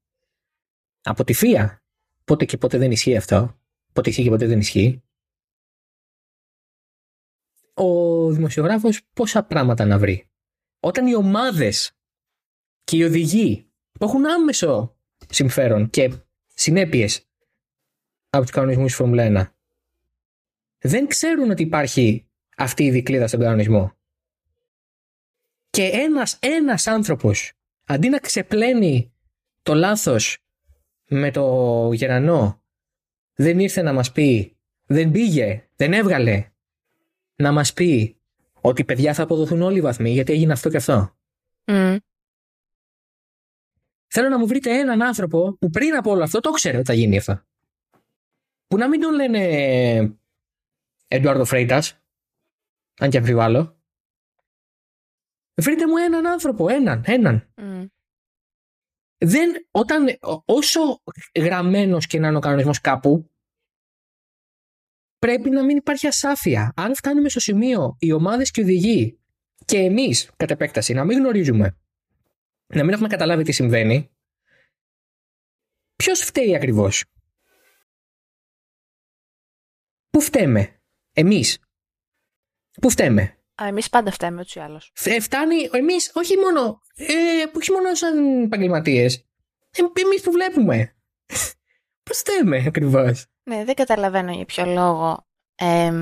από 1.03 1.25
τη 1.25 1.33
φία 1.33 1.83
πότε 2.25 2.45
και 2.45 2.57
πότε 2.57 2.79
δεν 2.79 2.91
ισχύει 2.91 3.17
αυτό, 3.17 3.61
πότε 3.93 4.09
ισχύει 4.09 4.23
και 4.23 4.31
πότε 4.31 4.47
δεν 4.47 4.59
ισχύει. 4.59 5.03
Ο 7.75 8.31
δημοσιογράφος 8.31 9.03
πόσα 9.13 9.45
πράγματα 9.45 9.85
να 9.85 9.99
βρει. 9.99 10.29
Όταν 10.81 11.07
οι 11.07 11.15
ομάδες 11.15 11.93
και 12.85 12.97
οι 12.97 13.03
οδηγοί 13.03 13.71
που 13.93 14.05
έχουν 14.05 14.27
άμεσο 14.27 14.95
συμφέρον 15.29 15.91
και 15.91 16.13
συνέπειες 16.55 17.29
από 18.31 18.43
τους 18.43 18.51
κανονισμούς 18.51 18.95
Φόρμουλα 18.95 19.53
1 19.53 19.53
δεν 20.79 21.07
ξέρουν 21.07 21.51
ότι 21.51 21.63
υπάρχει 21.63 22.27
αυτή 22.57 22.85
η 22.85 22.91
δικλίδα 22.91 23.27
στον 23.27 23.41
κανονισμό. 23.41 23.93
Και 25.71 25.83
ένας, 25.83 26.39
ένας 26.41 26.87
άνθρωπος 26.87 27.53
αντί 27.85 28.09
να 28.09 28.19
ξεπλένει 28.19 29.13
το 29.63 29.75
λάθος 29.75 30.39
με 31.09 31.31
το 31.31 31.91
γερανό 31.93 32.63
δεν 33.35 33.59
ήρθε 33.59 33.83
να 33.83 33.93
μας 33.93 34.13
πει, 34.13 34.57
δεν 34.87 35.11
πήγε, 35.11 35.69
δεν 35.77 35.93
έβγαλε 35.93 36.51
να 37.37 37.53
μας 37.53 37.73
πει 37.73 38.17
ότι 38.61 38.85
παιδιά 38.85 39.15
θα 39.15 39.23
αποδοθούν 39.23 39.63
όλοι 39.63 39.79
οι 39.79 39.81
βαθμοί 39.81 40.11
γιατί 40.11 40.33
έγινε 40.33 40.53
αυτό 40.53 40.69
και 40.69 40.77
αυτό. 40.77 41.17
Θέλω 44.13 44.29
να 44.29 44.39
μου 44.39 44.47
βρείτε 44.47 44.79
έναν 44.79 45.03
άνθρωπο 45.03 45.57
που 45.61 45.71
πριν 45.71 45.95
από 45.95 46.11
όλο 46.11 46.23
αυτό 46.23 46.41
το 46.41 46.51
ξέρει 46.51 46.77
ότι 46.77 46.87
θα 46.87 46.95
γίνει 46.95 47.17
αυτό. 47.17 47.43
Που 48.67 48.77
να 48.77 48.89
μην 48.89 49.01
τον 49.01 49.15
λένε 49.15 50.19
Εντουάρδο 51.09 51.45
Φρέιτα, 51.45 51.83
αν 53.01 53.11
και 53.11 53.19
αμφιβάλλω. 53.19 53.81
Βρείτε 55.55 55.87
μου 55.87 55.97
έναν 55.97 56.27
άνθρωπο, 56.27 56.69
έναν, 56.69 57.03
έναν. 57.07 57.53
Δεν, 59.19 59.69
όταν, 59.71 60.19
όσο 60.45 61.03
γραμμένος 61.37 62.07
και 62.07 62.19
να 62.19 62.29
είναι 62.29 62.37
ο 62.37 62.41
κανονισμός 62.41 62.81
κάπου, 62.81 63.31
πρέπει 65.19 65.51
να 65.51 65.65
μην 65.65 65.77
υπάρχει 65.77 66.07
ασάφεια. 66.07 66.73
Αν 66.77 66.95
φτάνουμε 66.95 67.29
στο 67.29 67.41
σημείο 67.41 67.97
οι 67.99 68.13
ομάδες 68.13 68.51
και 68.51 68.61
οι 68.61 68.65
οδηγοί 68.65 69.21
και 69.65 69.79
εμείς, 69.79 70.31
κατ' 70.37 70.51
επέκταση, 70.51 70.93
να 70.93 71.05
μην 71.05 71.19
γνωρίζουμε 71.19 71.80
να 72.75 72.85
μην 72.85 72.93
έχουμε 72.93 73.09
καταλάβει 73.09 73.43
τι 73.43 73.53
συμβαίνει, 73.53 74.11
ποιος 75.97 76.21
φταίει 76.21 76.55
ακριβώς; 76.55 77.05
Πού 80.11 80.21
φταίμε, 80.21 80.83
εμείς. 81.13 81.59
Πού 82.81 82.91
φταίμε; 82.91 83.23
Α, 83.63 83.67
εμείς 83.67 83.89
πάντα 83.89 84.11
φταίμε 84.11 84.41
ούτως 84.41 84.55
ή 84.55 84.61
άλλως. 84.61 84.93
φτάνει, 85.21 85.69
εμείς, 85.73 86.13
όχι 86.15 86.37
μόνο, 86.37 86.81
ε, 86.95 87.45
όχι 87.57 87.73
μόνο 87.73 87.95
σαν 87.95 88.43
επαγγελματίες. 88.43 89.17
Ε, 89.71 89.83
εμείς 90.03 90.23
που 90.23 90.31
βλέπουμε. 90.31 90.97
Πώς 92.03 92.19
φταίμε 92.19 92.65
ακριβώς; 92.67 93.27
Ναι, 93.43 93.65
δεν 93.65 93.75
καταλαβαίνω 93.75 94.33
για 94.33 94.45
ποιο 94.45 94.65
λόγο 94.67 95.27
ε, 95.55 95.93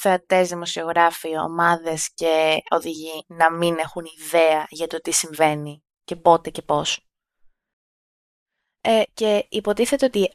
θεατές, 0.00 0.48
δημοσιογράφοι, 0.48 1.36
ομάδες 1.36 2.14
και 2.14 2.62
οδηγοί 2.70 3.24
να 3.26 3.52
μην 3.52 3.78
έχουν 3.78 4.04
ιδέα 4.18 4.66
για 4.68 4.86
το 4.86 5.00
τι 5.00 5.10
συμβαίνει 5.12 5.82
και 6.04 6.16
πότε 6.16 6.50
και 6.50 6.62
πώς. 6.62 7.00
Ε, 8.80 9.02
και 9.14 9.46
υποτίθεται 9.48 10.04
ότι 10.04 10.32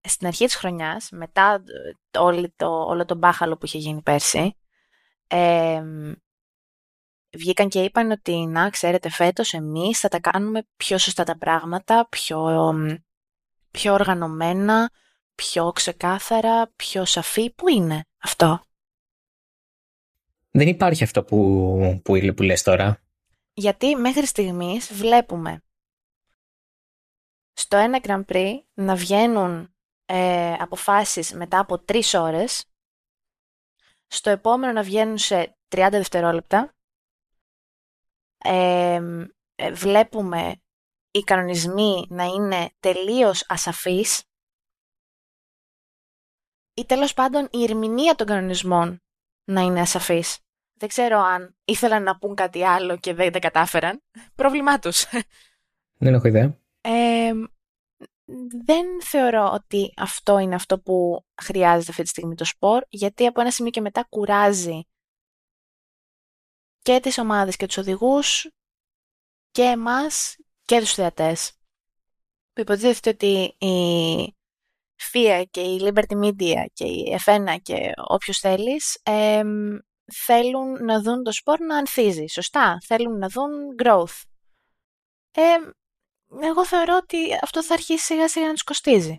στην 0.00 0.26
αρχή 0.26 0.44
της 0.44 0.56
χρονιάς, 0.56 1.08
μετά 1.10 1.64
το, 2.10 2.22
όλο, 2.22 2.52
το, 2.56 2.66
όλο 2.66 3.04
το 3.04 3.14
μπάχαλο 3.14 3.56
που 3.56 3.66
είχε 3.66 3.78
γίνει 3.78 4.02
πέρσι, 4.02 4.56
βγήκαν 7.36 7.68
και 7.68 7.82
είπαν 7.82 8.10
ότι 8.10 8.46
να 8.46 8.70
ξέρετε 8.70 9.08
φέτος 9.10 9.52
εμείς 9.52 9.98
θα 9.98 10.08
τα 10.08 10.20
κάνουμε 10.20 10.66
πιο 10.76 10.98
σωστά 10.98 11.24
τα 11.24 11.38
πράγματα, 11.38 12.08
πιο, 12.08 12.72
πιο 13.70 13.92
οργανωμένα, 13.92 14.90
πιο 15.34 15.72
ξεκάθαρα, 15.72 16.72
πιο 16.76 17.04
σαφή. 17.04 17.50
Πού 17.50 17.68
είναι 17.68 18.04
αυτό; 18.18 18.62
Δεν 20.50 20.68
υπάρχει 20.68 21.02
αυτό 21.02 21.24
που, 21.24 22.00
που, 22.04 22.34
που 22.34 22.42
λες 22.42 22.62
τώρα. 22.62 23.02
Γιατί 23.54 23.96
μέχρι 23.96 24.26
στιγμής 24.26 24.92
βλέπουμε 24.92 25.62
στο 27.52 27.76
ένα 27.76 28.00
Grand 28.02 28.24
Prix 28.24 28.54
να 28.74 28.94
βγαίνουν 28.94 29.74
ε, 30.06 30.52
αποφάσεις 30.52 31.32
μετά 31.32 31.58
από 31.58 31.78
τρεις 31.78 32.14
ώρες, 32.14 32.64
στο 34.06 34.30
επόμενο 34.30 34.72
να 34.72 34.82
βγαίνουν 34.82 35.18
σε 35.18 35.56
30 35.68 35.88
δευτερόλεπτα, 35.90 36.74
ε, 38.38 39.00
βλέπουμε 39.72 40.62
οι 41.10 41.20
κανονισμοί 41.20 42.06
να 42.08 42.24
είναι 42.24 42.70
τελείως 42.80 43.44
ασαφείς 43.48 44.24
ή 46.74 46.84
τέλος 46.84 47.14
πάντων 47.14 47.48
η 47.50 47.62
ερμηνεία 47.62 48.14
των 48.14 48.26
κανονισμών 48.26 49.02
να 49.44 49.60
είναι 49.60 49.80
ασαφής. 49.80 50.38
Δεν 50.74 50.88
ξέρω 50.88 51.18
αν 51.18 51.56
ήθελαν 51.64 52.02
να 52.02 52.18
πούν 52.18 52.34
κάτι 52.34 52.64
άλλο 52.64 52.96
και 52.96 53.14
δεν 53.14 53.32
τα 53.32 53.38
κατάφεραν. 53.38 54.02
Πρόβλημά 54.34 54.78
τους. 54.78 55.06
Δεν 55.98 56.14
έχω 56.14 56.28
ιδέα. 56.28 56.58
Ε, 56.80 57.32
δεν 58.64 59.02
θεωρώ 59.02 59.50
ότι 59.52 59.92
αυτό 59.96 60.38
είναι 60.38 60.54
αυτό 60.54 60.78
που 60.80 61.24
χρειάζεται 61.42 61.90
αυτή 61.90 62.02
τη 62.02 62.08
στιγμή 62.08 62.34
το 62.34 62.44
σπορ, 62.44 62.82
γιατί 62.88 63.26
από 63.26 63.40
ένα 63.40 63.50
σημείο 63.50 63.70
και 63.70 63.80
μετά 63.80 64.06
κουράζει 64.08 64.80
και 66.82 67.00
τις 67.00 67.18
ομάδες 67.18 67.56
και 67.56 67.66
τους 67.66 67.76
οδηγούς 67.76 68.50
και 69.50 69.62
εμάς 69.62 70.36
και 70.64 70.78
τους 70.78 70.94
θεατές. 70.94 71.52
Που 72.52 72.60
υποτίθεται 72.60 73.10
ότι 73.10 73.54
η 73.66 74.36
FIA 75.12 75.42
και 75.50 75.60
η 75.60 75.80
Liberty 75.82 76.24
Media 76.24 76.64
και 76.72 76.84
η 76.84 77.18
F1 77.24 77.56
και 77.62 77.92
όποιος 78.08 78.38
θέλεις 78.38 79.00
θέλουν 80.12 80.84
να 80.84 81.02
δουν 81.02 81.22
το 81.22 81.32
σπορ 81.32 81.60
να 81.60 81.76
ανθίζει, 81.76 82.26
σωστά; 82.26 82.78
Θέλουν 82.86 83.18
να 83.18 83.28
δουν 83.28 83.50
growth. 83.82 84.22
Ε, 85.30 85.42
εγώ 86.46 86.66
θεωρώ 86.66 86.96
ότι 86.96 87.16
αυτό 87.42 87.64
θα 87.64 87.74
αρχίσει 87.74 88.04
σιγά 88.04 88.28
σιγά 88.28 88.46
να 88.46 88.52
τους 88.52 88.62
κοστίζει. 88.62 89.18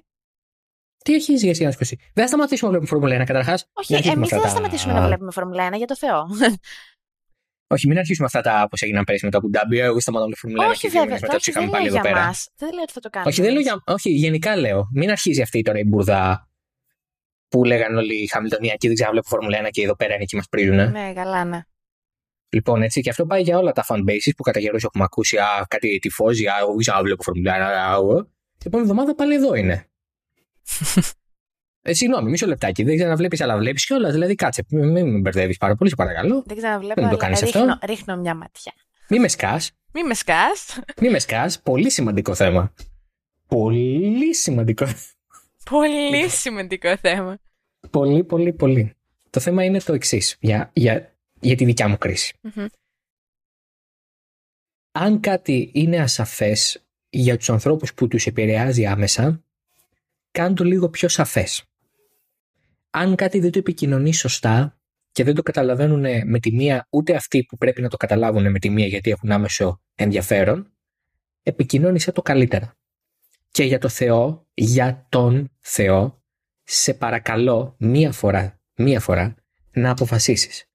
Τι 1.04 1.14
αρχίζει 1.14 1.38
σιγά 1.40 1.54
σιγά 1.54 1.66
να 1.66 1.76
τους 1.76 1.80
κοστίζει; 1.80 2.12
Δεν 2.14 2.24
θα 2.24 2.30
σταματήσουμε 2.30 2.72
να 2.72 2.78
βλέπουμε 2.78 3.00
Φόρμουλα 3.00 3.22
1 3.22 3.26
καταρχάς. 3.26 3.70
Όχι, 3.74 4.10
εμείς 4.10 4.30
δεν 4.30 4.42
θα 4.42 4.50
σταματήσουμε 4.50 4.94
να 4.94 5.06
βλέπουμε 5.06 5.32
Φόρμουλα 5.32 5.70
1 5.74 5.78
για 5.78 5.88
το 5.88 5.96
Θεό. 5.96 6.28
Όχι, 7.76 7.88
μην 7.88 7.98
αρχίσουμε 7.98 8.26
αυτά 8.26 8.42
τα 8.42 8.68
πώς 8.70 8.82
έγιναν 8.82 9.04
πέρυσι 9.04 9.26
με 9.26 9.32
το 9.32 9.40
Abu 9.44 9.76
Εγώ 9.76 10.00
σταματάω 10.00 10.28
να 10.28 10.36
Φόρμουλα 10.36 10.72
1 10.72 10.76
και 10.80 10.90
δύο 10.90 11.06
μετά 11.06 11.36
τους 11.36 11.48
είχαμε 11.48 11.70
πάλι 11.70 11.88
εδώ 11.88 12.02
πέρα. 12.02 12.32
Δεν 12.56 12.74
λέω 12.74 12.82
ότι 12.82 12.92
θα 12.92 13.00
το 13.00 13.10
κάνουμε. 13.10 13.32
Όχι, 13.32 13.42
δεν 13.42 13.52
λέω 13.52 13.62
για... 13.62 13.84
Όχι, 13.86 14.10
γενικά 14.10 14.56
λέω. 14.58 14.90
Μην 14.94 15.10
αρχίζει 15.10 15.42
αυτή 15.42 15.62
τώρα 15.62 15.80
η 15.80 15.84
μπουρδα 15.84 16.50
που 17.48 17.64
λέγανε 17.64 17.98
όλοι 17.98 18.16
οι 18.16 18.28
Χαμιλτονιακοί 18.28 18.88
δεν 18.88 19.08
βλέπω 19.12 19.28
Φόρμουλα 19.28 19.68
1 19.68 19.70
και 19.72 19.84
εδώ 19.84 19.96
πέρα 19.96 20.16
είναι 20.16 20.24
και 20.24 20.36
μας 20.36 20.48
πρίζουν. 20.50 20.76
Ναι, 20.76 21.14
καλά, 21.14 21.44
ναι. 21.44 21.62
Λοιπόν, 22.50 22.82
έτσι, 22.82 23.02
και 23.02 23.10
αυτό 23.10 23.26
πάει 23.26 23.42
για 23.42 23.58
όλα 23.58 23.72
τα 23.72 23.86
fan 23.88 24.00
bases 24.00 24.32
που 24.38 24.44
κατά 24.44 24.60
καιρούς 24.60 24.84
έχουμε 24.84 25.04
ακούσει. 25.04 25.38
Α, 25.38 25.66
κάτι 25.68 26.00
τυφώζει, 26.00 26.48
α, 26.48 26.54
εγώ 26.62 27.02
βλέπω 27.04 27.24
Φόρμουλα 27.24 27.54
1. 27.54 28.26
Την 28.58 28.68
επόμενη 28.68 28.90
εβδομάδα 28.90 29.16
πάλι 29.16 29.36
εδώ 29.36 29.56
είναι. 29.56 29.90
Ε, 31.88 31.94
συγγνώμη, 31.94 32.30
μισό 32.30 32.48
λεπτάκι. 32.48 32.84
Δεν 32.84 32.96
ξαναβλέπεις, 32.96 33.42
αλλά 33.42 33.58
βλέπεις 33.58 33.86
κιόλας. 33.86 34.14
Δηλαδή, 34.14 34.36
κάτσε, 34.36 34.66
μην 34.70 35.12
με 35.12 35.20
μπερδεύεις 35.20 35.58
πάρα 35.58 35.76
πολύ, 35.76 35.90
σε 35.90 35.96
παρακαλώ. 35.96 36.44
Δεν 36.46 36.58
ξαναβλέπω. 36.58 37.02
Δεν 37.02 37.10
το 37.10 37.18
κάνεις 37.18 37.44
αυτό. 37.44 37.80
Ρίχνω 37.86 38.18
μια 38.18 38.36
ματιά. 38.36 38.74
Μη 39.10 39.20
με 39.20 39.28
σκάς. 39.28 39.72
Μη 39.94 40.04
με 40.04 40.14
σκάς. 40.14 40.80
Μη 41.02 41.10
με 41.10 41.20
σκάς. 41.20 41.62
Πολύ 41.62 41.92
σημαντικό 41.92 42.36
θέμα. 42.36 42.74
Πολύ 43.48 44.36
σημαντικό. 44.36 44.88
Πολύ 45.70 46.30
σημαντικό 46.30 46.98
θέμα. 46.98 47.38
Πολύ, 47.90 48.24
πολύ, 48.24 48.54
πολύ. 48.54 48.94
Το 49.30 49.40
θέμα 49.40 49.64
είναι 49.64 49.80
το 49.80 49.94
εξής 49.94 50.38
για, 50.40 50.70
για, 50.74 51.16
για 51.40 51.56
τη 51.56 51.66
δικιά 51.66 51.88
μου 51.88 51.98
κριση 51.98 52.34
Αν 54.92 55.20
κάτι 55.20 55.72
είναι 55.74 55.98
ασαφές 55.98 56.86
για 57.10 57.38
τους 57.38 57.50
ανθρώπους 57.50 57.94
που 57.94 58.08
τους 58.08 58.26
επηρεάζει 58.26 58.86
άμεσα, 58.86 59.44
κάνε 60.32 60.56
το 60.56 60.64
λίγο 60.64 60.90
πιο 60.90 61.08
σαφές. 61.08 61.66
Αν 62.98 63.16
κάτι 63.16 63.40
δεν 63.40 63.52
το 63.52 63.60
επικοινωνεί 63.60 64.14
σωστά 64.14 64.80
και 65.12 65.24
δεν 65.24 65.36
το 65.36 65.42
καταλαβαίνουν 65.42 66.30
με 66.30 66.40
τη 66.40 66.52
μία 66.52 66.88
ούτε 66.90 67.16
αυτοί 67.16 67.44
που 67.44 67.58
πρέπει 67.58 67.82
να 67.82 67.90
το 67.90 67.98
καταλάβουν 67.98 68.52
με 68.52 68.60
τη 68.60 68.70
μία 68.70 68.86
γιατί 68.86 69.10
έχουν 69.10 69.32
άμεσο 69.32 69.82
ενδιαφέρον, 69.96 70.74
επικοινώνησε 71.44 72.12
το 72.12 72.22
καλύτερα. 72.22 72.78
Και 73.52 73.64
για 73.64 73.80
το 73.80 73.90
Θεό, 73.90 74.48
για 74.54 75.06
τον 75.10 75.52
Θεό, 75.60 76.24
σε 76.64 76.94
παρακαλώ 76.94 77.76
μία 77.80 78.12
φορά, 78.12 78.62
μία 78.76 79.00
φορά 79.00 79.36
να 79.72 79.90
αποφασίσεις. 79.90 80.66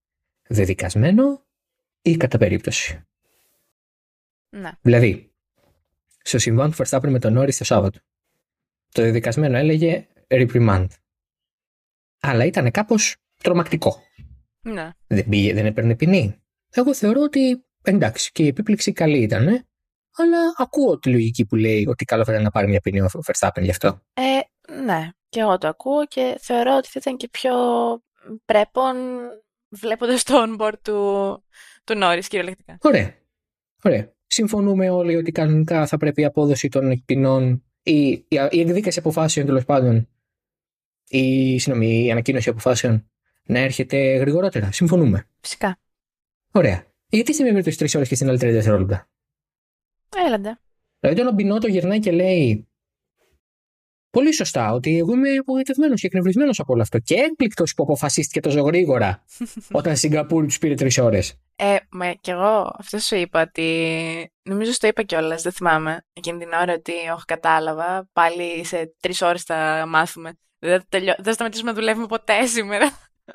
Δεδικασμένο 0.49 1.47
ή 2.03 2.17
κατά 2.17 2.39
περίπτωση. 2.39 3.05
Ναι. 4.49 4.71
Δηλαδή, 4.81 5.33
στο 6.23 6.39
συμβάν 6.39 6.71
του 6.71 6.77
Verstappen 6.77 7.09
με 7.09 7.19
τον 7.19 7.33
Νόρι 7.33 7.55
το 7.55 7.65
Σάββατο, 7.65 7.99
το 8.93 9.03
δεδικασμένο 9.03 9.57
έλεγε 9.57 10.07
reprimand. 10.29 10.87
Αλλά 12.21 12.45
ήταν 12.45 12.71
κάπως 12.71 13.17
τρομακτικό. 13.43 14.03
Ναι. 14.61 14.91
Δεν, 15.07 15.29
πήγε, 15.29 15.55
δεν 15.55 15.67
έπαιρνε 15.67 15.97
ποινή. 15.97 16.43
Εγώ 16.71 16.95
θεωρώ 16.95 17.23
ότι 17.23 17.65
εντάξει 17.83 18.33
και 18.33 18.43
η 18.43 18.47
επίπληξη 18.47 18.93
καλή 18.93 19.19
ήταν, 19.19 19.47
αλλά 20.17 20.39
ακούω 20.57 20.99
τη 20.99 21.11
λογική 21.11 21.47
που 21.47 21.57
λέει 21.57 21.87
ότι 21.89 22.05
καλό 22.05 22.25
θα 22.25 22.33
ήταν 22.33 22.45
να 22.45 22.51
πάρει 22.51 22.69
μια 22.69 22.81
ποινή 22.81 23.01
ο 23.01 23.09
Verstappen 23.27 23.63
γι' 23.63 23.71
αυτό. 23.71 24.01
Ε, 24.15 24.39
ναι, 24.85 25.09
και 25.29 25.41
εγώ 25.41 25.59
το 25.59 25.69
ακούω 25.69 26.07
και 26.07 26.37
θεωρώ 26.41 26.77
ότι 26.77 26.89
θα 26.89 26.99
ήταν 27.01 27.17
και 27.17 27.29
πιο 27.29 27.53
πρέπον 28.45 28.97
βλέποντας 29.69 30.23
το 30.23 30.35
onboard 30.47 30.79
του, 30.83 31.43
του 31.85 31.97
Νόρι 31.97 32.21
κυριολεκτικά. 32.21 32.79
Ωραία. 32.81 33.15
Ωραία. 33.83 34.13
Συμφωνούμε 34.27 34.91
όλοι 34.91 35.17
ότι 35.17 35.33
κανονικά 35.33 35.87
θα 35.87 35.97
πρέπει 35.97 36.21
η 36.21 36.25
απόδοση 36.25 36.69
των 36.69 37.03
ποινών 37.05 37.65
ή 37.83 38.09
η, 38.11 38.27
η 38.51 38.61
εκδίκαση 38.61 38.99
αποφάσεων 38.99 39.47
τέλος 39.47 39.65
πάντων 39.65 40.09
ή 41.11 41.59
συγγνώμη, 41.59 42.05
η 42.05 42.11
ανακοίνωση 42.11 42.49
αποφάσεων 42.49 43.11
να 43.45 43.59
έρχεται 43.59 44.17
γρηγορότερα. 44.17 44.73
Συμφωνούμε. 44.73 45.29
Φυσικά. 45.41 45.79
Ωραία. 46.53 46.85
Γιατί 47.09 47.33
στην 47.33 47.45
μία 47.45 47.53
περίπτωση 47.53 47.79
τρεις 47.79 47.95
ώρες 47.95 48.09
και 48.09 48.15
στην 48.15 48.29
άλλη 48.29 48.39
30 48.39 48.41
δευτερόλεπτα; 48.41 49.09
Έλαντε. 50.27 50.61
Δηλαδή, 51.01 51.21
όταν 51.21 51.33
ο 51.33 51.35
Μπινότο 51.35 51.67
γυρνάει 51.67 51.99
και 51.99 52.11
λέει 52.11 52.69
πολύ 54.11 54.35
σωστά 54.35 54.73
ότι 54.73 54.99
εγώ 54.99 55.13
είμαι 55.13 55.37
απογοητευμένος 55.37 56.01
και 56.01 56.07
εκνευρισμένος 56.07 56.61
από 56.61 56.73
όλο 56.73 56.83
αυτό. 56.83 56.99
Και 56.99 57.15
έκπληκτος 57.15 57.75
που 57.75 57.83
αποφασίστηκε 57.83 58.41
τόσο 58.41 58.61
γρήγορα 58.61 59.25
όταν 59.79 59.97
στην 59.97 60.11
Σιγκαπούρη 60.11 60.47
τους 60.47 60.59
πήρε 60.59 60.75
τρεις 60.75 60.99
ώρες. 60.99 61.41
Ε, 61.57 61.77
μα 61.91 62.13
κι 62.13 62.31
εγώ 62.31 62.75
αυτό 62.79 62.99
σου 62.99 63.15
είπα 63.15 63.43
ότι. 63.43 64.33
Νομίζω 64.43 64.73
στο 64.73 64.87
είπα 64.87 65.03
κιόλας, 65.03 65.43
δεν 65.43 65.53
θυμάμαι 65.53 66.07
εκείνη 66.13 66.39
την 66.39 66.53
ώρα 66.53 66.73
ότι 66.73 66.93
όχι 67.15 67.25
κατάλαβα. 67.25 68.09
Πάλι 68.13 68.65
σε 68.65 68.95
τρεις 69.01 69.23
ώρες 69.23 69.43
θα 69.43 69.85
μάθουμε. 69.89 70.39
Δεν 70.61 70.83
θα, 70.89 71.17
θα 71.23 71.33
σταματήσουμε 71.33 71.71
να 71.71 71.77
δουλεύουμε 71.77 72.07
ποτέ 72.07 72.47
σήμερα. 72.47 72.91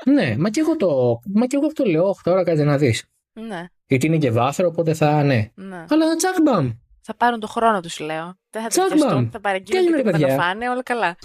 ναι, 0.05 0.35
μα 0.37 0.49
κι 0.49 0.59
εγώ, 0.59 0.75
το... 0.75 1.19
μα 1.33 1.45
κι 1.45 1.55
εγώ 1.55 1.65
αυτό 1.65 1.85
λέω. 1.85 2.15
τώρα 2.23 2.43
κάτι 2.43 2.63
να 2.63 2.77
δεις. 2.77 3.05
Ναι. 3.33 3.65
Γιατί 3.87 4.05
είναι 4.05 4.17
και 4.17 4.31
βάθρο, 4.31 4.67
οπότε 4.67 4.93
θα 4.93 5.23
ναι. 5.23 5.51
ναι. 5.55 5.85
Αλλά 5.89 6.15
τσακμπαμ. 6.15 6.71
Θα 7.01 7.15
πάρουν 7.15 7.39
το 7.39 7.47
χρόνο 7.47 7.79
τους, 7.79 7.99
λέω. 7.99 8.37
Δεν 8.49 8.61
θα 8.61 8.89
το 8.89 9.27
θα 9.31 9.39
παραγγείλουν 9.39 10.03
και 10.03 10.11
θα 10.11 10.19
το 10.19 10.27
φάνε, 10.27 10.69
όλα 10.69 10.83
καλά. 10.83 11.15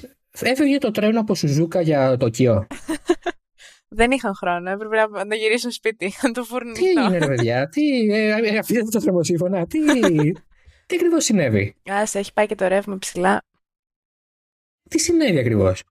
Έφευγε 0.40 0.78
το 0.78 0.90
τρένο 0.90 1.20
από 1.20 1.34
Σουζούκα 1.34 1.80
για 1.80 2.16
το 2.16 2.28
Κιό. 2.28 2.66
Δεν 3.98 4.10
είχαν 4.10 4.34
χρόνο. 4.34 4.70
Έπρεπε 4.70 4.96
να, 4.96 5.24
να 5.24 5.34
γυρίσουν 5.34 5.70
σπίτι, 5.70 6.12
να 6.22 6.30
το 6.30 6.44
φούρνουν. 6.44 6.74
Τι 6.74 6.88
έγινε, 6.88 7.18
ρε 7.18 7.26
παιδιά, 7.26 7.66
τι. 7.72 8.12
Ε, 8.12 8.58
αφήσατε 8.58 8.88
το 8.90 9.00
θερμοσύφωνα, 9.00 9.66
τι. 9.66 9.78
τι 10.86 10.96
ακριβώς 10.96 11.24
συνέβη; 11.24 11.76
Α, 11.90 12.02
έχει 12.12 12.32
πάει 12.32 12.46
και 12.46 12.54
το 12.54 12.66
ρεύμα 12.66 12.98
ψηλά. 12.98 13.42
Τι 14.90 14.98
συνέβη 14.98 15.38
ακριβώς; 15.38 15.82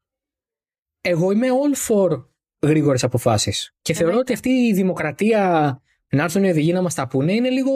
Εγώ 1.01 1.31
είμαι 1.31 1.47
all 1.47 1.87
for 1.87 2.23
γρήγορες 2.61 3.03
αποφάσεις. 3.03 3.75
Και 3.81 3.93
θεωρώ 3.93 4.17
ότι 4.17 4.33
αυτή 4.33 4.49
η 4.49 4.73
δημοκρατία 4.73 5.81
να 6.09 6.23
έρθουν 6.23 6.43
οι 6.43 6.49
οδηγοί 6.49 6.73
να 6.73 6.81
μας 6.81 6.93
τα 6.93 7.07
πούνε 7.07 7.33
είναι 7.33 7.49
λίγο 7.49 7.71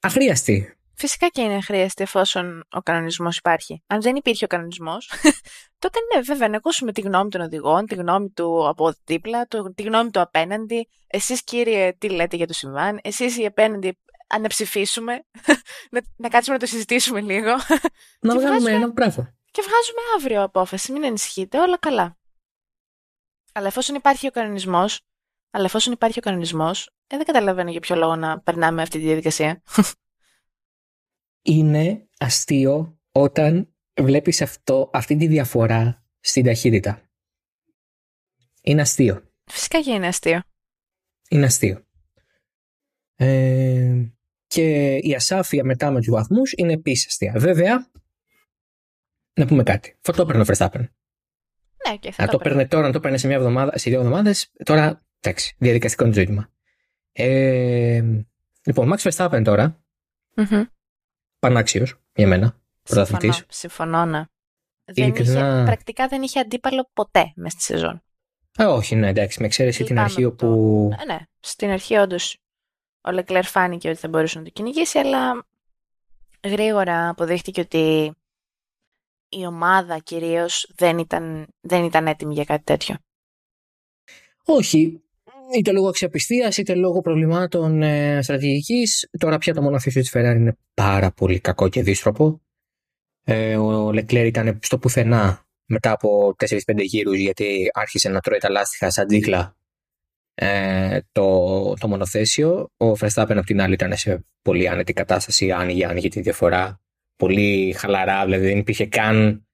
αχρίαστη. 0.00 0.76
Φυσικά 0.96 1.28
και 1.28 1.42
είναι 1.42 1.60
χρειαστή 1.60 2.02
εφόσον 2.02 2.64
ο 2.70 2.80
κανονισμός 2.80 3.36
υπάρχει. 3.36 3.82
Αν 3.86 4.00
δεν 4.00 4.16
υπήρχε 4.16 4.44
ο 4.44 4.48
κανονισμός, 4.48 5.12
τότε 5.78 5.98
ναι, 6.14 6.20
βέβαια, 6.20 6.48
να 6.48 6.56
ακούσουμε 6.56 6.92
τη 6.92 7.00
γνώμη 7.00 7.30
των 7.30 7.40
οδηγών, 7.40 7.86
τη 7.86 7.94
γνώμη 7.94 8.30
του 8.30 8.68
από 8.68 8.94
δίπλα, 9.04 9.46
τη 9.74 9.82
γνώμη 9.82 10.10
του 10.10 10.20
απέναντι. 10.20 10.88
Εσείς, 11.06 11.44
κύριε, 11.44 11.92
τι 11.98 12.08
λέτε 12.08 12.36
για 12.36 12.46
το 12.46 12.52
συμβάν; 12.52 13.00
Εσείς 13.02 13.38
οι 13.38 13.46
απέναντι, 13.46 13.98
να 14.40 14.48
ψηφίσουμε. 14.48 15.24
να, 15.92 16.00
να 16.16 16.28
κάτσουμε 16.28 16.56
να 16.56 16.62
το 16.62 16.66
συζητήσουμε 16.66 17.20
λίγο. 17.20 17.50
Να 18.20 18.38
βγάλουμε 18.38 18.70
ένα 18.70 18.92
πράγμα. 18.92 19.34
Και 19.54 19.62
βγάζουμε 19.62 20.00
αύριο 20.16 20.42
απόφαση. 20.42 20.92
Μην 20.92 21.04
ανησυχείτε, 21.04 21.58
όλα 21.58 21.78
καλά. 21.78 22.18
Αλλά 23.52 23.66
εφόσον 23.66 23.94
υπάρχει 23.94 24.26
ο 24.26 24.30
κανονισμός, 24.30 25.00
αλλά 25.50 25.64
εφόσον 25.64 25.92
υπάρχει 25.92 26.18
ο 26.18 26.22
κανονισμός, 26.22 26.90
ε, 27.06 27.16
δεν 27.16 27.26
καταλαβαίνω 27.26 27.70
για 27.70 27.80
ποιο 27.80 27.96
λόγο 27.96 28.16
να 28.16 28.40
περνάμε 28.40 28.82
αυτή 28.82 28.98
τη 28.98 29.04
διαδικασία. 29.04 29.62
Είναι 31.42 32.08
αστείο 32.18 33.00
όταν 33.12 33.74
βλέπεις 34.00 34.42
αυτό, 34.42 34.90
αυτή 34.92 35.16
τη 35.16 35.26
διαφορά 35.26 36.04
στην 36.20 36.44
ταχύτητα. 36.44 37.10
Είναι 38.62 38.80
αστείο. 38.80 39.30
Φυσικά 39.44 39.80
και 39.80 39.90
είναι 39.90 40.06
αστείο. 40.06 40.42
Είναι 41.28 41.46
αστείο. 41.46 41.86
Ε, 43.14 44.04
και 44.46 44.96
η 44.96 45.14
ασάφεια 45.14 45.64
μετά 45.64 45.90
με 45.90 45.98
τους 45.98 46.10
βαθμούς 46.10 46.52
είναι 46.52 46.72
επίσης 46.72 47.06
αστεία. 47.06 47.32
Βέβαια, 47.36 47.90
να 49.34 49.46
πούμε 49.46 49.62
κάτι. 49.62 49.96
Αυτό 49.96 50.12
το 50.12 50.22
έπαιρνε 50.22 50.42
ο 50.42 50.44
Verstappen. 50.48 50.88
Ναι, 51.88 51.96
και 51.96 52.12
θα 52.12 52.24
το, 52.24 52.30
το 52.30 52.38
παίρνε 52.38 52.66
τώρα, 52.66 52.86
να 52.86 52.92
το 52.92 53.00
παίρνει 53.00 53.18
σε, 53.18 53.26
μια 53.26 53.36
εβδομάδα, 53.36 53.78
σε 53.78 53.90
δύο 53.90 53.98
εβδομάδες, 53.98 54.52
τώρα 54.64 55.06
εντάξει, 55.20 55.54
διαδικαστικό 55.58 56.04
είναι 56.04 56.14
το 56.14 56.20
ζήτημα. 56.20 56.50
Ε, 57.12 58.02
λοιπόν, 58.64 58.92
Max 58.92 59.10
Verstappen 59.10 59.42
τώρα. 59.44 59.84
Mm-hmm. 60.36 60.64
Πανάξιος 61.38 62.00
για 62.14 62.26
μένα. 62.26 62.58
Συμφωνώ, 62.82 63.34
συμφωνώ, 63.48 64.04
ναι. 64.04 64.24
Ειλικρινά... 64.84 65.54
είχε, 65.56 65.64
πρακτικά 65.64 66.08
δεν 66.08 66.22
είχε 66.22 66.40
αντίπαλο 66.40 66.90
ποτέ 66.92 67.32
μες 67.36 67.52
στη 67.52 67.62
σεζόν. 67.62 68.02
Α, 68.62 68.68
όχι, 68.68 68.94
ναι, 68.94 69.08
εντάξει, 69.08 69.40
με 69.40 69.46
εξαίρεση 69.46 69.84
την 69.84 69.98
αρχή 69.98 70.24
όπου. 70.24 70.46
Ναι, 70.98 71.14
ναι, 71.14 71.20
στην 71.40 71.70
αρχή 71.70 71.96
όντως 71.96 72.38
ο 73.00 73.10
Λεκλέρ 73.10 73.44
φάνηκε 73.44 73.88
ότι 73.88 73.98
θα 73.98 74.08
μπορούσε 74.08 74.38
να 74.38 74.44
το 74.44 74.50
κυνηγήσει, 74.50 74.98
αλλά 74.98 75.46
γρήγορα 76.44 77.08
αποδείχτηκε 77.08 77.60
ότι 77.60 78.12
η 79.40 79.46
ομάδα 79.46 79.98
κυρίως 79.98 80.72
δεν 80.76 80.98
ήταν, 80.98 81.46
δεν 81.60 81.84
ήταν 81.84 82.06
έτοιμη 82.06 82.34
για 82.34 82.44
κάτι 82.44 82.64
τέτοιο. 82.64 82.96
Όχι. 84.44 84.98
Είτε 85.56 85.72
λόγω 85.72 85.88
αξιοπιστίας, 85.88 86.56
είτε 86.56 86.74
λόγω 86.74 87.00
προβλημάτων 87.00 87.82
ε, 87.82 88.22
στρατηγικής. 88.22 89.08
Τώρα 89.18 89.38
πια 89.38 89.54
το 89.54 89.62
μονοθέσιο 89.62 90.00
της 90.00 90.12
Ferrari 90.14 90.34
είναι 90.36 90.56
πάρα 90.74 91.10
πολύ 91.10 91.40
κακό 91.40 91.68
και 91.68 91.82
δύστροπο. 91.82 92.40
Ε, 93.24 93.56
ο 93.56 93.92
Λεκλέρ 93.92 94.26
ήταν 94.26 94.58
στο 94.62 94.78
πουθενά 94.78 95.46
μετά 95.64 95.90
από 95.90 96.34
4-5 96.38 96.56
γύρους 96.76 97.16
γιατί 97.16 97.70
άρχισε 97.72 98.08
να 98.08 98.20
τρώει 98.20 98.38
τα 98.38 98.50
λάστιχα 98.50 98.90
σαν 98.90 99.06
τζίκλα 99.06 99.56
ε, 100.34 100.98
το, 101.12 101.74
το 101.74 101.88
μονοθέσιο. 101.88 102.70
Ο 102.76 102.90
Verstappen 102.90 103.36
από 103.36 103.44
την 103.44 103.60
άλλη 103.60 103.74
ήταν 103.74 103.96
σε 103.96 104.24
πολύ 104.42 104.68
άνετη 104.68 104.92
κατάσταση, 104.92 105.50
άνοιγε, 105.50 105.86
άνοιγε 105.86 106.08
τη 106.08 106.20
διαφορά. 106.20 106.83
Πολύ 107.16 107.72
χαλαρά, 107.78 108.24
δηλαδή 108.24 108.46
δεν 108.46 108.58
υπήρχε 108.58 108.86
καν 108.86 109.46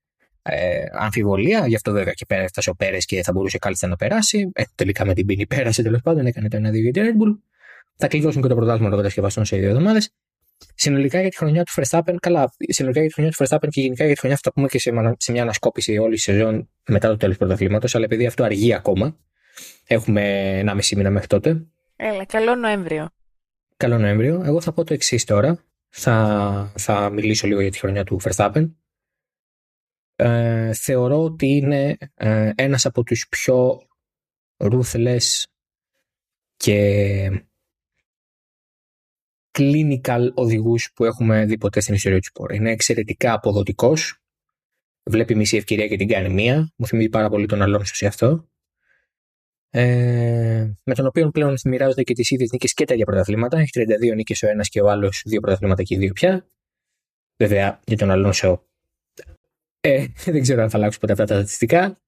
ε, 0.43 0.85
αμφιβολία. 0.93 1.67
Γι' 1.67 1.75
αυτό 1.75 1.93
βέβαια 1.93 2.13
και 2.13 2.27
πέρα 2.27 2.43
έφτασε 2.43 2.71
ο 2.71 2.75
Πέρες 2.75 3.05
και 3.05 3.23
θα 3.23 3.33
μπορούσε 3.33 3.59
κάλλιστα 3.59 3.87
να 3.87 3.97
περάσει. 3.97 4.51
Ε, 4.55 4.63
τελικά 4.75 5.05
με 5.05 5.15
την 5.15 5.27
πίνη 5.27 5.47
πέρασε 5.47 5.83
τέλος 5.83 6.01
πάντων, 6.03 6.27
έκανε 6.27 6.49
το 6.49 6.57
1-2 6.57 6.61
για 6.73 6.93
την 6.93 7.03
Red 7.03 7.23
Bull. 7.23 7.39
Θα 7.97 8.09
κλειδώσουν 8.09 8.43
και 8.43 8.49
το 8.49 8.55
πρωτάθλημα 8.55 8.89
των 8.89 8.99
κατασκευαστών 8.99 9.45
σε 9.45 9.57
δύο 9.57 9.69
εβδομάδες. 9.69 10.11
Συνολικά 10.75 11.21
για 11.21 11.31
τη 11.31 11.37
χρονιά 11.37 11.65
του 11.65 11.73
Verstappen, 11.77 12.15
καλά, 12.21 12.53
συνολικά 12.69 13.01
για 13.01 13.09
τη 13.09 13.15
χρονιά 13.15 13.33
του 13.33 13.45
Verstappen 13.45 13.69
και 13.71 13.81
γενικά 13.81 14.05
για 14.05 14.15
τη 14.15 14.21
χρονιά 14.21 14.39
θα 14.43 14.53
πούμε 14.53 14.69
και 14.69 14.79
σε, 14.79 14.93
σε 15.17 15.33
μια 15.33 15.43
ανασκόπηση 15.43 15.99
όλη 15.99 16.15
τη 16.15 16.21
σεζόν 16.21 16.69
μετά 16.89 17.09
το 17.09 17.17
τέλος 17.17 17.37
του 17.37 17.45
πρωταθλήματος, 17.45 17.95
αλλά 17.95 18.05
επειδή 18.05 18.27
αυτό 18.27 18.45
αργεί 18.45 18.75
ακόμα, 18.75 19.17
Έχουμε 19.87 20.49
ένα 20.59 20.75
μισή 20.75 20.97
μήνα 20.97 21.11
μέχρι 21.11 21.27
τότε. 21.27 21.67
Έλα, 21.97 22.25
καλό 22.25 22.55
Νοέμβριο. 22.55 23.09
Καλό 23.77 23.99
Νοέμβριο. 23.99 24.43
Εγώ 24.45 24.61
θα 24.61 24.73
πω 24.73 24.85
το 24.85 24.95
εξής 24.95 25.25
τώρα. 25.25 25.65
Θα, 25.93 26.73
θα 26.77 27.11
μιλήσω 27.11 27.47
λίγο 27.47 27.61
για 27.61 27.71
τη 27.71 27.79
χρονιά 27.79 28.05
του 28.05 28.21
Verstappen. 28.23 28.71
Ε, 30.17 30.73
θεωρώ 30.75 31.23
ότι 31.23 31.47
είναι 31.47 31.97
ε, 32.15 32.51
ένας 32.55 32.87
από 32.87 33.03
τους 33.03 33.29
πιο 33.29 33.83
ruthless 34.57 35.45
και 36.57 37.47
clinical 39.59 40.31
οδηγούς 40.35 40.93
που 40.95 41.05
έχουμε 41.05 41.45
δει 41.45 41.59
ποτέ 41.59 41.81
στην 41.81 41.95
ιστορία 41.95 42.19
του 42.19 42.25
σπορ. 42.25 42.53
Είναι 42.53 42.71
εξαιρετικά 42.71 43.33
αποδοτικός. 43.33 44.23
Βλέπει 45.03 45.35
μισή 45.35 45.57
ευκαιρία 45.57 45.89
και 45.89 45.97
την 45.97 46.09
κάνει 46.09 46.35
μία. 46.35 46.73
Μου 46.77 46.87
θυμίζει 46.87 47.09
πάρα 47.09 47.29
πολύ 47.29 47.47
τον 47.47 47.63
Αλόνσο 47.63 47.95
σε 47.95 48.07
αυτό 48.07 48.50
ε, 49.71 50.71
με 50.85 50.95
τον 50.95 51.07
οποίο 51.07 51.31
πλέον 51.31 51.55
μοιράζονται 51.65 52.03
και 52.03 52.15
τις 52.15 52.31
ίδιες 52.31 52.51
νίκες 52.53 52.75
και 52.75 52.85
τα 52.85 52.93
ίδια 52.95 53.07
πρωταθλήματα. 53.07 53.59
Έχει 53.59 53.71
32 53.75 54.15
νίκες 54.15 54.43
ο 54.43 54.49
ένας 54.49 54.69
και 54.69 54.81
ο 54.81 54.91
άλλος, 54.91 55.23
δύο 55.27 55.41
πρωταθλήματα 55.41 55.83
και 55.83 55.95
οι 55.95 55.99
δύο 55.99 56.13
πια. 56.13 56.47
Βέβαια, 57.37 57.81
για 57.85 57.97
τον 57.97 58.11
Αλόνσο 58.11 58.65
ε, 59.81 60.07
δεν 60.25 60.43
ξέρω 60.43 60.63
αν 60.63 60.71
θα 60.71 60.77
αλλάξουν 60.77 61.01
ποτέ 61.01 61.13
αυτά 61.13 61.25
τα 61.25 61.35
στατιστικά. 61.35 62.01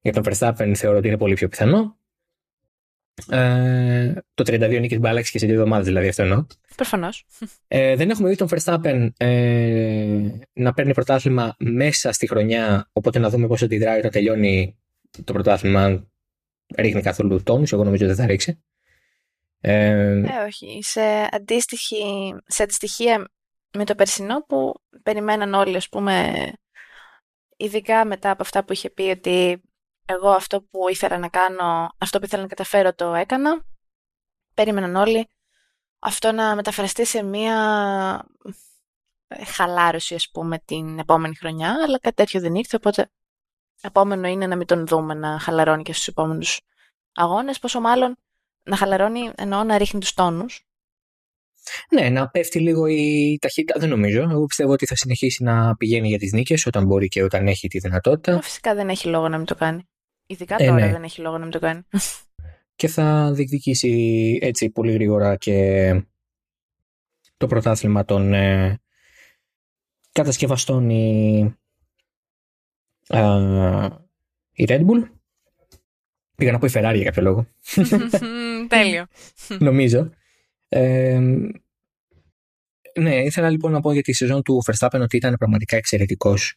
Για 0.00 0.12
τον 0.12 0.22
Verstappen 0.26 0.72
θεωρώ 0.74 0.98
ότι 0.98 1.08
είναι 1.08 1.16
πολύ 1.16 1.34
πιο 1.34 1.48
πιθανό. 1.48 1.98
Ε, 3.28 4.12
το 4.34 4.44
32 4.46 4.78
νίκες 4.80 4.98
μπάλαξε 4.98 5.32
και 5.32 5.38
σε 5.38 5.46
δύο 5.46 5.54
εβδομάδες 5.54 5.86
δηλαδή 5.86 6.08
αυτό 6.08 6.22
εννοώ. 6.22 6.46
Προφανώς. 6.76 7.26
Ε, 7.68 7.96
δεν 7.96 8.10
έχουμε 8.10 8.28
δει 8.28 8.36
τον 8.36 8.48
Verstappen 8.50 9.08
ε, 9.16 10.28
να 10.52 10.72
παίρνει 10.72 10.94
πρωτάθλημα 10.94 11.56
μέσα 11.58 12.12
στη 12.12 12.26
χρονιά. 12.26 12.88
Οπότε 12.92 13.18
να 13.18 13.28
δούμε 13.30 13.46
πώς 13.46 13.62
αντιδράει 13.62 13.98
όταν 13.98 14.10
τελειώνει 14.10 14.76
το 15.24 15.32
πρωτάθλημα 15.32 16.06
ρίχνει 16.76 17.02
καθόλου 17.02 17.42
τόνους, 17.42 17.72
εγώ 17.72 17.84
νομίζω 17.84 18.06
δεν 18.06 18.16
θα 18.16 18.26
ρίξει. 18.26 18.62
Ε, 19.60 19.88
ε, 20.10 20.44
όχι. 20.46 20.78
Σε, 20.82 21.28
αντίστοιχη, 21.30 22.34
σε 22.46 22.62
αντιστοιχεία 22.62 23.30
με 23.72 23.84
το 23.84 23.94
περσινό 23.94 24.40
που 24.42 24.74
περιμέναν 25.02 25.54
όλοι, 25.54 25.76
ας 25.76 25.88
πούμε, 25.88 26.32
ειδικά 27.56 28.04
μετά 28.04 28.30
από 28.30 28.42
αυτά 28.42 28.64
που 28.64 28.72
είχε 28.72 28.90
πει 28.90 29.02
ότι 29.02 29.62
εγώ 30.06 30.28
αυτό 30.28 30.62
που 30.62 30.88
ήθελα 30.88 31.18
να 31.18 31.28
κάνω, 31.28 31.88
αυτό 31.98 32.18
που 32.18 32.24
ήθελα 32.24 32.42
να 32.42 32.48
καταφέρω 32.48 32.94
το 32.94 33.14
έκανα. 33.14 33.64
Περίμεναν 34.54 34.96
όλοι 34.96 35.28
αυτό 35.98 36.32
να 36.32 36.54
μεταφραστεί 36.54 37.04
σε 37.04 37.22
μία 37.22 37.56
χαλάρωση, 39.46 40.14
ας 40.14 40.30
πούμε, 40.30 40.58
την 40.58 40.98
επόμενη 40.98 41.34
χρονιά, 41.34 41.76
αλλά 41.84 41.98
κάτι 41.98 42.14
τέτοιο 42.14 42.40
δεν 42.40 42.54
ήρθε, 42.54 42.76
οπότε 42.76 43.10
επόμενο 43.80 44.28
είναι 44.28 44.46
να 44.46 44.56
μην 44.56 44.66
τον 44.66 44.86
δούμε 44.86 45.14
να 45.14 45.38
χαλαρώνει 45.38 45.82
και 45.82 45.92
στους 45.92 46.08
επόμενους 46.08 46.60
αγώνες, 47.14 47.58
πόσο 47.58 47.80
μάλλον 47.80 48.16
να 48.62 48.76
χαλαρώνει 48.76 49.30
εννοώ 49.36 49.62
να 49.62 49.78
ρίχνει 49.78 50.00
τους 50.00 50.14
τόνους. 50.14 50.64
Ναι, 51.90 52.08
να 52.08 52.28
πέφτει 52.28 52.60
λίγο 52.60 52.86
η 52.86 53.38
ταχύτητα, 53.40 53.80
δεν 53.80 53.88
νομίζω. 53.88 54.22
Εγώ 54.22 54.44
πιστεύω 54.46 54.72
ότι 54.72 54.86
θα 54.86 54.96
συνεχίσει 54.96 55.42
να 55.42 55.76
πηγαίνει 55.76 56.08
για 56.08 56.18
τις 56.18 56.32
νίκες 56.32 56.66
όταν 56.66 56.86
μπορεί 56.86 57.08
και 57.08 57.22
όταν 57.22 57.46
έχει 57.46 57.68
τη 57.68 57.78
δυνατότητα. 57.78 58.42
φυσικά 58.42 58.74
δεν 58.74 58.88
έχει 58.88 59.08
λόγο 59.08 59.28
να 59.28 59.36
μην 59.36 59.46
το 59.46 59.54
κάνει. 59.54 59.88
Ειδικά 60.26 60.56
ε, 60.58 60.66
τώρα 60.66 60.86
ναι. 60.86 60.92
δεν 60.92 61.02
έχει 61.02 61.20
λόγο 61.20 61.38
να 61.38 61.42
μην 61.42 61.52
το 61.52 61.58
κάνει. 61.58 61.82
Και 62.74 62.88
θα 62.88 63.32
διεκδικήσει 63.32 64.38
έτσι 64.42 64.70
πολύ 64.70 64.92
γρήγορα 64.92 65.36
και 65.36 65.90
το 67.36 67.46
πρωτάθλημα 67.46 68.04
των 68.04 68.34
ε, 68.34 68.80
κατασκευαστών 70.12 70.90
η, 70.90 71.59
η 74.52 74.64
Red 74.68 74.80
Bull. 74.80 75.08
Πήγα 76.36 76.52
να 76.52 76.58
πω 76.58 76.66
η 76.66 76.70
Ferrari 76.72 76.94
για 76.94 77.04
κάποιο 77.04 77.22
λόγο. 77.22 77.46
Τέλειο. 78.68 79.06
Νομίζω. 79.58 80.10
ναι, 82.98 83.24
ήθελα 83.24 83.50
λοιπόν 83.50 83.72
να 83.72 83.80
πω 83.80 83.92
για 83.92 84.02
τη 84.02 84.12
σεζόν 84.12 84.42
του 84.42 84.62
Verstappen 84.66 85.00
ότι 85.00 85.16
ήταν 85.16 85.34
πραγματικά 85.34 85.76
εξαιρετικός. 85.76 86.54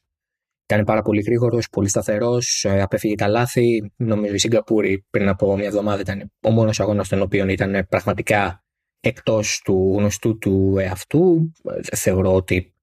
Ήταν 0.66 0.84
πάρα 0.84 1.02
πολύ 1.02 1.22
γρήγορος, 1.22 1.70
πολύ 1.70 1.90
σταθερός, 1.90 2.64
ε, 2.66 2.82
απέφυγε 2.82 3.16
τα 3.16 3.28
λάθη. 3.28 3.92
Νομίζω 3.96 4.34
η 4.34 4.38
Σιγκαπούρη 4.38 5.06
πριν 5.10 5.28
από 5.28 5.56
μια 5.56 5.66
εβδομάδα 5.66 6.02
ήταν 6.02 6.32
ο 6.42 6.50
μόνος 6.50 6.80
αγώνας 6.80 7.06
στον 7.06 7.22
οποίο 7.22 7.48
ήταν 7.48 7.86
πραγματικά 7.90 8.64
εκτός 9.00 9.62
του 9.64 9.96
γνωστού 9.98 10.38
του 10.38 10.78
εαυτού. 10.80 11.52
Θεωρώ 11.96 12.34
ότι 12.34 12.74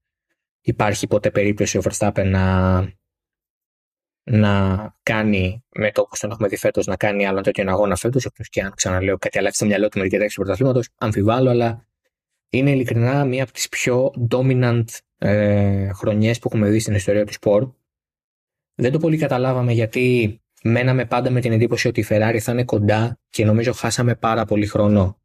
υπάρχει 0.60 1.06
ποτέ 1.06 1.30
περίπτωση 1.30 1.78
ο 1.78 1.82
Verstappen 1.84 2.24
να 2.24 2.80
να 4.24 4.94
κάνει 5.02 5.64
με 5.68 5.90
το 5.92 6.00
όπω 6.00 6.18
τον 6.18 6.30
έχουμε 6.30 6.48
δει 6.48 6.56
φέτος, 6.56 6.86
να 6.86 6.96
κάνει 6.96 7.26
άλλον 7.26 7.42
τέτοιο 7.42 7.64
αγώνα 7.68 7.96
φέτος. 7.96 8.24
Εκτός 8.24 8.48
και 8.48 8.62
αν 8.62 8.72
ξαναλέω 8.74 9.18
κάτι 9.18 9.38
αλλάξει 9.38 9.56
στο 9.56 9.66
μυαλό 9.66 9.88
του 9.88 9.96
με 9.96 10.02
την 10.02 10.10
διατάξη 10.10 10.36
του 10.36 10.42
πρωταθλήματος, 10.42 10.88
αμφιβάλλω, 10.98 11.50
αλλά 11.50 11.86
είναι 12.50 12.70
ειλικρινά 12.70 13.24
μία 13.24 13.42
από 13.42 13.52
τις 13.52 13.68
πιο 13.68 14.12
dominant 14.30 14.84
ε, 15.18 15.92
χρονιές 15.92 16.38
που 16.38 16.48
έχουμε 16.52 16.70
δει 16.70 16.78
στην 16.78 16.94
ιστορία 16.94 17.24
του 17.26 17.32
σπορ. 17.32 17.70
Δεν 18.74 18.92
το 18.92 18.98
πολύ 18.98 19.16
καταλάβαμε 19.16 19.72
γιατί 19.72 20.38
μέναμε 20.62 21.04
πάντα 21.04 21.30
με 21.30 21.40
την 21.40 21.52
εντύπωση 21.52 21.88
ότι 21.88 22.00
η 22.00 22.06
Ferrari 22.08 22.38
θα 22.40 22.52
είναι 22.52 22.64
κοντά 22.64 23.18
και 23.30 23.44
νομίζω 23.44 23.72
χάσαμε 23.72 24.14
πάρα 24.14 24.44
πολύ 24.44 24.66
χρόνο 24.66 25.20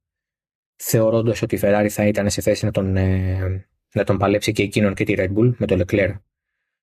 θεωρώντας 0.76 1.42
ότι 1.42 1.56
η 1.56 1.60
Ferrari 1.62 1.88
θα 1.90 2.08
ήταν 2.08 2.30
σε 2.30 2.42
θέση 2.42 2.66
να 2.66 2.72
τον, 2.72 2.98
ε, 2.98 3.68
να 3.94 4.04
τον 4.04 4.18
παλέψει 4.18 4.52
και 4.52 4.64
εκείνον 4.64 4.94
και 4.94 5.04
τη 5.04 5.14
Red 5.18 5.34
Bull 5.38 5.54
με 5.58 5.66
το 5.66 5.78
Leclerc 5.80 6.16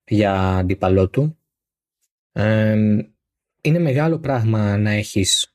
για 0.04 0.34
αντίπαλό 0.34 1.08
του. 1.08 1.36
Είναι 3.60 3.78
μεγάλο 3.78 4.18
πράγμα 4.18 4.76
να 4.76 4.90
έχεις 4.90 5.52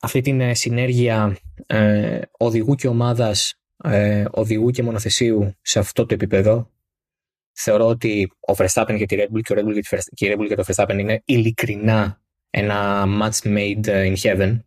αυτή 0.00 0.20
την 0.20 0.40
ε, 0.40 0.54
συνέργεια 0.54 1.38
ε, 1.66 2.20
οδηγού 2.38 2.74
και 2.74 2.88
ομάδας, 2.88 3.54
ε, 3.84 4.24
οδηγού 4.30 4.70
και 4.70 4.82
μονοθεσίου 4.82 5.54
σε 5.62 5.78
αυτό 5.78 6.06
το 6.06 6.14
επίπεδο. 6.14 6.70
Θεωρώ 7.52 7.86
ότι 7.86 8.32
ο 8.40 8.52
Verstappen 8.56 8.94
και 8.98 9.06
τη 9.06 9.16
Red 9.18 9.36
Bull 9.36 9.40
και, 9.42 9.52
ο 9.52 9.56
Red 9.58 9.64
Bull 9.64 9.80
και, 10.14 10.26
η 10.26 10.34
Red 10.34 10.40
Bull 10.40 10.46
και 10.48 10.54
το 10.54 10.64
Verstappen 10.66 10.98
είναι 10.98 11.22
ειλικρινά 11.24 12.20
ένα 12.50 13.04
match 13.20 13.38
made 13.42 13.84
in 13.84 14.16
heaven. 14.16 14.60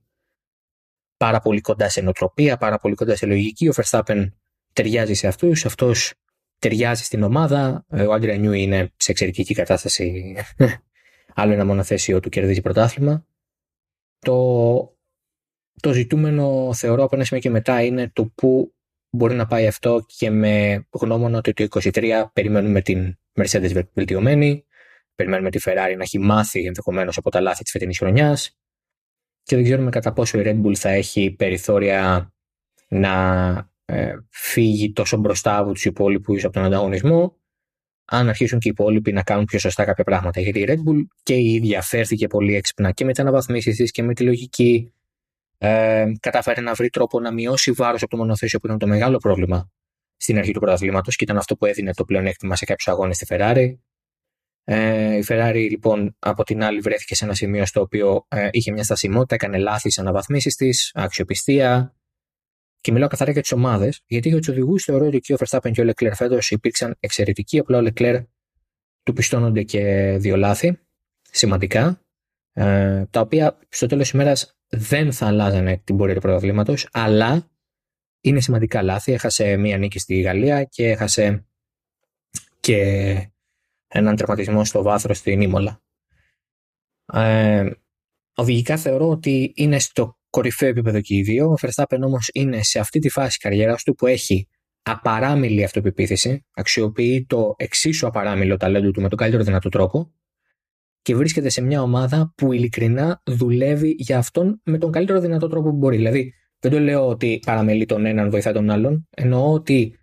Πάρα 1.17 1.39
πολύ 1.39 1.61
κοντά 1.61 1.89
σε 1.89 2.01
νοοτροπία, 2.01 2.57
πάρα 2.57 2.77
πολύ 2.77 2.95
κοντά 2.95 3.15
σε 3.15 3.25
λογική. 3.25 3.67
Ο 3.67 3.73
Verstappen 3.75 4.27
ταιριάζει 4.73 5.13
σε 5.13 5.27
αυτούς, 5.27 5.65
αυτός 5.65 6.13
ταιριάζει 6.59 7.03
στην 7.03 7.23
ομάδα. 7.23 7.85
Ο 7.89 8.13
Άντρια 8.13 8.37
Νιού 8.37 8.51
είναι 8.51 8.91
σε 8.97 9.11
εξαιρετική 9.11 9.53
κατάσταση. 9.53 10.35
Άλλο 11.35 11.53
ένα 11.53 11.65
μονοθέσιο 11.65 12.19
του 12.19 12.29
κερδίζει 12.29 12.61
πρωτάθλημα. 12.61 13.25
Το, 14.19 14.97
το 15.81 15.93
ζητούμενο 15.93 16.73
θεωρώ 16.73 17.03
από 17.03 17.15
ένα 17.15 17.25
σημείο 17.25 17.41
και 17.41 17.49
μετά 17.49 17.83
είναι 17.83 18.09
το 18.13 18.25
πού 18.25 18.73
μπορεί 19.09 19.35
να 19.35 19.45
πάει 19.45 19.67
αυτό 19.67 20.05
και 20.17 20.29
με 20.29 20.85
γνώμονα 20.89 21.37
ότι 21.37 21.53
το 21.53 21.79
23 21.81 22.25
περιμένουμε 22.33 22.81
την 22.81 23.17
Mercedes 23.33 23.83
βελτιωμένη, 23.93 24.65
περιμένουμε 25.15 25.49
τη 25.49 25.59
Ferrari 25.63 25.93
να 25.95 26.03
έχει 26.03 26.19
μάθει 26.19 26.65
ενδεχομένως 26.65 27.17
από 27.17 27.29
τα 27.29 27.41
λάθη 27.41 27.63
της 27.63 27.71
φετινής 27.71 27.97
χρονιάς 27.97 28.59
και 29.43 29.55
δεν 29.55 29.63
ξέρουμε 29.63 29.89
κατά 29.89 30.13
πόσο 30.13 30.39
η 30.39 30.41
Red 30.45 30.65
Bull 30.65 30.75
θα 30.75 30.89
έχει 30.89 31.31
περιθώρια 31.31 32.33
να 32.87 33.71
ε, 33.89 34.13
φύγει 34.29 34.91
τόσο 34.91 35.17
μπροστά 35.17 35.57
από 35.57 35.71
τους 35.71 35.85
υπόλοιπους 35.85 36.43
από 36.43 36.53
τον 36.53 36.63
ανταγωνισμό 36.63 37.37
αν 38.11 38.29
αρχίσουν 38.29 38.59
και 38.59 38.67
οι 38.67 38.71
υπόλοιποι 38.71 39.11
να 39.11 39.23
κάνουν 39.23 39.45
πιο 39.45 39.59
σωστά 39.59 39.85
κάποια 39.85 40.03
πράγματα. 40.03 40.41
Γιατί 40.41 40.59
η 40.59 40.65
Red 40.67 40.89
Bull 40.89 41.05
και 41.23 41.33
η 41.33 41.53
ίδια 41.53 41.81
φέρθηκε 41.81 42.27
πολύ 42.27 42.55
έξυπνα 42.55 42.91
και 42.91 43.05
με 43.05 43.11
τις 43.11 43.19
αναβαθμίσεις 43.19 43.75
της 43.75 43.91
και 43.91 44.03
με 44.03 44.13
τη 44.13 44.23
λογική. 44.23 44.93
Ε, 45.57 46.05
κατάφερε 46.19 46.61
να 46.61 46.73
βρει 46.73 46.89
τρόπο 46.89 47.19
να 47.19 47.33
μειώσει 47.33 47.71
βάρος 47.71 48.01
από 48.01 48.11
το 48.11 48.17
μονοθέσιο 48.17 48.59
που 48.59 48.65
ήταν 48.65 48.77
το 48.77 48.87
μεγάλο 48.87 49.17
πρόβλημα 49.17 49.71
στην 50.17 50.37
αρχή 50.37 50.51
του 50.51 50.59
πρωταθλήματος 50.59 51.15
και 51.15 51.23
ήταν 51.23 51.37
αυτό 51.37 51.55
που 51.55 51.65
έδινε 51.65 51.93
το 51.93 52.05
πλεονέκτημα 52.05 52.55
σε 52.55 52.65
κάποιους 52.65 52.87
αγώνες 52.87 53.15
στη 53.15 53.25
Ferrari. 53.29 53.73
Ε, 54.63 55.15
η 55.17 55.23
Ferrari 55.27 55.67
λοιπόν 55.69 56.15
από 56.19 56.43
την 56.43 56.63
άλλη 56.63 56.79
βρέθηκε 56.79 57.15
σε 57.15 57.25
ένα 57.25 57.33
σημείο 57.33 57.65
στο 57.65 57.81
οποίο 57.81 58.25
ε, 58.27 58.49
είχε 58.51 58.71
μια 58.71 58.83
στασιμότητα, 58.83 59.35
έκανε 59.35 59.57
λάθη 59.57 59.79
στις 59.79 59.99
αναβαθμίσεις 59.99 60.55
της, 60.55 60.91
αξιοπιστία, 60.93 61.98
και 62.81 62.91
μιλάω 62.91 63.07
καθαρά 63.07 63.31
για 63.31 63.41
τις 63.41 63.51
ομάδες, 63.51 64.01
γιατί 64.05 64.29
για 64.29 64.37
τους 64.37 64.47
οδηγούς 64.47 64.83
θεωρώ 64.83 65.05
ότι 65.05 65.19
και 65.19 65.33
ο 65.33 65.37
Verstappen 65.39 65.71
και 65.71 65.81
ο 65.81 65.89
Leclerc 65.89 66.11
φέτος 66.13 66.51
υπήρξαν 66.51 66.95
εξαιρετικοί. 66.99 67.59
Απλά 67.59 67.77
ο 67.77 67.83
Leclerc 67.85 68.23
του 69.03 69.13
πιστώνονται 69.13 69.63
και 69.63 70.15
δύο 70.19 70.37
λάθη 70.37 70.79
σημαντικά, 71.31 72.01
ε, 72.53 73.05
τα 73.05 73.21
οποία 73.21 73.59
στο 73.69 73.87
τέλος 73.87 74.03
της 74.03 74.13
ημέρας 74.13 74.57
δεν 74.69 75.11
θα 75.11 75.27
αλλάζανε 75.27 75.81
την 75.83 75.97
πορεία 75.97 76.15
του 76.15 76.21
πρωταθλήματο, 76.21 76.73
αλλά 76.91 77.49
είναι 78.21 78.41
σημαντικά 78.41 78.81
λάθη. 78.81 79.11
Έχασε 79.11 79.57
μία 79.57 79.77
νίκη 79.77 79.99
στη 79.99 80.19
Γαλλία 80.19 80.63
και 80.63 80.89
έχασε 80.89 81.45
και 82.59 82.81
έναν 83.87 84.15
τερματισμό 84.15 84.65
στο 84.65 84.81
βάθρο 84.81 85.13
στην 85.13 85.41
Ήμολα. 85.41 85.81
Ε, 87.13 87.71
οδηγικά 88.35 88.77
θεωρώ 88.77 89.09
ότι 89.09 89.53
είναι 89.55 89.79
στο 89.79 90.18
κορυφαίο 90.29 90.69
επίπεδο 90.69 91.01
και 91.01 91.15
οι 91.15 91.21
δύο. 91.21 91.49
Ο 91.49 91.55
Verstappen 91.61 91.99
όμως 92.01 92.29
είναι 92.33 92.63
σε 92.63 92.79
αυτή 92.79 92.99
τη 92.99 93.09
φάση 93.09 93.37
καριέρας 93.37 93.83
του 93.83 93.95
που 93.95 94.07
έχει 94.07 94.47
απαράμιλη 94.81 95.63
αυτοπεποίθηση, 95.63 96.45
αξιοποιεί 96.53 97.25
το 97.25 97.55
εξίσου 97.57 98.07
απαράμιλο 98.07 98.57
ταλέντο 98.57 98.91
του 98.91 99.01
με 99.01 99.09
τον 99.09 99.17
καλύτερο 99.17 99.43
δυνατό 99.43 99.69
τρόπο 99.69 100.13
και 101.01 101.15
βρίσκεται 101.15 101.49
σε 101.49 101.61
μια 101.61 101.81
ομάδα 101.81 102.33
που 102.35 102.53
ειλικρινά 102.53 103.21
δουλεύει 103.25 103.95
για 103.97 104.17
αυτόν 104.17 104.61
με 104.63 104.77
τον 104.77 104.91
καλύτερο 104.91 105.19
δυνατό 105.19 105.47
τρόπο 105.47 105.69
που 105.69 105.75
μπορεί. 105.75 105.97
Δηλαδή, 105.97 106.33
δεν 106.59 106.71
το 106.71 106.79
λέω 106.79 107.07
ότι 107.07 107.39
παραμελεί 107.45 107.85
τον 107.85 108.05
έναν, 108.05 108.29
βοηθά 108.29 108.51
τον 108.51 108.69
άλλον. 108.69 109.07
Εννοώ 109.09 109.51
ότι 109.53 109.99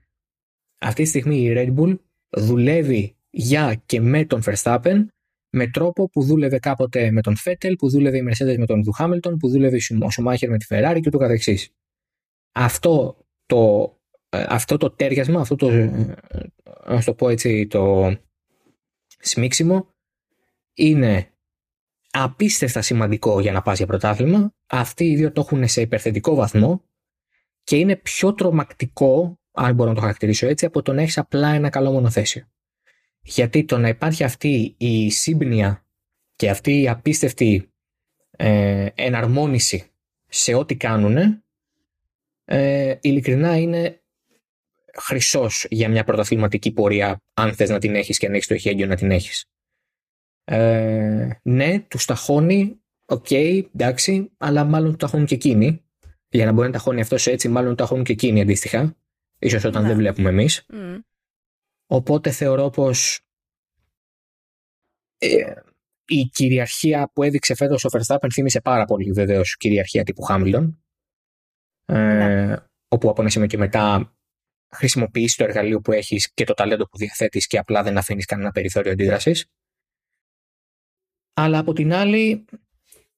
αυτή 0.80 1.02
τη 1.02 1.08
στιγμή 1.08 1.36
η 1.36 1.52
Red 1.56 1.74
Bull 1.80 1.96
δουλεύει 2.28 3.16
για 3.30 3.82
και 3.86 4.00
με 4.00 4.24
τον 4.24 4.42
Verstappen 4.44 5.06
με 5.50 5.66
τρόπο 5.70 6.08
που 6.08 6.22
δούλευε 6.22 6.58
κάποτε 6.58 7.10
με 7.10 7.20
τον 7.20 7.36
Φέτελ, 7.36 7.76
που 7.76 7.90
δούλευε 7.90 8.16
η 8.16 8.24
Mercedes 8.28 8.56
με 8.58 8.66
τον 8.66 8.82
Δου 8.82 8.92
Χάμιλτον, 8.92 9.36
που 9.36 9.48
δούλευε 9.48 9.78
ο 10.02 10.10
Σουμάχερ 10.10 10.50
με 10.50 10.58
τη 10.58 10.66
Ferrari 10.68 10.98
και 11.00 11.06
ούτω 11.06 11.18
καθεξής. 11.18 11.70
Αυτό 12.52 13.16
το, 13.46 13.92
ε, 14.28 14.44
αυτό 14.48 14.76
το 14.76 14.90
τέριασμα, 14.90 15.40
αυτό 15.40 15.56
το, 15.56 15.70
ε, 15.70 16.14
ας 16.84 17.04
το 17.04 17.14
πω 17.14 17.28
έτσι, 17.28 17.66
το 17.66 18.14
σμίξιμο 19.20 19.88
είναι 20.74 21.30
απίστευτα 22.10 22.82
σημαντικό 22.82 23.40
για 23.40 23.52
να 23.52 23.62
πας 23.62 23.76
για 23.76 23.86
πρωτάθλημα. 23.86 24.54
Αυτοί 24.66 25.04
οι 25.04 25.16
δύο 25.16 25.32
το 25.32 25.40
έχουν 25.40 25.68
σε 25.68 25.80
υπερθετικό 25.80 26.34
βαθμό 26.34 26.82
και 27.62 27.76
είναι 27.76 27.96
πιο 27.96 28.34
τρομακτικό, 28.34 29.38
αν 29.52 29.74
μπορώ 29.74 29.88
να 29.88 29.94
το 29.94 30.00
χαρακτηρίσω 30.00 30.46
έτσι, 30.46 30.64
από 30.64 30.82
το 30.82 30.92
να 30.92 31.02
έχεις 31.02 31.18
απλά 31.18 31.48
ένα 31.48 31.68
καλό 31.68 31.92
μονοθέσιο. 31.92 32.46
Γιατί 33.28 33.64
το 33.64 33.78
να 33.78 33.88
υπάρχει 33.88 34.24
αυτή 34.24 34.74
η 34.78 35.10
σύμπνοια 35.10 35.84
και 36.36 36.50
αυτή 36.50 36.80
η 36.80 36.88
απίστευτη 36.88 37.70
ε, 38.30 38.88
εναρμόνιση 38.94 39.90
σε 40.26 40.54
ό,τι 40.54 40.76
κάνουν, 40.76 41.44
ε, 42.44 42.94
ειλικρινά 43.00 43.56
είναι 43.56 44.00
χρυσός 44.98 45.66
για 45.70 45.88
μια 45.88 46.04
πρωταθληματική 46.04 46.72
πορεία, 46.72 47.22
αν 47.34 47.54
θες 47.54 47.70
να 47.70 47.78
την 47.78 47.94
έχεις 47.94 48.18
και 48.18 48.26
αν 48.26 48.34
έχεις 48.34 48.46
το 48.46 48.54
εχέγγυο 48.54 48.86
να 48.86 48.96
την 48.96 49.10
έχεις. 49.10 49.44
Ε, 50.44 51.28
ναι, 51.42 51.80
τους 51.88 52.04
τα 52.04 52.21
χώνει, 52.21 52.80
ok, 53.04 53.26
okay, 53.28 53.62
εντάξει, 53.74 54.30
αλλά 54.36 54.64
μάλλον 54.64 54.90
του 54.90 54.96
τα 54.96 55.03
χώνουν 55.03 55.26
και 55.26 55.34
εκείνοι. 55.34 55.80
Για 56.28 56.44
να 56.44 56.52
μπορεί 56.52 56.66
να 56.66 56.72
τα 56.72 56.79
χώνει 56.79 57.00
αυτός 57.00 57.26
έτσι, 57.26 57.48
μάλλον 57.48 57.70
του 57.70 57.76
τα 57.76 57.82
χώνουν 57.82 58.04
και 58.04 58.12
εκείνοι 58.12 58.40
αντίστοιχα. 58.40 58.96
Ίσως 59.38 59.64
όταν 59.64 59.82
ναι. 59.82 59.88
δεν 59.88 59.96
βλέπουμε 59.96 60.28
εμείς. 60.28 60.66
Οπότε 61.86 62.30
θεωρώ 62.30 62.70
πως 62.70 63.20
ε, 65.18 65.54
η 66.06 66.22
κυριαρχία 66.24 67.10
που 67.12 67.22
έδειξε 67.22 67.54
φέτος 67.54 67.84
ο 67.84 67.88
Verstappen 67.92 68.28
θύμισε 68.32 68.60
πάρα 68.60 68.84
πολύ 68.84 69.12
βεβαίως 69.12 69.56
κυριαρχία 69.56 70.04
τύπου 70.04 70.22
Χάμιλτον. 70.22 70.84
Ε, 71.84 71.94
ναι. 71.94 72.56
όπου 72.88 73.08
από 73.08 73.20
ένα 73.20 73.30
σημείο 73.30 73.46
και 73.46 73.58
μετά 73.58 74.16
χρησιμοποιήσει 74.74 75.36
το 75.36 75.44
εργαλείο 75.44 75.80
που 75.80 75.92
έχεις 75.92 76.32
και 76.34 76.44
το 76.44 76.54
ταλέντο 76.54 76.88
που 76.88 76.96
διαθέτεις 76.98 77.46
και 77.46 77.58
απλά 77.58 77.82
δεν 77.82 77.98
αφήνεις 77.98 78.24
κανένα 78.24 78.50
περιθώριο 78.50 78.92
αντίδρασης. 78.92 79.46
Αλλά 81.34 81.58
από 81.58 81.72
την 81.72 81.92
άλλη 81.92 82.44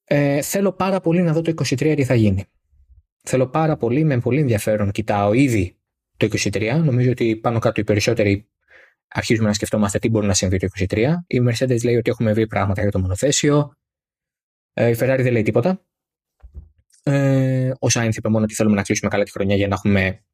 ε, 0.04 0.42
θέλω 0.42 0.72
πάρα 0.72 1.00
πολύ 1.00 1.22
να 1.22 1.32
δω 1.32 1.42
το 1.42 1.50
23 1.50 1.92
τι 1.96 2.04
θα 2.04 2.14
γίνει. 2.14 2.44
Θέλω 3.22 3.48
πάρα 3.48 3.76
πολύ, 3.76 4.04
με 4.04 4.20
πολύ 4.20 4.40
ενδιαφέρον 4.40 4.90
κοιτάω 4.90 5.32
ήδη 5.32 5.78
το 6.16 6.28
23. 6.30 6.80
Νομίζω 6.84 7.10
ότι 7.10 7.36
πάνω 7.36 7.58
κάτω 7.58 7.80
οι 7.80 7.84
περισσότεροι 7.84 8.48
αρχίζουμε 9.08 9.48
να 9.48 9.54
σκεφτόμαστε 9.54 9.98
τι 9.98 10.08
μπορεί 10.08 10.26
να 10.26 10.34
συμβεί 10.34 10.58
το 10.58 10.68
23. 10.88 11.14
Η 11.26 11.38
Mercedes 11.48 11.84
λέει 11.84 11.96
ότι 11.96 12.10
έχουμε 12.10 12.32
βρει 12.32 12.46
πράγματα 12.46 12.82
για 12.82 12.90
το 12.90 13.00
μονοθέσιο. 13.00 13.72
Ε, 14.72 14.88
η 14.88 14.96
Ferrari 14.98 15.20
δεν 15.20 15.32
λέει 15.32 15.42
τίποτα. 15.42 15.82
Ε, 17.02 17.70
ο 17.70 17.86
Sainz 17.92 18.10
είπε 18.16 18.28
μόνο 18.28 18.44
ότι 18.44 18.54
θέλουμε 18.54 18.76
να 18.76 18.82
κλείσουμε 18.82 19.10
καλά 19.10 19.24
τη 19.24 19.30
χρονιά 19.30 19.56
για 19.56 19.68
να 19.68 19.74
έχουμε 19.74 20.24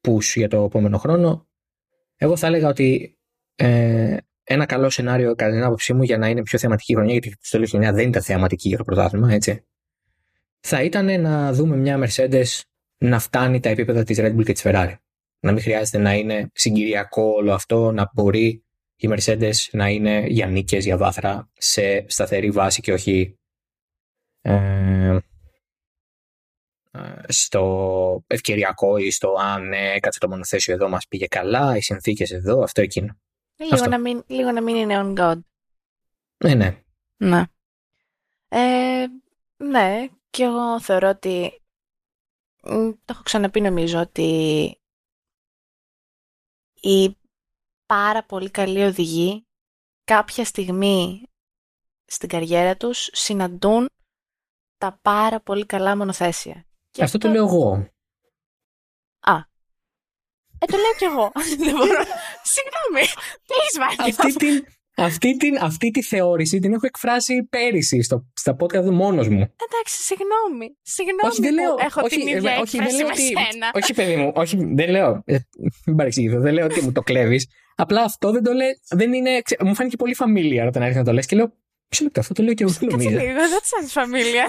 push 0.00 0.32
για 0.34 0.48
το 0.48 0.64
επόμενο 0.64 0.98
χρόνο. 0.98 1.48
Εγώ 2.16 2.36
θα 2.36 2.46
έλεγα 2.46 2.68
ότι 2.68 3.18
ε, 3.54 4.16
ένα 4.44 4.66
καλό 4.66 4.90
σενάριο 4.90 5.34
κατά 5.34 5.52
την 5.52 5.62
άποψή 5.62 5.92
μου 5.92 6.02
για 6.02 6.18
να 6.18 6.28
είναι 6.28 6.42
πιο 6.42 6.58
θεματική 6.58 6.94
χρονιά, 6.94 7.12
γιατί 7.12 7.30
το 7.30 7.36
τέλος 7.50 7.70
χρονιά 7.70 7.92
δεν 7.92 8.08
ήταν 8.08 8.22
θεματική 8.22 8.68
για 8.68 8.76
το 8.76 8.84
πρωτάθλημα, 8.84 9.32
έτσι. 9.32 9.66
Θα 10.60 10.82
ήταν 10.82 11.20
να 11.20 11.52
δούμε 11.52 11.76
μια 11.76 12.06
Mercedes 12.06 12.60
να 12.98 13.18
φτάνει 13.18 13.60
τα 13.60 13.68
επίπεδα 13.68 14.02
της 14.02 14.18
Red 14.20 14.36
Bull 14.36 14.44
και 14.44 14.52
της 14.52 14.62
Ferrari. 14.64 14.94
Να 15.40 15.52
μην 15.52 15.62
χρειάζεται 15.62 15.98
να 15.98 16.14
είναι 16.14 16.50
συγκυριακό 16.54 17.22
όλο 17.22 17.52
αυτό, 17.52 17.90
να 17.92 18.10
μπορεί 18.14 18.64
οι 18.96 19.08
Mercedes 19.10 19.52
να 19.72 19.88
είναι 19.88 20.26
για 20.26 20.46
νίκες, 20.46 20.84
για 20.84 20.96
βάθρα 20.96 21.50
σε 21.58 22.04
σταθερή 22.08 22.50
βάση 22.50 22.80
και 22.80 22.92
όχι 22.92 23.38
ε, 24.40 25.18
στο 27.28 28.24
ευκαιριακό 28.26 28.96
ή 28.96 29.10
στο 29.10 29.34
«αν 29.38 29.68
ναι, 29.68 29.98
κάτσε 29.98 30.18
το 30.18 30.28
μονοθέσιο 30.28 30.74
εδώ 30.74 30.88
μας 30.88 31.06
πήγε 31.08 31.26
καλά, 31.26 31.76
οι 31.76 31.80
συνθήκες 31.80 32.30
εδώ, 32.30 32.62
αυτό 32.62 32.80
εκείνο». 32.80 33.18
Λίγο, 33.56 33.86
Να, 33.86 33.98
μην, 33.98 34.24
λίγο 34.26 34.52
να 34.52 34.62
μην 34.62 34.76
είναι 34.76 35.00
on 35.00 35.18
God. 35.18 35.40
Ναι, 36.44 36.54
ναι. 36.54 36.82
Ναι. 37.16 37.42
Ε, 38.48 39.06
ναι, 39.56 40.06
και 40.30 40.42
εγώ 40.42 40.80
θεωρώ 40.80 41.08
ότι 41.08 41.62
το 43.04 43.10
έχω 43.10 43.22
ξαναπεί 43.22 43.60
νομίζω 43.60 44.00
ότι 44.00 44.80
οι 46.86 47.16
πάρα 47.86 48.24
πολύ 48.24 48.50
καλοί 48.50 48.82
οδηγοί 48.82 49.46
κάποια 50.04 50.44
στιγμή 50.44 51.22
στην 52.04 52.28
καριέρα 52.28 52.76
τους 52.76 53.08
συναντούν 53.12 53.88
τα 54.78 54.98
πάρα 55.02 55.40
πολύ 55.40 55.66
καλά 55.66 55.96
μονοθέσια. 55.96 56.66
Αυτό 57.00 57.18
το 57.18 57.28
λέω 57.28 57.44
εγώ. 57.44 57.72
Α. 59.20 59.36
Ε, 60.58 60.66
το 60.66 60.76
λέω 60.76 60.94
κι 60.98 61.04
εγώ. 61.04 61.32
Δεν 61.64 61.76
μπορώ. 61.76 62.04
Συγγνώμη. 62.42 63.06
Τι 63.46 63.54
έχει 63.62 63.78
βάλει. 63.78 64.10
Αυτή 64.10 64.34
την, 64.34 64.66
αυτή, 64.96 65.36
την, 65.36 65.56
αυτή 65.60 65.90
τη 65.90 66.02
θεώρηση 66.02 66.58
την 66.58 66.72
έχω 66.72 66.86
εκφράσει 66.86 67.46
πέρυσι 67.50 68.02
στο, 68.02 68.26
στα 68.34 68.56
podcast 68.60 68.84
μόνος 68.90 69.28
μου. 69.28 69.38
Εντάξει, 69.40 70.02
συγγνώμη. 70.02 70.76
Συγγνώμη 70.82 71.20
όχι, 71.30 71.40
δεν 71.40 71.54
λέω, 71.54 71.74
που 71.74 71.84
έχω 71.84 72.00
όχι, 72.04 72.18
την 72.18 72.26
ίδια 72.36 72.52
ε, 72.52 72.60
όχι, 72.60 72.76
δεν 72.76 72.86
έκφραση 72.86 72.96
λέω 72.96 73.06
με 73.06 73.12
ότι, 73.12 73.22
σένα. 73.22 73.70
όχι, 73.74 73.94
παιδί 73.94 74.16
μου, 74.16 74.32
όχι, 74.34 74.56
δεν 74.74 74.90
λέω. 74.90 75.22
ε, 75.24 75.36
Μην 75.86 75.96
παρεξηγηθώ, 75.96 76.40
δεν 76.40 76.54
λέω 76.54 76.64
ότι 76.64 76.82
μου 76.82 76.92
το 76.92 77.02
κλέβεις. 77.02 77.48
Απλά 77.76 78.02
αυτό 78.02 78.30
δεν 78.32 78.42
το 78.42 78.52
λέει. 78.52 78.68
Δεν 78.90 79.12
είναι, 79.12 79.40
ξε- 79.40 79.62
μου 79.62 79.74
φάνηκε 79.74 79.96
πολύ 79.96 80.16
familiar 80.18 80.66
όταν 80.68 80.82
άρχισε 80.82 80.98
να 80.98 81.04
το 81.04 81.12
λες 81.12 81.26
και 81.26 81.36
λέω. 81.36 81.52
Ποιο 81.88 82.04
λεπτό, 82.04 82.20
αυτό 82.20 82.34
το 82.34 82.42
λέω 82.42 82.54
και 82.54 82.62
εγώ 82.62 82.72
δεν 82.72 82.88
Κάτσε 82.88 83.08
νομίζω. 83.08 83.24
λίγο, 83.24 83.48
δεν 83.48 83.60
τη 83.60 83.66
σαν 83.68 83.86
φαμίλια. 83.86 84.48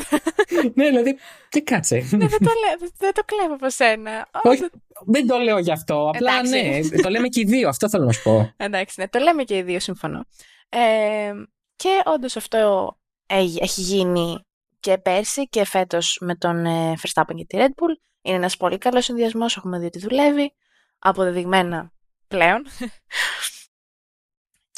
ναι, 0.73 0.85
δηλαδή, 0.88 1.17
και 1.49 1.61
κάτσε. 1.61 1.95
ναι, 1.95 2.27
δεν 2.27 2.39
το, 2.39 2.51
λέω, 2.61 2.89
δεν 2.97 3.13
το 3.13 3.21
κλέβω 3.25 3.53
από 3.53 3.69
σένα. 3.69 4.27
Ω, 4.33 4.49
όχι, 4.49 4.59
δεν- 4.59 4.71
δεν 5.05 5.27
το 5.27 5.38
λέω 5.38 5.57
γι' 5.57 5.71
αυτό. 5.71 6.11
Απλά 6.15 6.31
Εντάξει. 6.39 6.89
ναι, 6.95 7.01
το 7.01 7.09
λέμε 7.09 7.27
και 7.27 7.39
οι 7.39 7.43
δύο, 7.43 7.69
αυτό 7.69 7.89
θέλω 7.89 8.05
να 8.05 8.11
σου 8.11 8.23
πω. 8.23 8.53
Εντάξει, 8.57 8.99
ναι, 8.99 9.07
το 9.07 9.19
λέμε 9.19 9.43
και 9.43 9.57
οι 9.57 9.61
δύο, 9.61 9.79
συμφωνώ. 9.79 10.25
Ε, 10.69 11.31
και 11.75 12.01
όντως 12.05 12.35
αυτό 12.38 12.91
έχει, 13.27 13.57
έχει 13.61 13.81
γίνει 13.81 14.45
και 14.79 14.97
πέρσι 14.97 15.47
και 15.47 15.65
φέτος 15.65 16.17
με 16.21 16.35
τον 16.35 16.65
ε, 16.65 16.93
Verstappen 17.01 17.35
και 17.35 17.45
τη 17.45 17.57
Red 17.59 17.69
Bull. 17.83 17.95
Είναι 18.21 18.35
ένας 18.35 18.57
πολύ 18.57 18.77
καλός 18.77 19.05
συνδυασμός, 19.05 19.57
έχουμε 19.57 19.79
δει 19.79 19.85
ότι 19.85 19.99
δουλεύει, 19.99 20.53
αποδεδειγμένα 20.99 21.91
πλέον. 22.27 22.65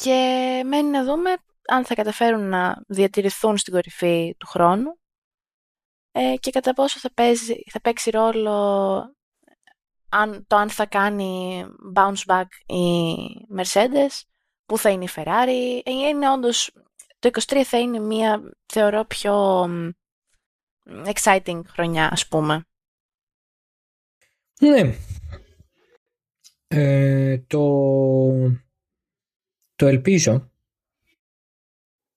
και 0.02 0.14
μένει 0.66 0.88
να 0.88 1.04
δούμε 1.04 1.30
αν 1.70 1.84
θα 1.84 1.94
καταφέρουν 1.94 2.48
να 2.48 2.82
διατηρηθούν 2.86 3.56
στην 3.56 3.72
κορυφή 3.72 4.34
του 4.38 4.46
χρόνου 4.46 5.00
ε, 6.12 6.34
και 6.40 6.50
κατά 6.50 6.72
πόσο 6.72 6.98
θα, 6.98 7.12
παίζει, 7.14 7.54
θα 7.70 7.80
παίξει 7.80 8.10
ρόλο 8.10 8.54
αν, 10.08 10.46
το 10.46 10.56
αν 10.56 10.70
θα 10.70 10.86
κάνει 10.86 11.64
bounce 11.94 12.24
back 12.26 12.46
η 12.66 13.14
Mercedes, 13.56 14.22
που 14.66 14.78
θα 14.78 14.90
είναι 14.90 15.04
η 15.04 15.08
Ferrari. 15.14 15.80
Ε, 15.84 15.90
Είναι 15.90 16.30
όντως, 16.30 16.72
το 17.18 17.30
23 17.32 17.62
θα 17.64 17.78
είναι 17.78 17.98
μια, 17.98 18.40
θεωρώ, 18.66 19.04
πιο 19.04 19.66
μ, 19.68 19.90
exciting 20.84 21.60
χρονιά, 21.66 22.08
ας 22.12 22.28
πούμε. 22.28 22.64
Ναι. 24.60 24.94
Ε, 26.66 27.38
το, 27.38 27.60
το 29.74 29.86
ελπίζω. 29.86 30.49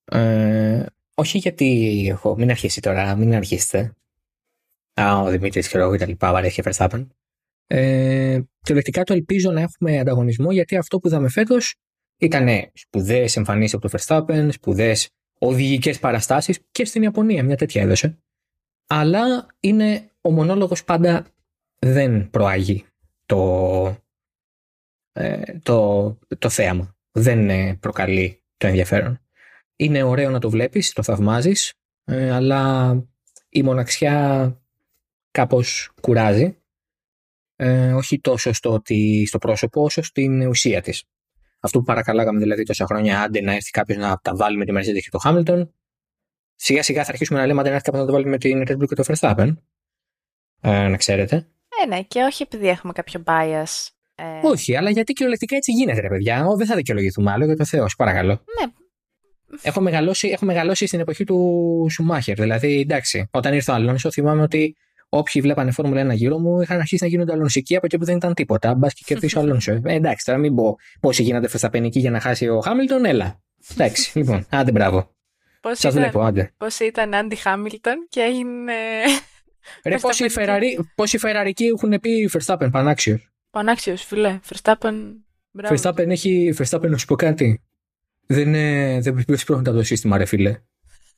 Ε, 0.05 0.85
όχι 1.15 1.37
γιατί 1.37 2.05
έχω, 2.09 2.35
μην 2.35 2.49
αρχίσει 2.49 2.81
τώρα, 2.81 3.15
μην 3.15 3.33
αρχίσετε. 3.33 3.93
Α, 5.01 5.21
ο 5.21 5.29
Δημήτρης 5.29 5.67
και 5.67 5.77
εγώ 5.77 5.91
και 5.91 5.97
τα 5.97 6.07
λοιπά, 6.07 6.31
βαρέσει 6.31 6.61
και 6.61 6.71
Verstappen. 6.71 7.07
Ε, 7.67 8.41
κυριολεκτικά 8.59 9.03
το 9.03 9.13
ελπίζω 9.13 9.51
να 9.51 9.61
έχουμε 9.61 9.99
ανταγωνισμό 9.99 10.51
γιατί 10.51 10.77
αυτό 10.77 10.99
που 10.99 11.07
είδαμε 11.07 11.29
φέτος 11.29 11.75
ήταν 12.17 12.47
σπουδαίες 12.73 13.35
εμφανίσεις 13.35 13.73
από 13.73 13.89
το 13.89 13.97
Verstappen, 13.97 14.49
σπουδαίες 14.51 15.09
οδηγικές 15.39 15.99
παραστάσεις 15.99 16.59
και 16.71 16.85
στην 16.85 17.01
Ιαπωνία, 17.01 17.43
μια 17.43 17.57
τέτοια 17.57 17.81
έδωσε. 17.81 18.17
Αλλά 18.87 19.47
είναι 19.59 20.09
ο 20.21 20.31
μονόλογος 20.31 20.83
πάντα 20.83 21.25
δεν 21.79 22.29
προάγει 22.29 22.85
το, 23.25 23.97
ε, 25.13 25.57
το, 25.63 26.17
το 26.37 26.49
θέαμα. 26.49 26.95
Δεν 27.11 27.49
ε, 27.49 27.77
προκαλεί 27.79 28.41
το 28.57 28.67
ενδιαφέρον. 28.67 29.22
Είναι 29.75 30.03
ωραίο 30.03 30.29
να 30.29 30.39
το 30.39 30.49
βλέπεις, 30.49 30.93
το 30.93 31.03
θαυμάζεις, 31.03 31.73
ε, 32.03 32.31
αλλά 32.31 32.93
η 33.49 33.63
μοναξιά 33.63 34.57
κάπως 35.31 35.91
κουράζει. 36.01 36.57
Ε, 37.55 37.93
όχι 37.93 38.19
τόσο 38.19 38.53
στο, 38.53 38.73
ότι, 38.73 39.25
στο 39.27 39.37
πρόσωπο 39.37 39.83
όσο 39.83 40.01
στην 40.01 40.47
ουσία 40.47 40.81
της. 40.81 41.03
Αυτό 41.59 41.79
που 41.79 41.85
παρακαλάγαμε 41.85 42.39
δηλαδή 42.39 42.63
τόσα 42.63 42.85
χρόνια, 42.85 43.21
άντε 43.21 43.41
να 43.41 43.53
έρθει 43.53 43.69
κάποιος 43.69 43.97
να 43.97 44.17
τα 44.17 44.35
βάλει 44.35 44.57
με 44.57 44.65
τη 44.65 44.71
Mercedes 44.75 45.01
και 45.01 45.09
το 45.09 45.19
Hamilton, 45.23 45.67
σιγά 46.55 46.83
σιγά 46.83 47.03
θα 47.03 47.11
αρχίσουμε 47.11 47.39
να 47.39 47.45
λέμε 47.45 47.59
άντε 47.59 47.69
να 47.69 47.75
έρθει 47.75 47.85
κάποιος 47.85 48.05
να 48.05 48.11
το 48.11 48.17
βάλει 48.17 48.29
με 48.29 48.37
την 48.37 48.63
Red 48.67 48.83
Bull 48.83 48.87
και 48.87 48.95
το 48.95 49.03
Verstappen. 49.07 49.53
Ε, 50.61 50.87
να 50.87 50.97
ξέρετε. 50.97 51.47
Ε, 51.83 51.87
ναι, 51.87 52.01
και 52.01 52.21
όχι 52.21 52.43
επειδή 52.43 52.67
έχουμε 52.67 52.93
κάποιο 52.93 53.23
bias. 53.25 53.87
Ε, 54.15 54.47
Όχι, 54.47 54.75
αλλά 54.75 54.89
γιατί 54.89 55.13
κυριολεκτικά 55.13 55.55
έτσι 55.55 55.71
γίνεται, 55.71 56.01
ρε 56.01 56.07
παιδιά. 56.07 56.45
Ω, 56.45 56.55
δεν 56.55 56.67
θα 56.67 56.75
δικαιολογηθούμε 56.75 57.31
άλλο 57.31 57.45
για 57.45 57.55
το 57.55 57.65
Θεό, 57.65 57.89
σε 57.89 57.95
παρακαλώ. 57.97 58.43
Ναι. 58.59 58.71
Έχω 59.61 59.81
μεγαλώσει, 59.81 60.27
έχω 60.27 60.45
μεγαλώσει 60.45 60.87
στην 60.87 60.99
εποχή 60.99 61.23
του 61.23 61.87
Σουμάχερ. 61.91 62.35
Δηλαδή, 62.39 62.79
εντάξει, 62.79 63.27
όταν 63.31 63.53
ήρθε 63.53 63.71
ο 63.71 63.73
Αλόνσο, 63.73 64.11
θυμάμαι 64.11 64.41
ότι 64.41 64.75
όποιοι 65.09 65.41
βλέπανε 65.41 65.71
Φόρμουλα 65.71 66.11
1 66.11 66.15
γύρω 66.15 66.37
μου 66.37 66.61
είχαν 66.61 66.79
αρχίσει 66.79 67.03
να 67.03 67.09
γίνονται 67.09 67.31
αλονσικοί 67.33 67.75
από 67.75 67.85
εκεί 67.85 67.97
που 67.97 68.05
δεν 68.05 68.15
ήταν 68.15 68.33
τίποτα. 68.33 68.73
Μπας 68.75 68.93
και 68.93 69.01
κερδίσει 69.05 69.37
ο 69.37 69.41
Αλόνσο. 69.41 69.71
Ε, 69.71 69.93
εντάξει, 69.93 70.25
τώρα 70.25 70.37
μην 70.39 70.55
πω 70.55 70.77
πόσοι 70.99 71.23
γίνονται 71.23 71.47
φεσταπενικοί 71.47 71.99
για 71.99 72.11
να 72.11 72.19
χάσει 72.19 72.47
ο 72.47 72.59
Χάμιλτον, 72.59 73.05
έλα. 73.05 73.41
Εντάξει, 73.71 74.11
λοιπόν, 74.19 74.45
άντε 74.49 74.71
μπράβο. 74.71 75.11
Πώς 75.61 75.79
Σας 75.79 75.91
ήταν, 75.91 76.03
βλέπω, 76.03 76.21
άντε. 76.21 76.53
πώς 76.57 76.79
ήταν 76.79 77.13
Άντι 77.13 77.35
Χάμιλτον 77.35 78.07
και 78.09 78.19
έγινε 78.21 78.73
Ρε, 79.85 79.97
πόσοι, 80.01 80.29
Φερσταπενικοί. 80.29 80.77
Ferrari, 80.79 80.85
πόσοι 80.95 81.17
Φεραρικοί 81.17 81.65
έχουν 81.65 81.99
πει 81.99 82.29
Verstappen, 82.33 82.67
πανάξιος. 82.71 83.31
πανάξιος, 83.49 84.03
φιλέ. 84.03 84.39
Verstappen, 84.49 84.93
μπράβο. 85.51 85.75
Verstappen 85.75 86.07
έχει. 86.09 86.53
Verstappen, 86.57 86.89
να 86.89 86.97
σου 86.97 87.05
πω 87.05 87.15
κάτι. 87.15 87.61
Δεν, 88.25 88.53
ε, 88.53 88.99
δεν 89.01 89.23
προσποιώνεται 89.25 89.69
από 89.69 89.79
το 89.79 89.85
σύστημα, 89.85 90.17
ρε 90.17 90.25
φίλε. 90.25 90.49
Εν 90.49 90.59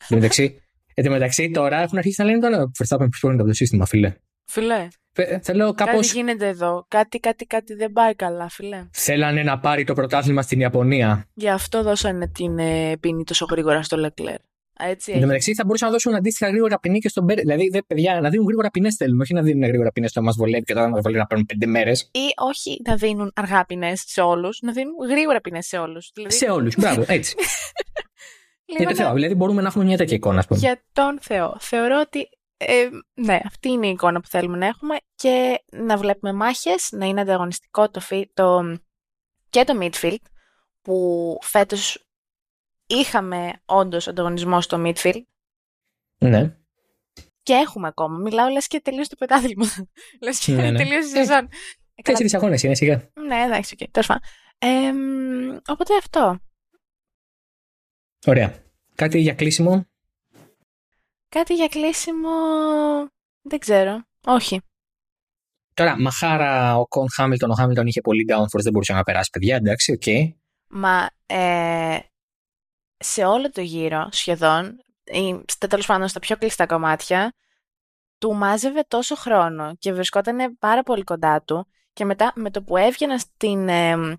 τω 0.08 0.16
μεταξύ, 0.16 0.62
εν 0.93 1.03
τω 1.03 1.12
μεταξύ, 1.12 1.51
τώρα 1.51 1.82
έχουν 1.82 1.97
αρχίσει 1.97 2.22
να 2.22 2.28
λένε 2.28 2.39
τον 2.39 2.72
Verstappen 2.78 2.97
προσποιώνεται 2.97 3.41
από 3.41 3.49
το 3.49 3.56
σύστημα, 3.56 3.86
φίλε. 3.86 4.14
Φιλέ, 4.45 4.88
Ε, 5.16 5.39
Θέλω 5.39 5.74
κάπω. 5.74 5.91
κάτι 5.91 6.08
γίνεται 6.08 6.47
εδώ. 6.47 6.86
Κάτι, 6.88 7.20
κάτι, 7.20 7.45
κάτι 7.45 7.74
δεν 7.74 7.91
πάει 7.91 8.16
καλά, 8.16 8.49
φιλέ. 8.49 8.86
Θέλανε 8.91 9.43
να 9.43 9.60
πάρει 9.60 9.84
το 9.84 9.93
πρωτάθλημα 9.93 10.41
στην 10.41 10.60
Ιαπωνία. 10.60 11.26
Γι' 11.34 11.49
αυτό 11.49 11.84
δώσανε 11.84 12.28
την 12.28 12.60
ε, 12.60 12.97
πίνη 12.99 13.24
τόσο 13.24 13.45
γρήγορα 13.49 13.84
στο 13.84 13.97
Λεκλέρ. 13.97 14.36
Έτσι 14.80 15.11
Εν 15.11 15.19
τω 15.21 15.26
μεταξύ, 15.26 15.53
θα 15.53 15.63
μπορούσαν 15.65 15.88
να 15.88 15.93
δώσουν 15.93 16.15
αντίστοιχα 16.15 16.49
γρήγορα 16.49 16.80
ποινή 16.80 16.99
και 16.99 17.09
στον 17.09 17.23
Μπέρ. 17.23 17.39
Δηλαδή, 17.39 17.69
δε, 17.69 17.82
παιδιά, 17.82 18.21
να 18.21 18.30
δίνουν 18.30 18.45
γρήγορα 18.45 18.69
ποινές 18.69 18.95
θέλουμε. 18.95 19.21
Όχι 19.23 19.34
να 19.34 19.41
δίνουν 19.41 19.67
γρήγορα 19.67 19.91
ποινές 19.91 20.09
στο 20.09 20.21
μας 20.21 20.36
βολεύει 20.36 20.63
και 20.63 20.73
τώρα 20.73 20.89
μας 20.89 21.01
βολεύει 21.01 21.19
να 21.19 21.26
παίρνουν 21.28 21.45
πέντε 21.45 21.65
μέρες. 21.65 22.01
Ή 22.13 22.34
όχι 22.36 22.82
να 22.86 22.95
δίνουν 22.95 23.32
αργά 23.36 23.65
ποινές 23.65 24.03
σε 24.05 24.21
όλους, 24.21 24.59
να 24.61 24.71
δίνουν 24.71 24.93
γρήγορα 25.09 25.41
ποινές 25.41 25.67
σε 25.67 25.78
όλους. 25.78 26.11
Δηλαδή, 26.13 26.34
Σε 26.36 26.45
όλους. 26.49 26.76
Μπράβο, 26.78 27.01
έτσι. 27.17 27.36
λίγο 28.65 28.78
Για 28.84 28.88
το 28.88 28.93
να- 28.93 29.05
Θεό. 29.05 29.13
Δηλαδή, 29.13 29.36
μπορούμε 29.36 29.61
να 29.61 29.67
έχουμε 29.67 29.84
μια 29.86 29.97
τέτοια 29.97 30.15
εικόνα, 30.15 30.39
ας 30.39 30.47
πούμε. 30.47 30.59
Για 30.59 30.84
τον 30.93 31.17
Θεό. 31.21 31.57
Θεωρώ 31.59 31.99
ότι 31.99 32.30
ε, 32.57 32.89
ναι, 33.13 33.39
αυτή 33.45 33.69
είναι 33.69 33.88
η 33.88 33.89
εικόνα 33.89 34.19
που 34.21 34.28
θέλουμε 34.28 34.57
να 34.57 34.65
έχουμε 34.65 34.95
και 35.15 35.63
να 35.71 35.97
βλέπουμε 35.97 36.34
μάχες, 36.34 36.89
να 36.91 37.05
είναι 37.05 37.21
ανταγωνιστικό 37.21 37.89
το, 37.89 37.99
φι- 37.99 38.30
το 38.34 38.78
και 39.49 39.63
το 39.63 39.73
midfield 39.82 40.15
που 40.82 41.38
φέτος 41.41 42.05
είχαμε 42.88 43.53
όντως 43.65 44.07
ανταγωνισμό 44.07 44.61
στο 44.61 44.83
midfield 44.86 45.21
Ναι. 46.17 46.57
και 47.43 47.53
έχουμε 47.53 47.88
ακόμα. 47.88 48.17
Μιλάω 48.17 48.47
λες 48.49 48.67
και 48.67 48.81
τελείωσε 48.81 49.09
το 49.09 49.15
πρωτάθλημα. 49.15 49.65
λες 50.23 50.39
και 50.39 50.51
Ναι, 50.53 50.71
ναι. 50.71 50.77
τελείωσε 50.77 51.07
η 51.17 51.19
Ε, 51.19 51.23
σεζόν. 51.25 51.43
Ε, 51.95 52.01
καλά, 52.01 52.17
Τέσσερις 52.17 52.33
αγώνες 52.33 52.63
είναι 52.63 52.75
σιγά. 52.75 53.09
Ναι, 53.27 53.43
εντάξει, 53.43 53.75
οκ, 53.81 53.89
τέλος 53.91 54.07
πάντων. 54.07 54.23
Ε, 54.57 54.91
μ, 54.91 55.57
οπότε 55.67 55.97
αυτό. 55.97 56.39
Ωραία. 58.25 58.63
Κάτι 58.95 59.19
για 59.19 59.33
κλείσιμο; 59.33 59.86
Κάτι 61.29 61.53
για 61.53 61.67
κλείσιμο... 61.67 62.29
Δεν 63.41 63.59
ξέρω. 63.59 64.03
Όχι. 64.25 64.61
Τώρα, 65.73 65.99
μαχάρα 66.01 66.77
ο 66.77 66.88
Κον 66.88 67.09
Χάμιλτον. 67.11 67.49
Ο 67.51 67.53
Χάμιλτον 67.53 67.88
είχε 67.88 68.01
πολύ 68.01 68.25
downforce, 68.29 68.61
δεν 68.63 68.71
μπορούσε 68.71 68.93
να 68.93 69.03
περάσει, 69.03 69.29
παιδιά. 69.29 69.55
Εντάξει, 69.55 69.91
οκ. 69.91 70.36
Μα 70.67 71.09
ε, 71.25 71.99
σε 72.97 73.25
όλο 73.25 73.49
το 73.49 73.61
γύρο 73.61 74.07
σχεδόν, 74.11 74.83
ή 75.03 75.43
στα 75.47 75.67
τέλος 75.67 75.85
πάντων 75.85 76.07
στα 76.07 76.19
πιο 76.19 76.37
κλειστά 76.37 76.65
κομμάτια, 76.65 77.33
του 78.17 78.33
μάζευε 78.33 78.83
τόσο 78.87 79.15
χρόνο 79.15 79.75
και 79.79 79.93
βρισκόταν 79.93 80.57
πάρα 80.59 80.83
πολύ 80.83 81.03
κοντά 81.03 81.41
του 81.41 81.67
και 81.93 82.05
μετά 82.05 82.31
με 82.35 82.51
το 82.51 82.61
που 82.63 82.77
έβγαιναν 82.77 83.19
στην, 83.19 83.69
ε, 83.69 84.17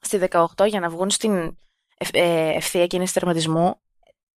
στη 0.00 0.18
18 0.30 0.66
για 0.66 0.80
να 0.80 0.88
βγουν 0.88 1.10
στην 1.10 1.56
ευ- 1.98 2.16
ε, 2.16 2.48
ευθεία 2.54 2.86
κίνηση 2.86 3.12
τερματισμού, 3.14 3.80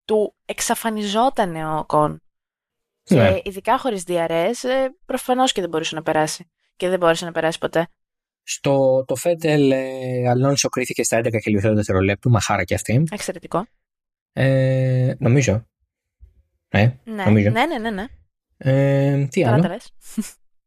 του 0.04 0.34
εξαφανιζόταν 0.44 1.56
ο 1.56 1.84
Κον. 1.86 2.22
Ναι. 3.10 3.32
Και 3.32 3.40
ειδικά 3.44 3.78
χωρίς 3.78 4.02
διαρρές, 4.02 4.64
ε, 4.64 4.96
προφανώς 5.06 5.52
και 5.52 5.60
δεν 5.60 5.70
μπορούσε 5.70 5.94
να 5.94 6.02
περάσει. 6.02 6.50
Και 6.76 6.88
δεν 6.88 6.98
μπόρεσε 6.98 7.24
να 7.24 7.32
περάσει 7.32 7.58
ποτέ. 7.58 7.88
Στο 8.50 9.04
το 9.06 9.14
Φέτελ, 9.16 9.70
ε, 9.70 10.28
Αλόνσο 10.28 10.68
κρίθηκε 10.68 11.02
στα 11.04 11.18
11 11.18 11.30
και 11.30 11.50
λίγο 11.50 11.74
δευτερολέπτου. 11.74 12.30
Μαχάρα 12.30 12.64
και 12.64 12.74
αυτή. 12.74 13.04
Εξαιρετικό. 13.10 13.66
Ε, 14.32 15.14
νομίζω. 15.18 15.66
Ε, 16.68 16.88
Ναι, 17.04 17.24
νομίζω. 17.24 17.50
ναι, 17.50 17.66
ναι, 17.66 17.78
ναι. 17.78 17.90
ναι. 17.90 18.06
Ε, 18.56 19.26
τι 19.26 19.40
Καλά 19.40 19.52
άλλο; 19.52 19.62
τα 19.62 19.68
λες. 19.68 19.92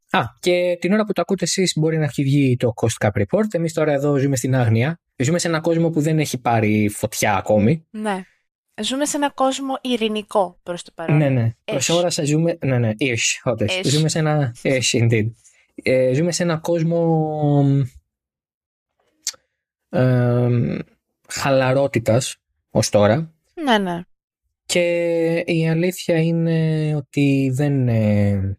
Α, 0.09 0.21
και 0.39 0.77
την 0.79 0.93
ώρα 0.93 1.05
που 1.05 1.13
το 1.13 1.21
ακούτε 1.21 1.43
εσείς 1.43 1.73
μπορεί 1.75 1.97
να 1.97 2.03
έχει 2.03 2.23
βγει 2.23 2.55
το 2.57 2.73
Cost 2.75 3.05
Cap 3.07 3.21
Report. 3.21 3.45
Εμείς 3.51 3.73
τώρα 3.73 3.91
εδώ 3.91 4.17
ζούμε 4.17 4.35
στην 4.35 4.55
άγνοια. 4.55 4.99
Ζούμε 5.15 5.39
σε 5.39 5.47
ένα 5.47 5.59
κόσμο 5.59 5.89
που 5.89 6.01
δεν 6.01 6.19
έχει 6.19 6.37
πάρει 6.37 6.89
φωτιά 6.89 7.35
ακόμη. 7.35 7.87
Ναι. 7.89 8.23
Ζούμε 8.83 9.05
σε 9.05 9.17
ένα 9.17 9.29
κόσμο 9.29 9.77
ειρηνικό 9.81 10.59
προς 10.63 10.83
το 10.83 10.91
παρόν. 10.95 11.17
Ναι, 11.17 11.29
ναι. 11.29 11.51
Προς 11.63 11.91
Ish. 11.91 11.95
ώρα 11.95 12.09
σα 12.09 12.23
ζούμε. 12.25 12.57
Ναι, 12.65 12.77
ναι. 12.77 12.91
Ish, 12.99 13.41
όντως. 13.43 13.79
Ish. 13.79 13.85
Ζούμε 13.85 14.09
σε 14.09 14.19
ένα. 14.19 14.55
Ish, 14.61 14.99
indeed. 15.01 15.27
Ε, 15.75 16.13
ζούμε 16.13 16.31
σε 16.31 16.43
ένα 16.43 16.57
κόσμο 16.57 17.85
ε, 19.89 20.77
χαλαρότητας 21.27 22.37
ως 22.69 22.89
τώρα. 22.89 23.33
Ναι, 23.53 23.77
ναι. 23.77 24.01
Και 24.65 25.43
η 25.45 25.69
αλήθεια 25.69 26.21
είναι 26.21 26.95
ότι 26.95 27.51
δεν... 27.53 27.87
Ε, 27.87 28.57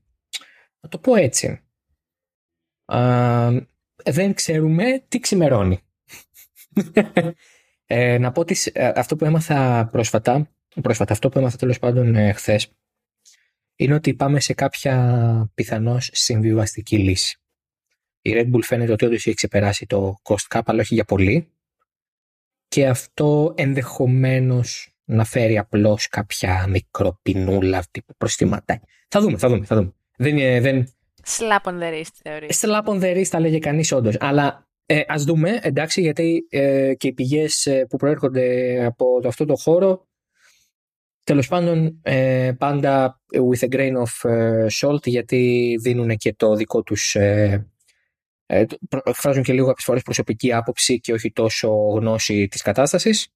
να 0.81 0.89
το 0.89 0.99
πω 0.99 1.15
έτσι. 1.15 1.61
δεν 4.05 4.35
ξέρουμε 4.35 5.05
τι 5.09 5.21
ξημερώνει. 5.21 5.81
ε, 7.87 8.19
να 8.19 8.33
πω 8.33 8.41
ότι 8.41 8.57
ε, 8.73 8.93
αυτό 8.95 9.17
που 9.17 9.25
έμαθα 9.25 9.89
πρόσφατα, 9.93 10.51
πρόσφατα 10.83 11.13
αυτό 11.13 11.29
που 11.29 11.39
έμαθα 11.39 11.57
τέλος 11.57 11.79
πάντων 11.79 12.15
ε, 12.15 12.33
χθες, 12.33 12.73
είναι 13.77 13.95
ότι 13.95 14.15
πάμε 14.15 14.41
σε 14.41 14.55
κάποια 14.55 15.51
πιθανώς 15.55 16.11
συμβιβαστική 16.13 16.99
λύση. 16.99 17.37
Η 18.23 18.33
Red 18.35 18.55
Bull 18.55 18.63
φαίνεται 18.63 18.93
ότι 18.93 19.05
όντως 19.05 19.27
έχει 19.27 19.35
ξεπεράσει 19.35 19.87
το 19.87 20.21
cost 20.23 20.57
cap, 20.57 20.61
αλλά 20.65 20.81
όχι 20.81 20.95
για 20.95 21.05
πολύ. 21.05 21.49
Και 22.69 22.89
αυτό 22.89 23.55
ενδεχομένως 23.57 24.97
να 25.05 25.25
φέρει 25.25 25.59
απλώς 25.59 26.09
κάποια 26.09 26.67
μικροπινούλα 26.69 27.85
τύπου 27.91 28.15
προστιματά. 28.17 28.81
Θα 29.09 29.21
δούμε, 29.21 29.39
θα 29.39 29.49
δούμε, 29.49 29.65
θα 29.65 29.77
δούμε. 29.77 29.93
Δεν, 30.17 30.63
δεν... 30.63 30.95
Slap 31.27 31.71
on 31.71 31.79
the 31.79 31.93
wrist, 31.93 32.15
θεωρείς. 32.23 32.65
Slap 32.65 32.85
on 32.85 33.01
the 33.01 33.17
wrist, 33.17 33.25
θα 33.25 33.41
λέγε 33.41 33.59
κανείς 33.59 33.93
όντως. 33.93 34.17
Αλλά 34.21 34.69
ε, 34.87 35.01
ας 35.07 35.25
δούμε, 35.25 35.59
εντάξει, 35.63 36.01
γιατί 36.01 36.47
ε, 36.51 36.95
και 36.95 37.07
οι 37.07 37.13
πηγές 37.13 37.67
ε, 37.67 37.87
που 37.89 37.97
προέρχονται 37.97 38.79
από 38.85 39.21
αυτό 39.27 39.45
το 39.45 39.57
χώρο 39.57 40.07
Τέλος 41.25 41.49
πάντων, 41.49 42.01
ε, 42.03 42.53
πάντα 42.59 43.21
with 43.33 43.69
a 43.69 43.69
grain 43.69 43.93
of 43.93 44.31
ε, 44.31 44.67
salt, 44.81 45.07
γιατί 45.07 45.75
δίνουν 45.81 46.17
και 46.17 46.35
το 46.35 46.55
δικό 46.55 46.83
τους, 46.83 47.15
ε, 47.15 47.71
ε, 48.47 48.65
εκφράζουν 49.05 49.43
και 49.43 49.53
λίγο 49.53 49.67
από 49.67 49.77
τις 49.77 49.85
φορές 49.85 50.03
προσωπική 50.03 50.53
άποψη 50.53 51.01
και 51.01 51.13
όχι 51.13 51.33
τόσο 51.33 51.69
γνώση 51.69 52.49
της 52.49 52.63
κατάστασης. 52.63 53.29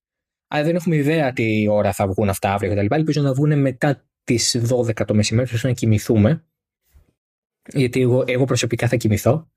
Αλλά 0.48 0.64
δεν 0.64 0.74
έχουμε 0.74 0.96
ιδέα 0.96 1.32
τι 1.32 1.68
ώρα 1.68 1.92
θα 1.92 2.06
βγουν 2.06 2.28
αυτά 2.28 2.52
αύριο 2.52 2.74
κτλ. 2.74 2.94
Ελπίζω 2.94 3.22
να 3.22 3.34
βγουν 3.34 3.60
μετά 3.60 4.04
τις 4.24 4.56
12 4.68 5.04
το 5.06 5.14
μεσημέρι, 5.14 5.54
ώστε 5.54 5.68
να 5.68 5.74
κοιμηθούμε. 5.74 6.44
Γιατί 7.72 8.00
εγώ, 8.00 8.24
εγώ 8.26 8.44
προσωπικά 8.44 8.88
θα 8.88 8.96
κοιμηθώ. 8.96 9.50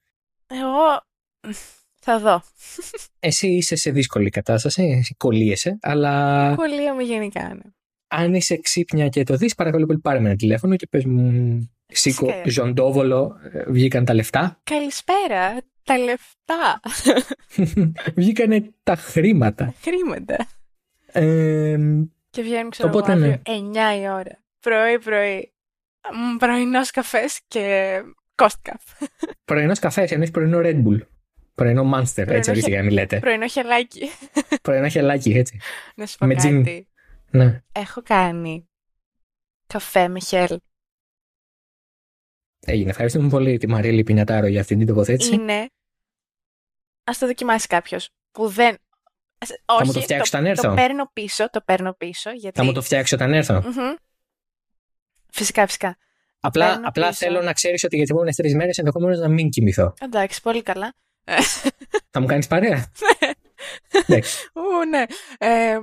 Εγώ 0.48 1.04
θα 2.00 2.20
δω. 2.20 2.42
Εσύ 3.20 3.48
είσαι 3.48 3.76
σε 3.76 3.92
δύσκολη 3.92 4.30
κατάσταση, 4.30 4.84
εσύ 4.84 5.16
κολλείεσαι, 5.16 5.78
αλλά... 5.82 6.54
Κολλείομαι 6.56 7.04
γενικά, 7.04 7.54
ναι 7.54 7.72
αν 8.10 8.34
είσαι 8.34 8.58
ξύπνια 8.58 9.08
και 9.08 9.24
το 9.24 9.36
δεις, 9.36 9.56
παρακαλώ 9.56 9.86
πολύ 9.86 10.00
πάρε 10.00 10.20
με 10.20 10.28
ένα 10.28 10.38
τηλέφωνο 10.38 10.76
και 10.76 10.88
πες 10.88 11.06
μου 11.06 11.70
σήκω 11.88 12.42
ζωντόβολο, 12.46 13.36
ε, 13.54 13.64
βγήκαν 13.68 14.06
τα 14.06 14.14
λεφτά. 14.14 14.60
Καλησπέρα, 14.64 15.62
τα 15.84 15.98
λεφτά. 15.98 16.80
Βγήκανε 18.16 18.70
τα 18.84 18.96
χρήματα. 18.96 19.74
Χρήματα. 19.82 20.48
Ε, 21.12 21.78
και 22.30 22.42
βγαίνουν 22.42 22.70
ξέρω 22.70 22.90
οπότε, 22.90 23.12
εγώ, 23.12 23.22
ναι. 23.22 23.42
9 23.46 24.02
η 24.02 24.10
ώρα. 24.10 24.44
Πρωί-πρωί. 24.60 25.54
Πρωινός 26.40 26.92
καφές 26.92 27.40
και 27.48 27.94
κόστκα. 28.36 28.80
Πρωινός 29.46 29.80
καφές, 29.80 30.12
εννοείς 30.12 30.32
πρωινό 30.32 30.60
Red 30.62 30.84
Bull. 30.84 31.00
Πρωινό 31.56 31.92
Monster, 31.94 32.14
πρωινό 32.14 32.34
έτσι 32.34 32.50
ορίστε 32.50 32.70
για 32.70 32.80
να 32.80 32.86
μιλάτε. 32.86 33.20
Πρωινό 33.20 33.48
χελάκι. 33.48 34.10
πρωινό 34.62 34.88
χελάκι, 34.88 35.32
έτσι. 35.32 35.60
Να 35.96 36.06
σου 36.06 36.18
πω 36.18 36.26
Με 36.26 36.34
κάτι. 36.34 36.88
Ναι. 37.32 37.62
Έχω 37.72 38.02
κάνει 38.02 38.70
καφέ 39.68 40.08
με 40.08 40.20
χέλ. 40.20 40.60
Έγινε. 42.60 42.90
Ευχαριστούμε 42.90 43.30
πολύ 43.30 43.58
τη 43.58 43.68
Μαρίλη 43.68 44.04
Πινιατάρο 44.04 44.48
για 44.48 44.62
αυτή 44.62 44.78
την 44.78 44.88
τοποθέτηση. 44.88 45.34
Είναι. 45.34 45.70
Α 47.04 47.12
το 47.20 47.26
δοκιμάσει 47.26 47.68
κάποιος 47.68 48.10
που 48.32 48.48
δεν. 48.48 48.78
Όχι, 49.66 49.80
θα 49.80 49.86
μου 49.86 49.94
το 49.94 50.02
φτιάξεις 50.02 50.34
όταν 50.34 50.46
έρθω; 50.46 50.68
Το 50.68 50.74
παίρνω 50.74 51.10
πίσω, 51.14 51.50
το 51.50 51.62
παίρνω 51.62 51.94
πίσω. 51.94 52.30
Γιατί... 52.32 52.60
Θα 52.60 52.66
μου 52.66 52.72
το 52.72 52.82
φτιάξεις 52.82 53.14
όταν 53.14 53.34
έρθω; 53.34 53.64
Φυσικά, 55.32 55.66
φυσικά. 55.66 55.98
Απλά, 56.40 56.82
απλά 56.84 57.14
θέλω 57.14 57.42
να 57.42 57.54
ξέρεις 57.54 57.84
ότι 57.84 57.96
για 57.96 58.04
τις 58.04 58.14
επόμενες 58.14 58.36
τρεις 58.36 58.56
μέρες 58.56 58.78
ενδεχομένως 58.78 59.20
να 59.20 59.28
μην 59.28 59.50
κοιμηθώ. 59.50 59.94
Εντάξει, 60.02 60.42
πολύ 60.42 60.64
καλά. 60.64 60.94
Θα 62.10 62.20
μου 62.20 62.26
κάνεις 62.26 62.48
παρέα; 62.48 62.92
ναι. 64.08 64.20
ναι. 64.90 65.04
Ε, 65.38 65.78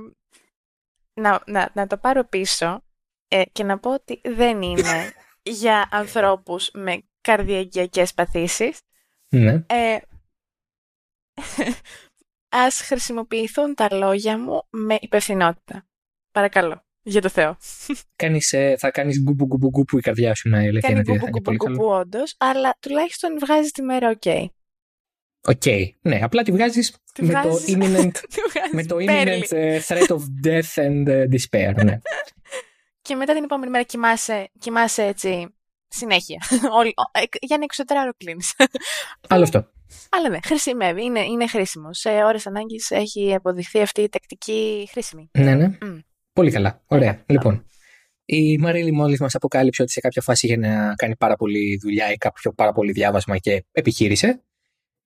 να, 1.17 1.41
να, 1.45 1.69
να 1.73 1.87
το 1.87 1.97
πάρω 1.97 2.23
πίσω 2.23 2.83
ε, 3.27 3.43
και 3.51 3.63
να 3.63 3.79
πω 3.79 3.93
ότι 3.93 4.21
δεν 4.23 4.61
είναι 4.61 5.13
για 5.61 5.87
ανθρώπους 5.91 6.69
με 6.73 7.03
καρδιακιακές 7.21 8.13
παθήσεις. 8.13 8.79
Ναι. 9.29 9.63
Ε, 9.67 9.97
ας 12.65 12.81
χρησιμοποιηθούν 12.81 13.75
τα 13.75 13.87
λόγια 13.91 14.37
μου 14.37 14.61
με 14.69 14.97
υπευθυνότητα. 15.01 15.87
Παρακαλώ. 16.31 16.85
Για 17.01 17.21
το 17.21 17.29
Θεό. 17.29 17.57
Κάνεις, 18.15 18.53
ε, 18.53 18.75
θα 18.77 18.91
κάνεις 18.91 19.21
γκουμπου 19.21 19.45
γκουμπου 19.45 19.67
γκουμπου 19.67 19.97
η 19.97 20.01
καρδιά 20.01 20.35
σου 20.35 20.49
να 20.49 20.59
ελεγχθεί. 20.59 20.93
Κάνει 20.93 21.01
γκουμπου 21.01 21.29
γκουμπου 21.29 21.53
γκουμπου 21.53 21.85
όντως, 21.85 22.35
αλλά 22.37 22.77
τουλάχιστον 22.79 23.39
βγάζεις 23.39 23.71
τη 23.71 23.81
μέρα 23.81 24.09
ok. 24.09 24.21
Okay. 24.23 24.45
Ok. 25.47 25.61
Okay. 25.65 25.85
Ναι, 26.01 26.19
απλά 26.21 26.43
τη 26.43 26.51
βγάζεις 26.51 26.95
με, 27.19 27.33
το 27.33 27.59
imminent, 27.67 28.11
με 28.77 28.83
το 28.83 28.95
imminent 28.99 29.51
ε, 29.51 29.81
threat 29.87 30.07
of 30.07 30.21
death 30.47 30.73
and 30.75 31.07
uh, 31.07 31.23
despair. 31.23 31.83
Ναι. 31.83 31.99
και 33.01 33.15
μετά 33.15 33.33
την 33.33 33.43
επόμενη 33.43 33.71
μέρα 33.71 33.83
κοιμάσαι, 33.83 34.49
κοιμάσαι 34.59 35.03
έτσι 35.03 35.55
συνέχεια. 35.87 36.37
Ε, 37.11 37.19
για 37.41 37.55
ένα 37.55 37.63
εικοσιτετράωρο 37.63 38.11
κλείνεις. 38.17 38.53
Άλλο 39.27 39.43
αυτό. 39.43 39.67
Αλλά 40.09 40.29
ναι, 40.29 40.37
χρησιμεύει. 40.43 41.03
Είναι, 41.03 41.19
είναι 41.19 41.47
χρήσιμο. 41.47 41.93
Σε 41.93 42.09
ώρες 42.09 42.47
ανάγκης 42.47 42.91
έχει 42.91 43.35
αποδειχθεί 43.35 43.81
αυτή 43.81 44.01
η 44.01 44.09
τακτική 44.09 44.87
χρήσιμη. 44.91 45.29
Ναι, 45.37 45.55
ναι. 45.55 45.77
Πολύ 46.33 46.51
καλά. 46.51 46.83
Ωραία. 46.87 47.23
Λοιπόν, 47.25 47.65
η 48.25 48.57
Μαρίλη 48.57 48.91
μόλις 48.91 49.19
μας 49.19 49.35
αποκάλυψε 49.35 49.81
ότι 49.81 49.91
σε 49.91 49.99
κάποια 49.99 50.21
φάση 50.21 50.45
είχε 50.45 50.55
να 50.55 50.95
κάνει 50.95 51.15
πάρα 51.15 51.35
πολύ 51.35 51.79
δουλειά 51.81 52.11
ή 52.11 52.17
κάποιο 52.17 52.53
πάρα 52.53 52.71
πολύ 52.73 52.91
διάβασμα 52.91 53.37
και 53.37 53.65
επιχείρησε. 53.71 54.41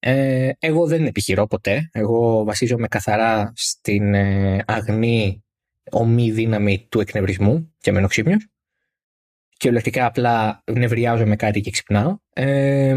Ε, 0.03 0.51
εγώ 0.59 0.87
δεν 0.87 1.05
επιχειρώ 1.05 1.47
ποτέ. 1.47 1.89
Εγώ 1.93 2.43
βασίζομαι 2.43 2.87
καθαρά 2.87 3.51
στην 3.55 4.13
ε, 4.13 4.63
αγνή 4.67 5.43
ομή 5.91 6.31
δύναμη 6.31 6.87
του 6.89 6.99
εκνευρισμού 6.99 7.73
και 7.77 7.91
μένω 7.91 8.07
ξύπνιος. 8.07 8.47
Και 9.57 9.67
ολεκτικά 9.67 10.05
απλά 10.05 10.63
νευριάζω 10.71 11.25
με 11.25 11.35
κάτι 11.35 11.61
και 11.61 11.71
ξυπνάω. 11.71 12.17
Ε, 12.33 12.95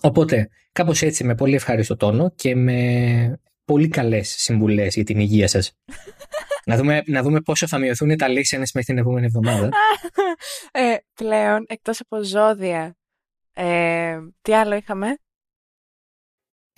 οπότε, 0.00 0.48
κάπως 0.72 1.02
έτσι 1.02 1.24
με 1.24 1.34
πολύ 1.34 1.54
ευχάριστο 1.54 1.96
τόνο 1.96 2.30
και 2.34 2.54
με 2.54 3.40
πολύ 3.64 3.88
καλές 3.88 4.28
συμβουλές 4.28 4.94
για 4.94 5.04
την 5.04 5.18
υγεία 5.18 5.48
σας. 5.48 5.72
να, 6.66 6.76
δούμε, 6.76 7.02
να 7.06 7.22
δούμε 7.22 7.40
πόσο 7.40 7.66
θα 7.66 7.78
μειωθούν 7.78 8.16
τα 8.16 8.28
λύσενες 8.28 8.72
μέχρι 8.72 8.94
την 8.94 9.02
επόμενη 9.02 9.26
εβδομάδα. 9.26 9.68
ε, 10.72 10.96
πλέον, 11.14 11.64
εκτός 11.68 12.00
από 12.00 12.22
ζώδια, 12.22 12.96
ε, 13.52 14.18
τι 14.42 14.54
άλλο 14.54 14.74
είχαμε; 14.74 15.16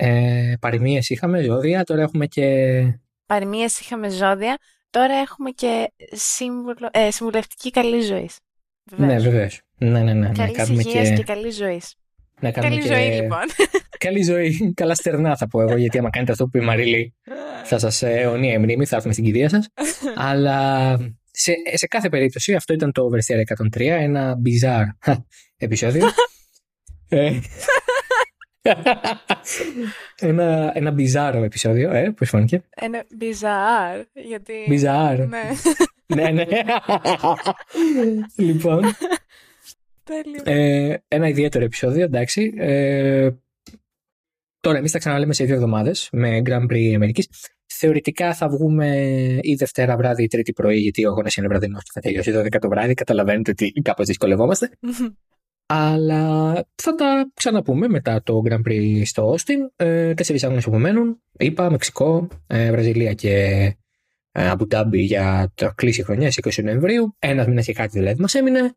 Ε, 0.05 0.55
παροιμίες 0.61 1.11
είχαμε, 1.11 1.43
ζώδια, 1.43 1.85
τώρα 1.85 2.03
έχουμε 2.03 2.27
και... 2.27 2.83
Παροιμίες 3.27 3.81
είχαμε 3.81 4.09
ζώδια, 4.09 4.59
τώρα 4.91 5.15
έχουμε 5.15 5.51
και 5.51 5.93
σύμβουλο, 6.13 6.89
ε, 6.91 7.11
συμβουλευτική 7.11 7.71
καλή 7.71 8.01
ζωής. 8.01 8.39
Ναι, 8.97 9.19
βεβαίως. 9.19 9.61
Ναι, 9.79 10.03
ναι, 10.03 10.13
ναι. 10.13 10.31
Καλής 10.33 10.69
υγείας 10.69 11.09
και... 11.09 11.15
και 11.15 11.23
καλής 11.23 11.57
ζωής. 11.57 11.95
Να 12.41 12.51
καλή 12.51 12.81
και... 12.81 12.87
ζωή, 12.87 13.09
λοιπόν. 13.09 13.43
καλή 14.07 14.23
ζωή. 14.23 14.73
Καλά 14.77 14.95
στερνά 14.95 15.37
θα 15.37 15.49
πω 15.49 15.61
εγώ, 15.61 15.77
γιατί 15.77 15.99
άμα 15.99 16.11
κάνετε 16.11 16.33
αυτό 16.33 16.45
που 16.45 16.51
είπε 16.55 16.65
η 16.65 16.69
Μαρίλη, 16.69 17.15
θα 17.65 17.79
σας 17.79 18.03
αιωνία 18.03 18.53
η 18.53 18.59
μνήμη, 18.59 18.85
θα 18.85 18.97
έρθουμε 18.97 19.13
στην 19.13 19.25
κηδεία 19.25 19.49
σας. 19.49 19.69
Αλλά 20.29 20.97
σε, 21.31 21.53
σε 21.75 21.87
κάθε 21.87 22.09
περίπτωση, 22.09 22.55
αυτό 22.55 22.73
ήταν 22.73 22.93
το 22.93 23.09
Oversteer 23.11 23.57
103, 23.77 23.81
ένα 23.81 24.35
bizarre 24.45 25.15
επεισόδιο. 25.57 26.11
Ε, 27.09 27.39
ένα, 30.21 30.73
ένα 30.75 30.91
μπιζάρο 30.91 31.43
επεισόδιο, 31.43 31.91
ε, 31.91 32.11
πώς 32.11 32.29
φάνηκε; 32.29 32.63
Ένα 32.71 33.05
μπιζάρ, 33.17 34.01
γιατί... 34.13 34.65
Μπιζάρ. 34.69 35.19
Ναι. 36.07 36.31
ναι, 36.31 36.45
ναι. 36.45 36.45
λοιπόν. 38.47 38.85
Ε, 40.45 40.95
ένα 41.09 41.29
ιδιαίτερο 41.29 41.65
επεισόδιο, 41.65 42.05
εντάξει. 42.05 42.55
Ε, 42.57 43.31
τώρα, 44.61 44.79
εμείς 44.79 44.91
θα 44.91 44.99
ξαναλέμε 44.99 45.33
σε 45.33 45.45
δύο 45.45 45.55
εβδομάδες 45.55 46.09
με 46.13 46.43
Grand 46.45 46.67
Prix 46.71 46.95
Αμερικής. 46.95 47.29
Θεωρητικά 47.67 48.35
θα 48.35 48.49
βγούμε 48.49 48.97
ή 49.41 49.55
Δευτέρα 49.55 49.97
βράδυ 49.97 50.23
ή 50.23 50.27
Τρίτη 50.27 50.53
πρωί, 50.53 50.79
γιατί 50.79 51.07
ο 51.07 51.11
αγώνας 51.11 51.37
είναι 51.37 51.47
βραδινός 51.47 51.83
και 51.83 51.91
θα 51.95 52.01
τελειώσει 52.01 52.33
12 52.35 52.59
το 52.61 52.69
βράδυ. 52.69 52.95
Καταλαβαίνετε 52.95 53.51
ότι 53.51 53.73
κάπως 53.83 54.07
δυσκολευόμαστε. 54.07 54.71
Αλλά 55.67 56.53
θα 56.75 56.95
τα 56.95 57.31
ξαναπούμε 57.35 57.89
μετά 57.89 58.23
το 58.23 58.43
Grand 58.49 58.69
Prix 58.69 59.03
στο 59.05 59.35
Austin. 59.35 59.85
Ε, 59.85 60.15
Τέσσερις 60.15 60.45
αγώνες 60.45 60.65
που 60.65 60.77
μένουν. 60.77 61.23
Είπα, 61.39 61.71
Μεξικό, 61.71 62.29
ε, 62.47 62.71
Βραζιλία 62.71 63.13
και 63.13 63.35
ε, 64.33 64.49
Αμπουντάμπι 64.49 65.03
για 65.03 65.53
το 65.55 65.73
κλείσει 65.75 66.03
χρονιά 66.03 66.29
20 66.29 66.63
Νοεμβρίου. 66.63 67.17
Ένας 67.19 67.47
μήνας 67.47 67.65
και 67.65 67.73
κάτι 67.73 67.99
δηλαδή 67.99 68.21
μας 68.21 68.35
έμεινε. 68.35 68.77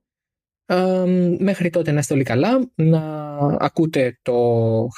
μέχρι 1.39 1.69
τότε 1.69 1.91
να 1.91 1.99
είστε 1.99 2.13
όλοι 2.13 2.23
καλά, 2.23 2.71
να 2.75 3.01
ακούτε 3.59 4.19
το 4.21 4.33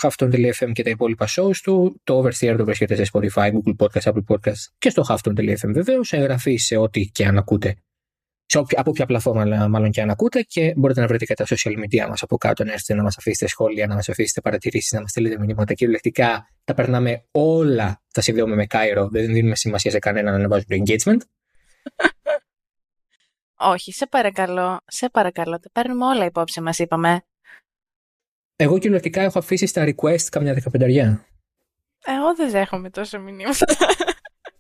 Halfton.fm 0.02 0.72
και 0.72 0.84
τα 0.84 0.90
υπόλοιπα 0.90 1.28
shows 1.28 1.56
του. 1.64 2.02
Το 2.04 2.20
Oversteer 2.20 2.56
το 2.58 2.66
βρίσκεται 2.66 2.96
σε 2.96 3.12
Spotify, 3.14 3.52
Google 3.52 3.76
Podcast, 3.78 4.12
Apple 4.12 4.24
Podcast 4.28 4.62
και 4.78 4.90
στο 4.90 5.04
Halfton.fm 5.08 5.72
βεβαίως. 5.74 6.14
Εγγραφή 6.14 6.56
σε 6.56 6.78
ό,τι 6.78 7.06
και 7.06 7.26
αν 7.26 7.38
ακούτε. 7.38 7.76
Σε 8.50 8.58
όποια, 8.58 8.80
από 8.80 8.90
όποια 8.90 9.06
πλατφόρμα 9.06 9.68
μάλλον 9.68 9.92
και 9.92 10.02
αν 10.02 10.10
ακούτε 10.10 10.42
και 10.42 10.74
μπορείτε 10.76 11.02
να 11.02 11.08
βρείτε 11.08 11.26
και 11.26 11.34
τα 11.34 11.46
social 11.46 11.72
media 11.72 12.08
μας 12.10 12.22
από 12.24 12.38
κάτω 12.38 12.64
να 12.64 12.72
έρθετε 12.72 12.94
να 12.94 13.04
μας 13.04 13.18
αφήσετε 13.18 13.48
σχόλια, 13.48 13.88
να 13.88 13.96
μας 13.96 14.10
αφήσετε 14.10 14.42
παρατηρήσεις, 14.42 14.92
να 14.92 15.02
μας 15.02 15.10
στείλετε 15.10 15.40
μηνύματα 15.40 15.74
κυριολεκτικά. 15.74 16.50
Τα 16.64 16.74
περνάμε 16.74 17.26
όλα, 17.32 18.02
τα 18.14 18.22
συνδέουμε 18.22 18.56
με 18.56 18.66
Κάιρο, 18.66 19.08
δεν 19.10 19.26
δίνουμε 19.26 19.56
σημασία 19.56 19.92
σε 19.92 20.00
κανένα 20.00 20.32
να 20.32 20.38
ανεβάζουμε 20.38 20.78
το 20.78 20.84
engagement. 20.84 21.18
Όχι, 23.74 23.92
σε 23.92 24.08
παρακαλώ, 24.08 24.80
σε 24.88 25.10
παρακαλώ. 25.10 25.60
Τα 25.60 25.70
παίρνουμε 25.72 26.06
όλα 26.06 26.26
υπόψη 26.26 26.62
μας, 26.62 26.80
είπαμε. 26.80 27.22
Εγώ 28.56 28.78
κυριολεκτικά 28.78 29.22
έχω 29.22 29.40
αφήσει 29.40 29.66
στα 29.66 29.86
request 29.88 30.24
καμιά 30.32 30.54
δεκαπενταριά. 30.54 31.26
Εγώ 32.06 32.36
δεν 32.36 32.52
δέχομαι 32.52 32.90
τόσο 32.90 33.20
μηνύματα. 33.20 33.66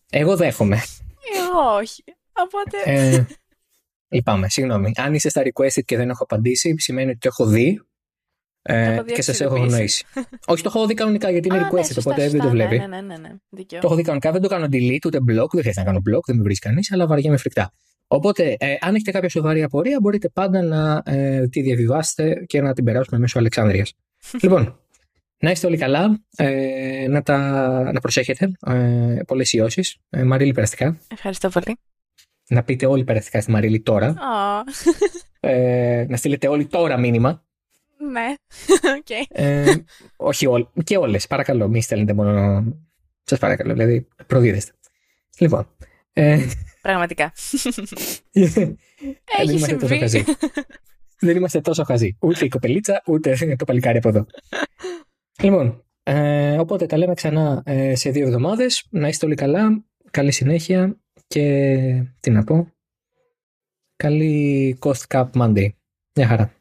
Εγώ 0.09 0.35
δέχομαι. 0.35 0.81
Εγώ 1.37 1.75
όχι. 1.75 2.03
Οπότε... 2.33 2.77
Ε, 2.85 3.25
λυπάμαι, 4.09 4.49
συγγνώμη. 4.49 4.91
Αν 4.95 5.13
είσαι 5.13 5.29
στα 5.29 5.41
requested 5.41 5.83
και 5.85 5.97
δεν 5.97 6.09
έχω 6.09 6.23
απαντήσει, 6.23 6.75
σημαίνει 6.77 7.09
ότι 7.09 7.19
το 7.19 7.27
έχω 7.27 7.45
δει 7.45 7.81
ε, 8.61 8.99
και 9.13 9.21
σας 9.21 9.41
έχω 9.41 9.55
γνωρίσει. 9.55 10.05
Όχι, 10.51 10.63
το 10.63 10.71
έχω 10.75 10.85
δει 10.87 10.93
κανονικά 10.93 11.29
γιατί 11.29 11.47
είναι 11.47 11.57
requested, 11.57 11.95
ναι, 11.95 11.99
οπότε 11.99 12.29
δεν 12.29 12.41
το 12.41 12.49
βλέπει. 12.49 12.77
Ναι, 12.77 12.87
ναι, 12.87 13.01
ναι, 13.01 13.17
ναι, 13.17 13.29
Το 13.67 13.79
έχω 13.83 13.95
δει 13.95 14.01
κανονικά, 14.01 14.31
δεν 14.31 14.41
το 14.41 14.47
κάνω 14.47 14.65
delete 14.71 15.05
ούτε 15.05 15.17
block, 15.17 15.49
δεν 15.51 15.61
χρειάζεται 15.61 15.79
να 15.79 15.83
κάνω 15.83 16.01
block, 16.09 16.23
δεν 16.25 16.35
με 16.35 16.41
βρει 16.41 16.55
κανείς, 16.55 16.91
αλλά 16.91 17.07
βαριέμαι 17.07 17.37
φρικτά. 17.37 17.73
Οπότε, 18.07 18.55
ε, 18.59 18.75
αν 18.79 18.95
έχετε 18.95 19.11
κάποια 19.11 19.29
σοβαρή 19.29 19.63
απορία, 19.63 19.99
μπορείτε 20.01 20.29
πάντα 20.29 20.61
να 20.61 21.01
ε, 21.05 21.47
τη 21.47 21.61
διαβιβάσετε 21.61 22.43
και 22.45 22.61
να 22.61 22.73
την 22.73 22.83
περάσουμε 22.83 23.19
μέσω 23.19 23.39
Αλεξάνδρειας. 23.39 23.93
λοιπόν, 24.43 24.79
να 25.39 25.51
είστε 25.51 25.67
όλοι 25.67 25.77
καλά, 25.77 26.19
ε, 26.37 27.07
να, 27.09 27.21
τα, 27.21 27.37
να 27.91 27.99
προσέχετε, 27.99 28.51
ε, 28.67 29.19
πολλές 29.27 29.53
ιώσεις. 29.53 29.97
Ε, 30.09 30.23
Μαρίλη, 30.23 30.51
περαστικά. 30.51 30.97
Ευχαριστώ 31.07 31.49
πολύ. 31.49 31.77
Να 32.49 32.63
πείτε 32.63 32.85
όλοι 32.85 33.03
περαστικά 33.03 33.41
στη 33.41 33.51
Μαρίλη 33.51 33.81
τώρα. 33.81 34.13
Oh. 34.13 34.63
Ε, 35.39 36.05
να 36.09 36.17
στείλετε 36.17 36.47
όλοι 36.47 36.65
τώρα 36.65 36.97
μήνυμα. 36.99 37.45
Ναι, 38.11 38.33
okay. 38.81 39.25
ε, 39.27 39.73
όχι 40.15 40.45
όλοι, 40.47 40.67
και 40.83 40.97
όλες, 40.97 41.27
παρακαλώ, 41.27 41.67
μην 41.67 41.81
στέλνετε 41.81 42.13
μόνο... 42.13 42.63
Σας 43.23 43.39
παρακαλώ, 43.39 43.73
δηλαδή 43.73 44.07
προδίδεστε. 44.27 44.71
Λοιπόν, 45.37 45.67
ε, 46.13 46.45
Πραγματικά. 46.81 47.33
Δεν 48.31 49.49
είμαστε 49.49 49.75
τόσο 49.75 49.97
χαζοί. 49.97 50.23
Δεν 51.19 51.35
είμαστε 51.35 51.61
τόσο 51.61 51.83
χαζοί. 51.83 52.17
Ούτε 52.19 52.45
η 52.45 52.47
κοπελίτσα, 52.47 53.01
ούτε 53.05 53.55
το 53.57 53.65
παλικάρι 53.65 53.97
από 53.97 54.09
εδώ. 54.09 54.25
λοιπόν, 55.41 55.85
ε, 56.03 56.57
οπότε 56.59 56.85
τα 56.85 56.97
λέμε 56.97 57.13
ξανά 57.13 57.61
ε, 57.65 57.95
σε 57.95 58.09
δύο 58.09 58.25
εβδομάδες. 58.25 58.87
Να 58.89 59.07
είστε 59.07 59.25
όλοι 59.25 59.35
καλά. 59.35 59.83
Καλή 60.11 60.31
συνέχεια 60.31 60.97
και 61.27 62.03
τι 62.19 62.29
να 62.29 62.43
πω. 62.43 62.71
Καλή 63.95 64.77
Cost 64.81 65.07
Cup 65.07 65.31
Monday. 65.31 65.69
Μια 66.15 66.27
χαρά. 66.27 66.56